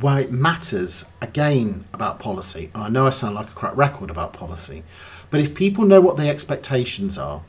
why 0.00 0.20
it 0.20 0.32
matters 0.32 1.04
again 1.20 1.84
about 1.92 2.18
policy, 2.18 2.70
and 2.74 2.82
I 2.82 2.88
know 2.88 3.06
I 3.06 3.10
sound 3.10 3.34
like 3.34 3.48
a 3.48 3.52
crap 3.52 3.76
record 3.76 4.10
about 4.10 4.32
policy, 4.32 4.84
but 5.30 5.40
if 5.40 5.54
people 5.54 5.84
know 5.84 6.00
what 6.00 6.16
the 6.16 6.28
expectations 6.28 7.18
are, 7.18 7.42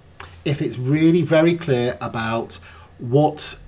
if 0.44 0.62
it's 0.62 0.78
really 0.78 1.22
very 1.22 1.56
clear 1.56 1.98
about 2.02 2.60
what 2.98 3.60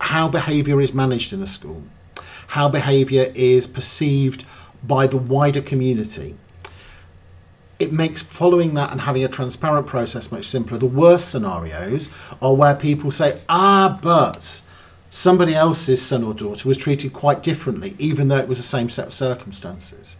how 0.00 0.28
behaviour 0.28 0.80
is 0.80 0.94
managed 0.94 1.32
in 1.32 1.42
a 1.42 1.46
school, 1.46 1.82
how 2.48 2.68
behaviour 2.68 3.32
is 3.34 3.66
perceived 3.66 4.44
by 4.82 5.06
the 5.06 5.16
wider 5.16 5.60
community, 5.60 6.36
it 7.78 7.92
makes 7.92 8.22
following 8.22 8.74
that 8.74 8.90
and 8.90 9.02
having 9.02 9.22
a 9.24 9.28
transparent 9.28 9.86
process 9.86 10.32
much 10.32 10.44
simpler. 10.44 10.78
The 10.78 10.86
worst 10.86 11.30
scenarios 11.30 12.08
are 12.42 12.54
where 12.54 12.74
people 12.74 13.10
say, 13.10 13.40
ah, 13.48 13.98
but 14.02 14.60
somebody 15.10 15.54
else's 15.54 16.04
son 16.04 16.24
or 16.24 16.34
daughter 16.34 16.66
was 16.66 16.76
treated 16.76 17.12
quite 17.12 17.42
differently, 17.42 17.94
even 17.98 18.28
though 18.28 18.38
it 18.38 18.48
was 18.48 18.58
the 18.58 18.64
same 18.64 18.88
set 18.88 19.06
of 19.06 19.12
circumstances. 19.12 20.16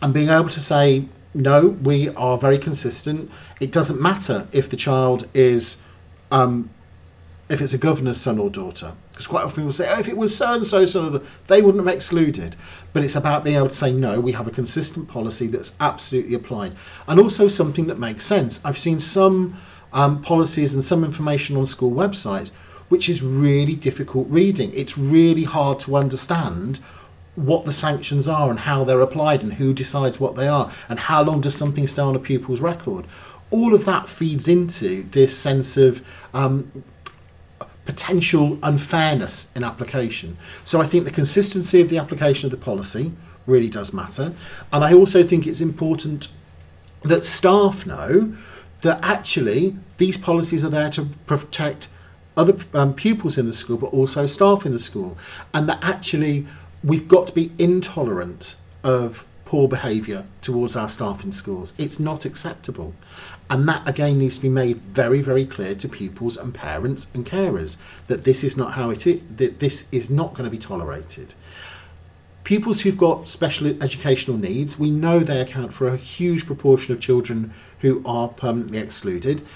And 0.00 0.14
being 0.14 0.28
able 0.28 0.48
to 0.48 0.60
say, 0.60 1.06
no, 1.34 1.68
we 1.68 2.08
are 2.10 2.38
very 2.38 2.58
consistent. 2.58 3.30
It 3.60 3.72
doesn't 3.72 4.00
matter 4.00 4.48
if 4.52 4.70
the 4.70 4.76
child 4.76 5.28
is, 5.34 5.76
um, 6.30 6.70
if 7.54 7.62
it's 7.62 7.72
a 7.72 7.78
governor's 7.78 8.20
son 8.20 8.38
or 8.38 8.50
daughter. 8.50 8.92
Because 9.10 9.26
quite 9.26 9.44
often 9.44 9.62
people 9.62 9.72
say, 9.72 9.90
oh, 9.90 10.00
if 10.00 10.08
it 10.08 10.16
was 10.16 10.36
so 10.36 10.54
and 10.54 10.66
so 10.66 10.84
son 10.84 11.24
they 11.46 11.62
wouldn't 11.62 11.84
have 11.84 11.94
excluded. 11.94 12.56
But 12.92 13.04
it's 13.04 13.16
about 13.16 13.44
being 13.44 13.56
able 13.56 13.68
to 13.68 13.74
say, 13.74 13.92
no, 13.92 14.20
we 14.20 14.32
have 14.32 14.46
a 14.46 14.50
consistent 14.50 15.08
policy 15.08 15.46
that's 15.46 15.72
absolutely 15.80 16.34
applied. 16.34 16.72
And 17.08 17.18
also 17.18 17.48
something 17.48 17.86
that 17.86 17.98
makes 17.98 18.26
sense. 18.26 18.60
I've 18.64 18.78
seen 18.78 19.00
some 19.00 19.56
um, 19.92 20.20
policies 20.20 20.74
and 20.74 20.84
some 20.84 21.04
information 21.04 21.56
on 21.56 21.66
school 21.66 21.92
websites 21.92 22.52
which 22.88 23.08
is 23.08 23.22
really 23.22 23.74
difficult 23.74 24.28
reading. 24.28 24.72
It's 24.74 24.96
really 24.98 25.44
hard 25.44 25.80
to 25.80 25.96
understand 25.96 26.78
what 27.34 27.64
the 27.64 27.72
sanctions 27.72 28.28
are 28.28 28.50
and 28.50 28.60
how 28.60 28.84
they're 28.84 29.00
applied 29.00 29.42
and 29.42 29.54
who 29.54 29.74
decides 29.74 30.20
what 30.20 30.36
they 30.36 30.46
are 30.46 30.70
and 30.88 30.98
how 31.00 31.22
long 31.22 31.40
does 31.40 31.54
something 31.54 31.86
stay 31.86 32.02
on 32.02 32.14
a 32.14 32.20
pupil's 32.20 32.60
record. 32.60 33.06
All 33.50 33.74
of 33.74 33.84
that 33.86 34.08
feeds 34.08 34.48
into 34.48 35.02
this 35.10 35.36
sense 35.36 35.76
of 35.76 36.06
um, 36.32 36.84
potential 37.84 38.58
unfairness 38.62 39.50
in 39.54 39.64
application. 39.64 40.36
So 40.64 40.80
I 40.80 40.86
think 40.86 41.04
the 41.04 41.10
consistency 41.10 41.80
of 41.80 41.88
the 41.88 41.98
application 41.98 42.46
of 42.46 42.50
the 42.50 42.64
policy 42.64 43.12
really 43.46 43.68
does 43.68 43.92
matter. 43.92 44.32
And 44.72 44.84
I 44.84 44.94
also 44.94 45.22
think 45.22 45.46
it's 45.46 45.60
important 45.60 46.28
that 47.02 47.24
staff 47.24 47.86
know 47.86 48.34
that 48.82 48.98
actually 49.02 49.76
these 49.98 50.16
policies 50.16 50.64
are 50.64 50.70
there 50.70 50.90
to 50.90 51.06
protect 51.26 51.88
other 52.36 52.56
um, 52.72 52.94
pupils 52.94 53.38
in 53.38 53.46
the 53.46 53.52
school, 53.52 53.76
but 53.76 53.86
also 53.88 54.26
staff 54.26 54.66
in 54.66 54.72
the 54.72 54.78
school, 54.78 55.16
and 55.52 55.68
that 55.68 55.78
actually 55.82 56.46
we've 56.82 57.06
got 57.06 57.26
to 57.28 57.32
be 57.32 57.52
intolerant 57.58 58.56
of 58.82 59.24
poor 59.54 59.68
behaviour 59.68 60.26
towards 60.42 60.74
our 60.74 60.88
staff 60.88 61.22
in 61.22 61.30
schools. 61.30 61.72
It's 61.78 62.00
not 62.00 62.24
acceptable. 62.24 62.92
And 63.48 63.68
that 63.68 63.86
again 63.86 64.18
needs 64.18 64.34
to 64.34 64.42
be 64.42 64.48
made 64.48 64.78
very, 64.78 65.20
very 65.20 65.46
clear 65.46 65.76
to 65.76 65.88
pupils 65.88 66.36
and 66.36 66.52
parents 66.52 67.06
and 67.14 67.24
carers 67.24 67.76
that 68.08 68.24
this 68.24 68.42
is 68.42 68.56
not 68.56 68.72
how 68.72 68.90
it 68.90 69.06
is, 69.06 69.24
that 69.26 69.60
this 69.60 69.86
is 69.92 70.10
not 70.10 70.34
going 70.34 70.42
to 70.42 70.50
be 70.50 70.58
tolerated. 70.58 71.34
Pupils 72.42 72.80
who've 72.80 72.98
got 72.98 73.28
special 73.28 73.68
educational 73.80 74.36
needs, 74.36 74.76
we 74.76 74.90
know 74.90 75.20
they 75.20 75.40
account 75.40 75.72
for 75.72 75.86
a 75.86 75.96
huge 75.96 76.46
proportion 76.46 76.92
of 76.92 77.00
children 77.00 77.52
who 77.78 78.02
are 78.04 78.26
permanently 78.26 78.78
excluded, 78.78 79.46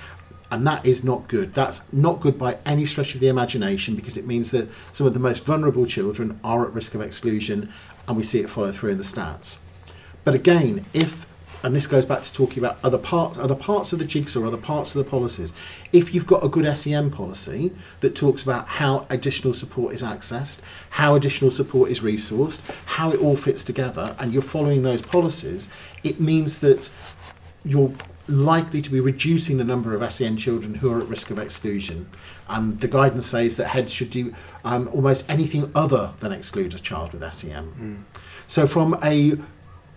and 0.53 0.65
that 0.65 0.87
is 0.87 1.03
not 1.03 1.27
good. 1.27 1.55
That's 1.55 1.93
not 1.93 2.21
good 2.21 2.39
by 2.39 2.59
any 2.65 2.87
stretch 2.87 3.17
of 3.17 3.21
the 3.21 3.27
imagination 3.27 3.97
because 3.97 4.17
it 4.17 4.29
means 4.29 4.53
that 4.53 4.69
some 4.93 5.09
of 5.09 5.15
the 5.15 5.19
most 5.19 5.45
vulnerable 5.45 5.87
children 5.87 6.39
are 6.45 6.65
at 6.65 6.73
risk 6.73 6.95
of 6.95 7.01
exclusion, 7.01 7.73
and 8.07 8.17
we 8.17 8.23
see 8.23 8.39
it 8.39 8.49
follow 8.49 8.71
through 8.71 8.93
in 8.93 8.99
the 8.99 9.03
stats. 9.03 9.59
But 10.29 10.35
again, 10.35 10.85
if 10.93 11.25
and 11.63 11.75
this 11.75 11.87
goes 11.87 12.05
back 12.05 12.21
to 12.21 12.31
talking 12.31 12.59
about 12.63 12.77
other 12.85 12.99
parts, 12.99 13.39
other 13.39 13.55
parts 13.55 13.95
of 13.95 13.99
the 13.99 14.05
jigsaw, 14.05 14.47
other 14.47 14.59
parts 14.59 14.95
of 14.95 15.03
the 15.03 15.11
policies. 15.11 15.55
If 15.91 16.13
you've 16.13 16.27
got 16.27 16.45
a 16.45 16.51
good 16.51 16.77
SEN 16.77 17.11
policy 17.11 17.73
that 18.01 18.15
talks 18.15 18.43
about 18.43 18.69
how 18.69 19.07
additional 19.09 19.55
support 19.55 19.95
is 19.95 20.03
accessed, 20.03 20.61
how 20.91 21.15
additional 21.15 21.51
support 21.51 21.91
is 21.91 22.01
resourced, 22.01 22.61
how 22.85 23.11
it 23.11 23.21
all 23.21 23.37
fits 23.37 23.65
together, 23.65 24.15
and 24.19 24.35
you're 24.35 24.43
following 24.43 24.83
those 24.83 25.01
policies, 25.01 25.67
it 26.05 26.21
means 26.21 26.59
that 26.59 26.91
you're 27.65 27.95
likely 28.29 28.83
to 28.83 28.91
be 28.91 29.01
reducing 29.01 29.57
the 29.57 29.65
number 29.65 29.95
of 29.95 30.13
SEN 30.13 30.37
children 30.37 30.75
who 30.75 30.93
are 30.93 31.01
at 31.01 31.09
risk 31.09 31.31
of 31.31 31.39
exclusion. 31.39 32.07
And 32.51 32.81
the 32.81 32.89
guidance 32.89 33.25
says 33.25 33.57
that 33.57 33.69
heads 33.69 33.95
should 33.95 34.11
do 34.11 34.35
um, 34.63 34.89
almost 34.89 35.25
anything 35.27 35.71
other 35.75 36.13
than 36.21 36.33
exclude 36.33 36.75
a 36.75 36.79
child 36.79 37.15
with 37.15 37.33
SEN. 37.33 38.05
So, 38.47 38.67
from 38.67 38.99
a 39.03 39.39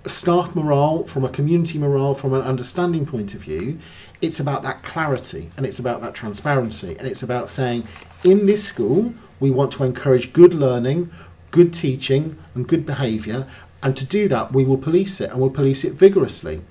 staff 0.09 0.55
morale, 0.55 1.03
from 1.05 1.23
a 1.23 1.29
community 1.29 1.77
morale, 1.77 2.13
from 2.15 2.33
an 2.33 2.41
understanding 2.41 3.05
point 3.05 3.33
of 3.33 3.41
view, 3.41 3.79
it's 4.21 4.39
about 4.39 4.63
that 4.63 4.83
clarity 4.83 5.51
and 5.57 5.65
it's 5.65 5.79
about 5.79 6.01
that 6.01 6.13
transparency 6.13 6.95
and 6.97 7.07
it's 7.07 7.23
about 7.23 7.49
saying, 7.49 7.87
in 8.23 8.45
this 8.45 8.63
school, 8.63 9.13
we 9.39 9.49
want 9.51 9.71
to 9.73 9.83
encourage 9.83 10.33
good 10.33 10.53
learning, 10.53 11.11
good 11.49 11.73
teaching, 11.73 12.37
and 12.53 12.67
good 12.67 12.85
behaviour. 12.85 13.47
And 13.83 13.97
to 13.97 14.05
do 14.05 14.27
that, 14.27 14.53
we 14.53 14.63
will 14.63 14.77
police 14.77 15.19
it 15.21 15.31
and 15.31 15.39
we'll 15.41 15.49
police 15.49 15.83
it 15.83 15.93
vigorously 15.93 16.61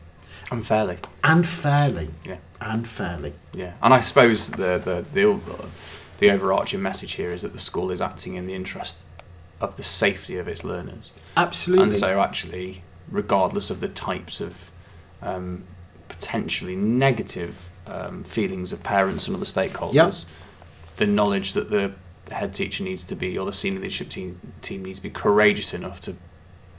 Unfairly. 0.53 0.99
and 1.25 1.47
fairly. 1.47 2.11
Yeah. 2.27 2.37
And 2.61 2.87
fairly. 2.87 3.33
Yeah, 3.55 3.73
and 3.83 3.95
I 3.95 4.01
suppose 4.01 4.51
the 4.51 4.79
the 4.79 5.05
the, 5.15 5.41
the 6.19 6.31
overarching 6.31 6.83
message 6.83 7.13
here 7.13 7.31
is 7.33 7.43
that 7.43 7.53
the 7.53 7.59
school 7.59 7.91
is 7.91 8.01
acting 8.03 8.35
in 8.35 8.47
the 8.47 8.55
interest 8.55 9.03
of 9.61 9.77
the 9.77 9.83
safety 9.83 10.37
of 10.37 10.47
its 10.47 10.63
learners, 10.63 11.11
Absolutely. 11.37 11.85
and 11.85 11.95
so 11.95 12.21
actually, 12.21 12.83
regardless 13.11 13.71
of 13.71 13.81
the 13.81 13.89
types 13.89 14.41
of 14.41 14.71
um, 15.23 15.65
potentially 16.09 16.77
negative 16.77 17.69
um, 17.87 18.25
feelings 18.25 18.73
of 18.73 18.83
parents 18.83 19.27
and 19.27 19.37
other 19.37 19.45
stakeholders, 19.45 19.95
Yep. 19.95 20.15
the 20.97 21.07
knowledge 21.07 21.53
that 21.55 21.71
the 21.71 21.93
head 22.33 22.55
teacher 22.55 22.85
needs 22.85 23.05
to 23.05 23.17
be 23.17 23.37
or 23.37 23.45
the 23.45 23.53
senior 23.53 23.81
leadership 23.81 24.09
team 24.09 24.39
team 24.63 24.85
needs 24.85 24.99
to 25.01 25.03
be 25.03 25.11
courageous 25.11 25.75
enough 25.75 25.99
to 26.01 26.15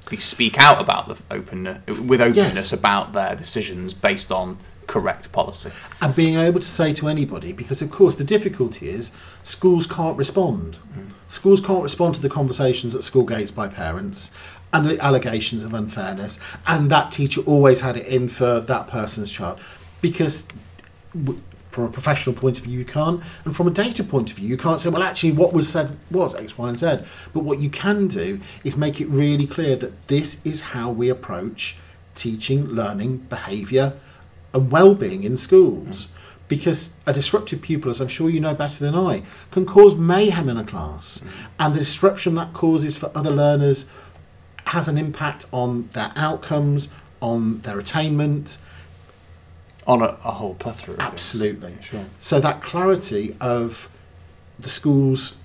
be, 0.09 0.15
speak 0.17 0.57
out 0.57 0.79
about 0.79 1.07
the 1.07 1.17
openness 1.29 1.79
with 1.99 2.21
openness 2.21 2.35
Yes. 2.55 2.73
about 2.73 3.11
their 3.11 3.35
decisions 3.35 3.93
based 3.93 4.31
on 4.31 4.57
correct 4.87 5.31
policy. 5.33 5.71
and 6.01 6.15
being 6.15 6.35
able 6.37 6.59
to 6.59 6.65
say 6.65 6.93
to 6.93 7.07
anybody 7.09 7.51
because 7.53 7.81
of 7.81 7.91
course 7.91 8.15
the 8.15 8.23
difficulty 8.23 8.89
is 8.89 9.11
schools 9.43 9.85
can't 9.87 10.17
respond 10.17 10.77
schools 11.27 11.61
can't 11.61 11.83
respond 11.83 12.15
to 12.15 12.21
the 12.21 12.29
conversations 12.29 12.93
at 12.95 13.03
school 13.03 13.23
gates 13.25 13.51
by 13.51 13.67
parents 13.67 14.31
and 14.73 14.85
the 14.85 14.99
allegations 15.03 15.63
of 15.63 15.73
unfairness. 15.73 16.39
And 16.65 16.89
that 16.91 17.11
teacher 17.11 17.41
always 17.41 17.81
had 17.81 17.97
it 17.97 18.05
in 18.05 18.27
for 18.27 18.59
that 18.59 18.87
person's 18.87 19.31
child. 19.31 19.59
Because 20.01 20.47
w- 21.13 21.41
from 21.71 21.85
a 21.85 21.89
professional 21.89 22.35
point 22.35 22.57
of 22.57 22.65
view 22.65 22.77
you 22.77 22.85
can't 22.85 23.23
and 23.45 23.55
from 23.55 23.65
a 23.65 23.71
data 23.71 24.03
point 24.03 24.29
of 24.29 24.35
view 24.37 24.47
you 24.47 24.57
can't 24.57 24.79
say 24.79 24.89
well 24.89 25.01
actually 25.01 25.31
what 25.31 25.53
was 25.53 25.69
said 25.69 25.97
was 26.11 26.35
x 26.35 26.57
y 26.57 26.67
and 26.67 26.77
z. 26.77 26.99
But 27.33 27.43
what 27.43 27.59
you 27.59 27.69
can 27.69 28.07
do 28.07 28.41
is 28.63 28.77
make 28.77 28.99
it 28.99 29.07
really 29.07 29.47
clear 29.47 29.75
that 29.77 30.07
this 30.07 30.45
is 30.45 30.61
how 30.61 30.91
we 30.91 31.09
approach 31.09 31.77
teaching 32.13 32.67
learning 32.67 33.17
behaviour 33.29 33.93
and 34.53 34.69
well-being 34.69 35.23
in 35.23 35.37
schools. 35.37 36.07
Mm. 36.07 36.09
Because 36.49 36.93
a 37.07 37.13
disruptive 37.13 37.61
pupil 37.61 37.89
as 37.89 38.01
i'm 38.01 38.09
sure 38.09 38.29
you 38.29 38.41
know 38.41 38.53
better 38.53 38.83
than 38.83 38.93
i 38.93 39.23
can 39.51 39.65
cause 39.65 39.95
mayhem 39.95 40.49
in 40.49 40.57
a 40.57 40.65
class. 40.65 41.19
Mm. 41.19 41.27
And 41.59 41.73
the 41.75 41.79
disruption 41.79 42.35
that 42.35 42.51
causes 42.51 42.97
for 42.97 43.09
other 43.15 43.31
learners 43.31 43.89
has 44.67 44.87
an 44.87 44.97
impact 44.97 45.45
on 45.51 45.89
their 45.93 46.11
outcomes 46.15 46.89
on 47.21 47.61
their 47.61 47.77
attainment 47.79 48.57
On 49.87 50.01
a, 50.01 50.05
a 50.23 50.31
whole 50.31 50.55
plethora 50.55 50.93
of 50.95 50.99
things. 50.99 51.11
absolutely 51.11 51.77
Sure. 51.81 52.05
so 52.19 52.39
that 52.39 52.61
clarity 52.61 53.35
of 53.41 53.89
the 54.59 54.69
schools 54.69 55.37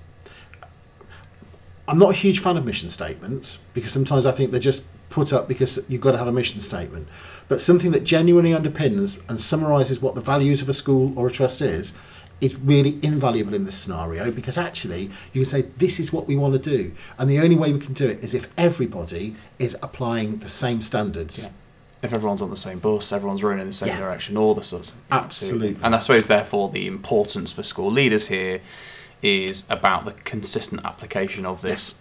i'm 1.87 1.97
not 1.99 2.11
a 2.11 2.13
huge 2.13 2.39
fan 2.39 2.57
of 2.57 2.65
mission 2.65 2.89
statements 2.89 3.59
because 3.73 3.91
sometimes 3.91 4.25
i 4.25 4.31
think 4.31 4.51
they're 4.51 4.59
just 4.59 4.83
put 5.09 5.31
up 5.33 5.47
because 5.47 5.85
you've 5.89 6.01
got 6.01 6.11
to 6.11 6.17
have 6.17 6.27
a 6.27 6.31
mission 6.31 6.59
statement 6.59 7.07
but 7.47 7.61
something 7.61 7.91
that 7.91 8.03
genuinely 8.03 8.51
underpins 8.51 9.19
and 9.29 9.39
summarises 9.41 10.01
what 10.01 10.15
the 10.15 10.21
values 10.21 10.61
of 10.61 10.69
a 10.69 10.73
school 10.73 11.17
or 11.17 11.27
a 11.27 11.31
trust 11.31 11.61
is 11.61 11.95
is 12.39 12.55
really 12.55 12.99
invaluable 13.01 13.53
in 13.53 13.65
this 13.65 13.75
scenario 13.75 14.29
because 14.31 14.57
actually 14.57 15.03
you 15.33 15.41
can 15.41 15.45
say 15.45 15.61
this 15.77 15.99
is 15.99 16.13
what 16.13 16.27
we 16.27 16.35
want 16.35 16.53
to 16.53 16.59
do 16.59 16.91
and 17.17 17.29
the 17.29 17.39
only 17.39 17.55
way 17.55 17.73
we 17.73 17.79
can 17.79 17.93
do 17.93 18.07
it 18.07 18.23
is 18.23 18.33
if 18.33 18.47
everybody 18.57 19.35
is 19.57 19.75
applying 19.81 20.37
the 20.39 20.49
same 20.49 20.81
standards 20.81 21.43
Yeah. 21.43 21.49
If 22.03 22.13
everyone's 22.13 22.43
on 22.43 22.51
the 22.51 22.57
same 22.57 22.77
bus, 22.77 23.11
everyone's 23.11 23.41
rowing 23.43 23.57
in 23.59 23.65
the 23.65 23.73
same 23.73 23.89
Yeah. 23.89 23.97
direction, 23.97 24.37
all 24.37 24.53
the 24.53 24.61
sorts 24.63 24.91
of 24.91 24.97
Absolutely. 25.09 25.77
And 25.81 25.95
I 25.95 25.99
suppose, 25.99 26.27
therefore, 26.27 26.69
the 26.69 26.85
importance 26.85 27.51
for 27.51 27.63
school 27.63 27.91
leaders 27.91 28.27
here 28.27 28.61
is 29.23 29.65
about 29.67 30.05
the 30.05 30.11
consistent 30.11 30.81
application 30.85 31.43
of 31.43 31.63
this. 31.63 31.95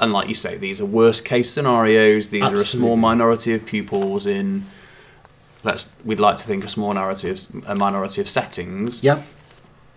And 0.00 0.10
like 0.12 0.28
you 0.30 0.34
say, 0.34 0.56
these 0.56 0.80
are 0.80 0.86
worst 0.86 1.26
case 1.26 1.50
scenarios. 1.52 2.30
These 2.30 2.42
are 2.44 2.54
a 2.54 2.64
small 2.64 2.96
minority 2.96 3.52
of 3.52 3.66
pupils 3.66 4.26
in. 4.26 4.64
Let's. 5.68 5.92
We'd 6.04 6.20
like 6.28 6.36
to 6.42 6.46
think 6.46 6.64
a 6.64 6.68
small 6.68 6.88
minority 6.94 7.28
of 7.30 7.38
a 7.66 7.74
minority 7.74 8.20
of 8.20 8.28
settings. 8.28 9.02
Yeah. 9.04 9.22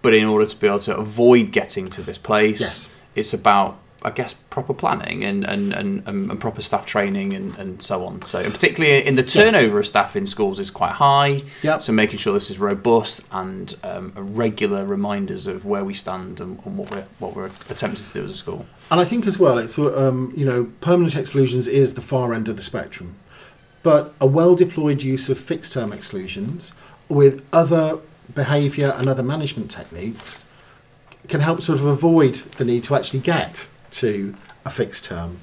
But 0.02 0.14
in 0.14 0.26
order 0.26 0.46
to 0.46 0.56
be 0.60 0.68
able 0.68 0.80
to 0.80 0.98
avoid 0.98 1.52
getting 1.52 1.90
to 1.92 2.02
this 2.02 2.18
place, 2.18 2.60
Yes. 2.60 2.90
it's 3.16 3.34
about, 3.36 3.78
I 4.02 4.10
guess, 4.10 4.34
proper 4.34 4.74
planning 4.74 5.24
and, 5.24 5.44
and, 5.54 5.72
and, 5.80 5.90
and, 6.08 6.32
and 6.32 6.40
proper 6.40 6.62
staff 6.64 6.86
training 6.88 7.36
and, 7.36 7.56
and 7.60 7.82
so 7.84 8.04
on. 8.08 8.24
So, 8.24 8.38
particularly 8.50 9.06
in 9.06 9.14
the 9.16 9.24
turnover 9.24 9.78
of 9.80 9.86
staff 9.88 10.16
in 10.16 10.26
schools 10.26 10.60
is 10.60 10.72
quite 10.72 10.94
high. 10.94 11.44
Yep. 11.62 11.84
So, 11.84 11.94
making 11.94 12.18
sure 12.18 12.34
this 12.34 12.50
is 12.50 12.58
robust 12.58 13.22
and 13.32 13.76
um, 13.84 14.12
regular 14.16 14.86
reminders 14.88 15.46
of 15.46 15.66
where 15.66 15.86
we 15.86 15.94
stand 15.94 16.40
and, 16.42 16.60
and 16.66 16.78
what 16.80 16.90
we're 16.92 17.06
what 17.20 17.36
we're 17.36 17.52
attempting 17.70 18.04
to 18.04 18.14
do 18.14 18.24
as 18.26 18.32
a 18.32 18.36
school. 18.46 18.66
And 18.90 19.00
I 19.00 19.06
think 19.06 19.28
as 19.28 19.38
well, 19.38 19.58
it's 19.60 19.78
um, 19.78 20.34
you 20.36 20.46
know, 20.50 20.72
permanent 20.82 21.16
exclusions 21.16 21.68
is 21.68 21.94
the 21.94 22.02
far 22.02 22.34
end 22.34 22.50
of 22.50 22.56
the 22.56 22.64
spectrum, 22.64 23.10
but 23.84 24.14
a 24.20 24.28
well-deployed 24.28 25.02
use 25.04 25.30
of 25.30 25.38
fixed-term 25.38 25.92
exclusions 25.92 26.74
with 27.10 27.44
other 27.52 28.00
behaviour 28.34 28.94
and 28.98 29.08
other 29.08 29.24
management 29.24 29.70
techniques 29.70 30.46
can 31.28 31.42
help 31.42 31.62
sort 31.62 31.80
of 31.80 31.86
avoid 31.86 32.36
the 32.58 32.66
need 32.66 32.84
to 32.84 32.96
actually 32.96 33.20
get 33.20 33.68
to 33.92 34.36
a 34.66 34.70
fixed 34.70 35.06
term, 35.06 35.40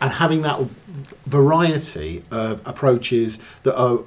and 0.00 0.12
having 0.12 0.42
that 0.42 0.60
variety 1.26 2.22
of 2.30 2.66
approaches 2.66 3.38
that 3.62 3.78
are 3.80 4.00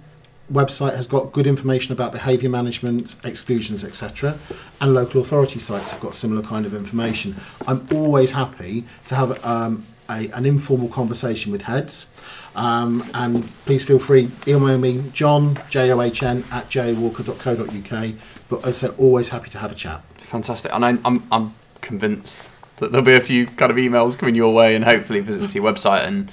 website 0.52 0.94
has 0.94 1.06
got 1.06 1.32
good 1.32 1.46
information 1.46 1.92
about 1.92 2.12
behaviour 2.12 2.50
management, 2.50 3.16
exclusions, 3.24 3.82
etc. 3.82 4.38
And 4.80 4.92
local 4.92 5.22
authority 5.22 5.58
sites 5.58 5.90
have 5.90 6.00
got 6.00 6.14
similar 6.14 6.42
kind 6.42 6.66
of 6.66 6.74
information. 6.74 7.36
I'm 7.66 7.88
always 7.92 8.32
happy 8.32 8.84
to 9.06 9.14
have 9.14 9.44
um, 9.44 9.86
a, 10.10 10.28
an 10.30 10.44
informal 10.44 10.88
conversation 10.88 11.50
with 11.50 11.62
heads. 11.62 12.10
Um, 12.54 13.08
and 13.14 13.44
please 13.64 13.84
feel 13.84 13.98
free, 13.98 14.30
email 14.46 14.78
me, 14.78 15.02
john, 15.12 15.58
J-O-H-N, 15.70 16.44
at 16.52 16.68
jwalker.co.uk. 16.68 18.14
But 18.48 18.66
as 18.66 18.84
I 18.84 18.88
say, 18.88 18.96
always 18.96 19.30
happy 19.30 19.48
to 19.50 19.58
have 19.58 19.72
a 19.72 19.74
chat. 19.74 20.04
Fantastic, 20.34 20.74
and 20.74 20.84
I, 20.84 20.98
I'm 21.04 21.22
I'm 21.30 21.54
convinced 21.80 22.56
that 22.78 22.90
there'll 22.90 23.06
be 23.06 23.14
a 23.14 23.20
few 23.20 23.46
kind 23.46 23.70
of 23.70 23.76
emails 23.76 24.18
coming 24.18 24.34
your 24.34 24.52
way, 24.52 24.74
and 24.74 24.84
hopefully 24.84 25.20
visits 25.20 25.52
to 25.52 25.60
your 25.60 25.72
website. 25.72 26.08
And 26.08 26.28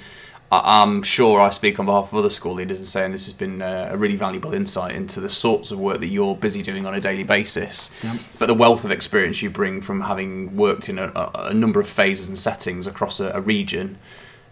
I, 0.51 0.81
I'm 0.81 1.03
sure 1.03 1.39
I 1.39 1.51
speak 1.51 1.79
on 1.79 1.85
behalf 1.85 2.11
of 2.11 2.17
other 2.17 2.31
school 2.31 2.53
leaders 2.53 2.79
in 2.79 2.85
saying 2.85 3.11
this 3.11 3.25
has 3.25 3.33
been 3.35 3.61
uh, 3.61 3.89
a 3.91 3.97
really 3.97 4.15
valuable 4.15 4.55
insight 4.55 4.95
into 4.95 5.19
the 5.19 5.29
sorts 5.29 5.69
of 5.69 5.79
work 5.79 5.99
that 5.99 6.07
you're 6.07 6.35
busy 6.35 6.63
doing 6.63 6.87
on 6.87 6.95
a 6.95 6.99
daily 6.99 7.23
basis. 7.23 7.91
Yep. 8.01 8.15
But 8.39 8.47
the 8.47 8.55
wealth 8.55 8.83
of 8.83 8.89
experience 8.89 9.43
you 9.43 9.51
bring 9.51 9.81
from 9.81 10.01
having 10.01 10.57
worked 10.57 10.89
in 10.89 10.97
a, 10.97 11.11
a, 11.15 11.49
a 11.49 11.53
number 11.53 11.79
of 11.79 11.87
phases 11.87 12.27
and 12.27 12.39
settings 12.39 12.87
across 12.87 13.19
a, 13.19 13.29
a 13.35 13.39
region 13.39 13.99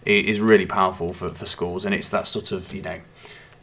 is 0.06 0.40
really 0.40 0.66
powerful 0.66 1.12
for, 1.12 1.30
for 1.30 1.44
schools, 1.44 1.84
and 1.84 1.92
it's 1.92 2.08
that 2.10 2.28
sort 2.28 2.52
of 2.52 2.72
you 2.72 2.82
know 2.82 2.98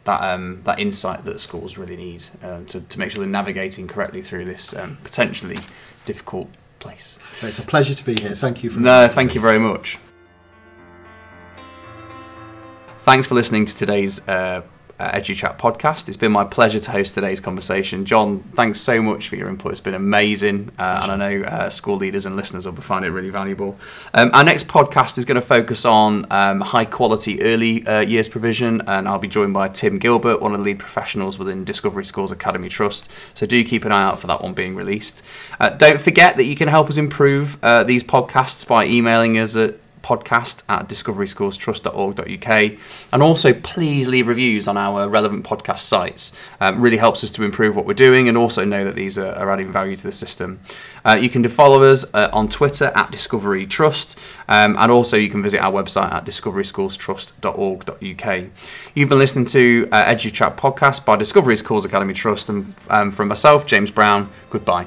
that 0.08 0.22
um, 0.22 0.62
that 0.64 0.78
insight 0.78 1.26
that 1.26 1.38
schools 1.38 1.76
really 1.76 1.96
need 1.96 2.24
um, 2.42 2.64
to, 2.64 2.80
to 2.80 2.98
make 2.98 3.10
sure 3.10 3.20
they're 3.20 3.30
navigating 3.30 3.86
correctly 3.86 4.22
through 4.22 4.46
this 4.46 4.74
um, 4.74 4.96
potentially 5.04 5.58
difficult 6.06 6.48
place. 6.78 7.18
It's 7.42 7.58
a 7.58 7.62
pleasure 7.62 7.94
to 7.94 8.04
be 8.04 8.18
here. 8.18 8.30
Thank 8.30 8.64
you 8.64 8.70
for 8.70 8.80
No, 8.80 9.06
thank 9.08 9.34
you 9.34 9.40
very 9.42 9.58
much. 9.58 9.98
Thanks 13.00 13.26
for 13.26 13.34
listening 13.34 13.66
to 13.66 13.76
today's 13.76 14.26
uh, 14.26 14.32
uh, 14.32 14.62
EduChat 15.04 15.58
podcast. 15.58 16.08
It's 16.08 16.16
been 16.16 16.32
my 16.32 16.44
pleasure 16.44 16.78
to 16.80 16.90
host 16.90 17.14
today's 17.14 17.40
conversation. 17.40 18.04
John, 18.04 18.42
thanks 18.54 18.80
so 18.80 19.00
much 19.00 19.28
for 19.28 19.36
your 19.36 19.48
input. 19.48 19.72
It's 19.72 19.80
been 19.80 19.94
amazing, 19.94 20.70
uh, 20.78 21.00
and 21.02 21.12
I 21.12 21.16
know 21.16 21.46
uh, 21.46 21.70
school 21.70 21.96
leaders 21.96 22.26
and 22.26 22.36
listeners 22.36 22.66
will 22.66 22.74
find 22.76 23.04
it 23.04 23.10
really 23.10 23.30
valuable. 23.30 23.76
Um, 24.14 24.30
our 24.34 24.44
next 24.44 24.68
podcast 24.68 25.18
is 25.18 25.24
going 25.24 25.36
to 25.36 25.46
focus 25.46 25.84
on 25.84 26.26
um, 26.30 26.60
high 26.60 26.84
quality 26.84 27.42
early 27.42 27.86
uh, 27.86 28.00
years 28.00 28.28
provision, 28.28 28.82
and 28.86 29.08
I'll 29.08 29.18
be 29.18 29.28
joined 29.28 29.54
by 29.54 29.68
Tim 29.68 29.98
Gilbert, 29.98 30.40
one 30.40 30.52
of 30.52 30.58
the 30.58 30.64
lead 30.64 30.78
professionals 30.78 31.38
within 31.38 31.64
Discovery 31.64 32.04
Schools 32.04 32.32
Academy 32.32 32.68
Trust. 32.68 33.10
So 33.34 33.46
do 33.46 33.62
keep 33.64 33.84
an 33.84 33.92
eye 33.92 34.02
out 34.02 34.18
for 34.18 34.26
that 34.26 34.42
one 34.42 34.54
being 34.54 34.74
released. 34.74 35.22
Uh, 35.60 35.70
don't 35.70 36.00
forget 36.00 36.36
that 36.36 36.44
you 36.44 36.56
can 36.56 36.68
help 36.68 36.88
us 36.88 36.96
improve 36.96 37.62
uh, 37.62 37.84
these 37.84 38.02
podcasts 38.02 38.66
by 38.66 38.84
emailing 38.86 39.38
us 39.38 39.54
at 39.56 39.76
podcast 40.02 40.62
at 40.68 40.88
discoveryschoolstrust.org.uk. 40.88 42.78
And 43.12 43.22
also, 43.22 43.52
please 43.52 44.08
leave 44.08 44.26
reviews 44.28 44.66
on 44.68 44.76
our 44.76 45.08
relevant 45.08 45.44
podcast 45.44 45.80
sites. 45.80 46.32
Um, 46.60 46.80
really 46.80 46.98
helps 46.98 47.24
us 47.24 47.32
to 47.32 47.42
improve 47.44 47.74
what 47.76 47.86
we're 47.86 47.94
doing 47.94 48.28
and 48.28 48.36
also 48.36 48.64
know 48.64 48.84
that 48.84 48.94
these 48.94 49.18
are, 49.18 49.32
are 49.32 49.50
adding 49.50 49.72
value 49.72 49.96
to 49.96 50.02
the 50.02 50.12
system. 50.12 50.60
Uh, 51.04 51.18
you 51.20 51.28
can 51.28 51.46
follow 51.48 51.82
us 51.82 52.04
uh, 52.14 52.30
on 52.32 52.48
Twitter 52.48 52.92
at 52.94 53.10
Discovery 53.10 53.66
Trust, 53.66 54.16
um, 54.48 54.76
and 54.78 54.92
also 54.92 55.16
you 55.16 55.30
can 55.30 55.42
visit 55.42 55.60
our 55.60 55.72
website 55.72 56.12
at 56.12 56.24
discoveryschoolstrust.org.uk. 56.24 58.50
You've 58.94 59.08
been 59.08 59.18
listening 59.18 59.46
to 59.46 59.88
uh, 59.90 60.04
EduChat 60.04 60.56
podcast 60.56 61.04
by 61.04 61.16
Discovery 61.16 61.56
Schools 61.56 61.84
Academy 61.84 62.14
Trust, 62.14 62.48
and 62.48 62.72
um, 62.90 63.10
from 63.10 63.26
myself, 63.28 63.66
James 63.66 63.90
Brown, 63.90 64.30
goodbye. 64.50 64.86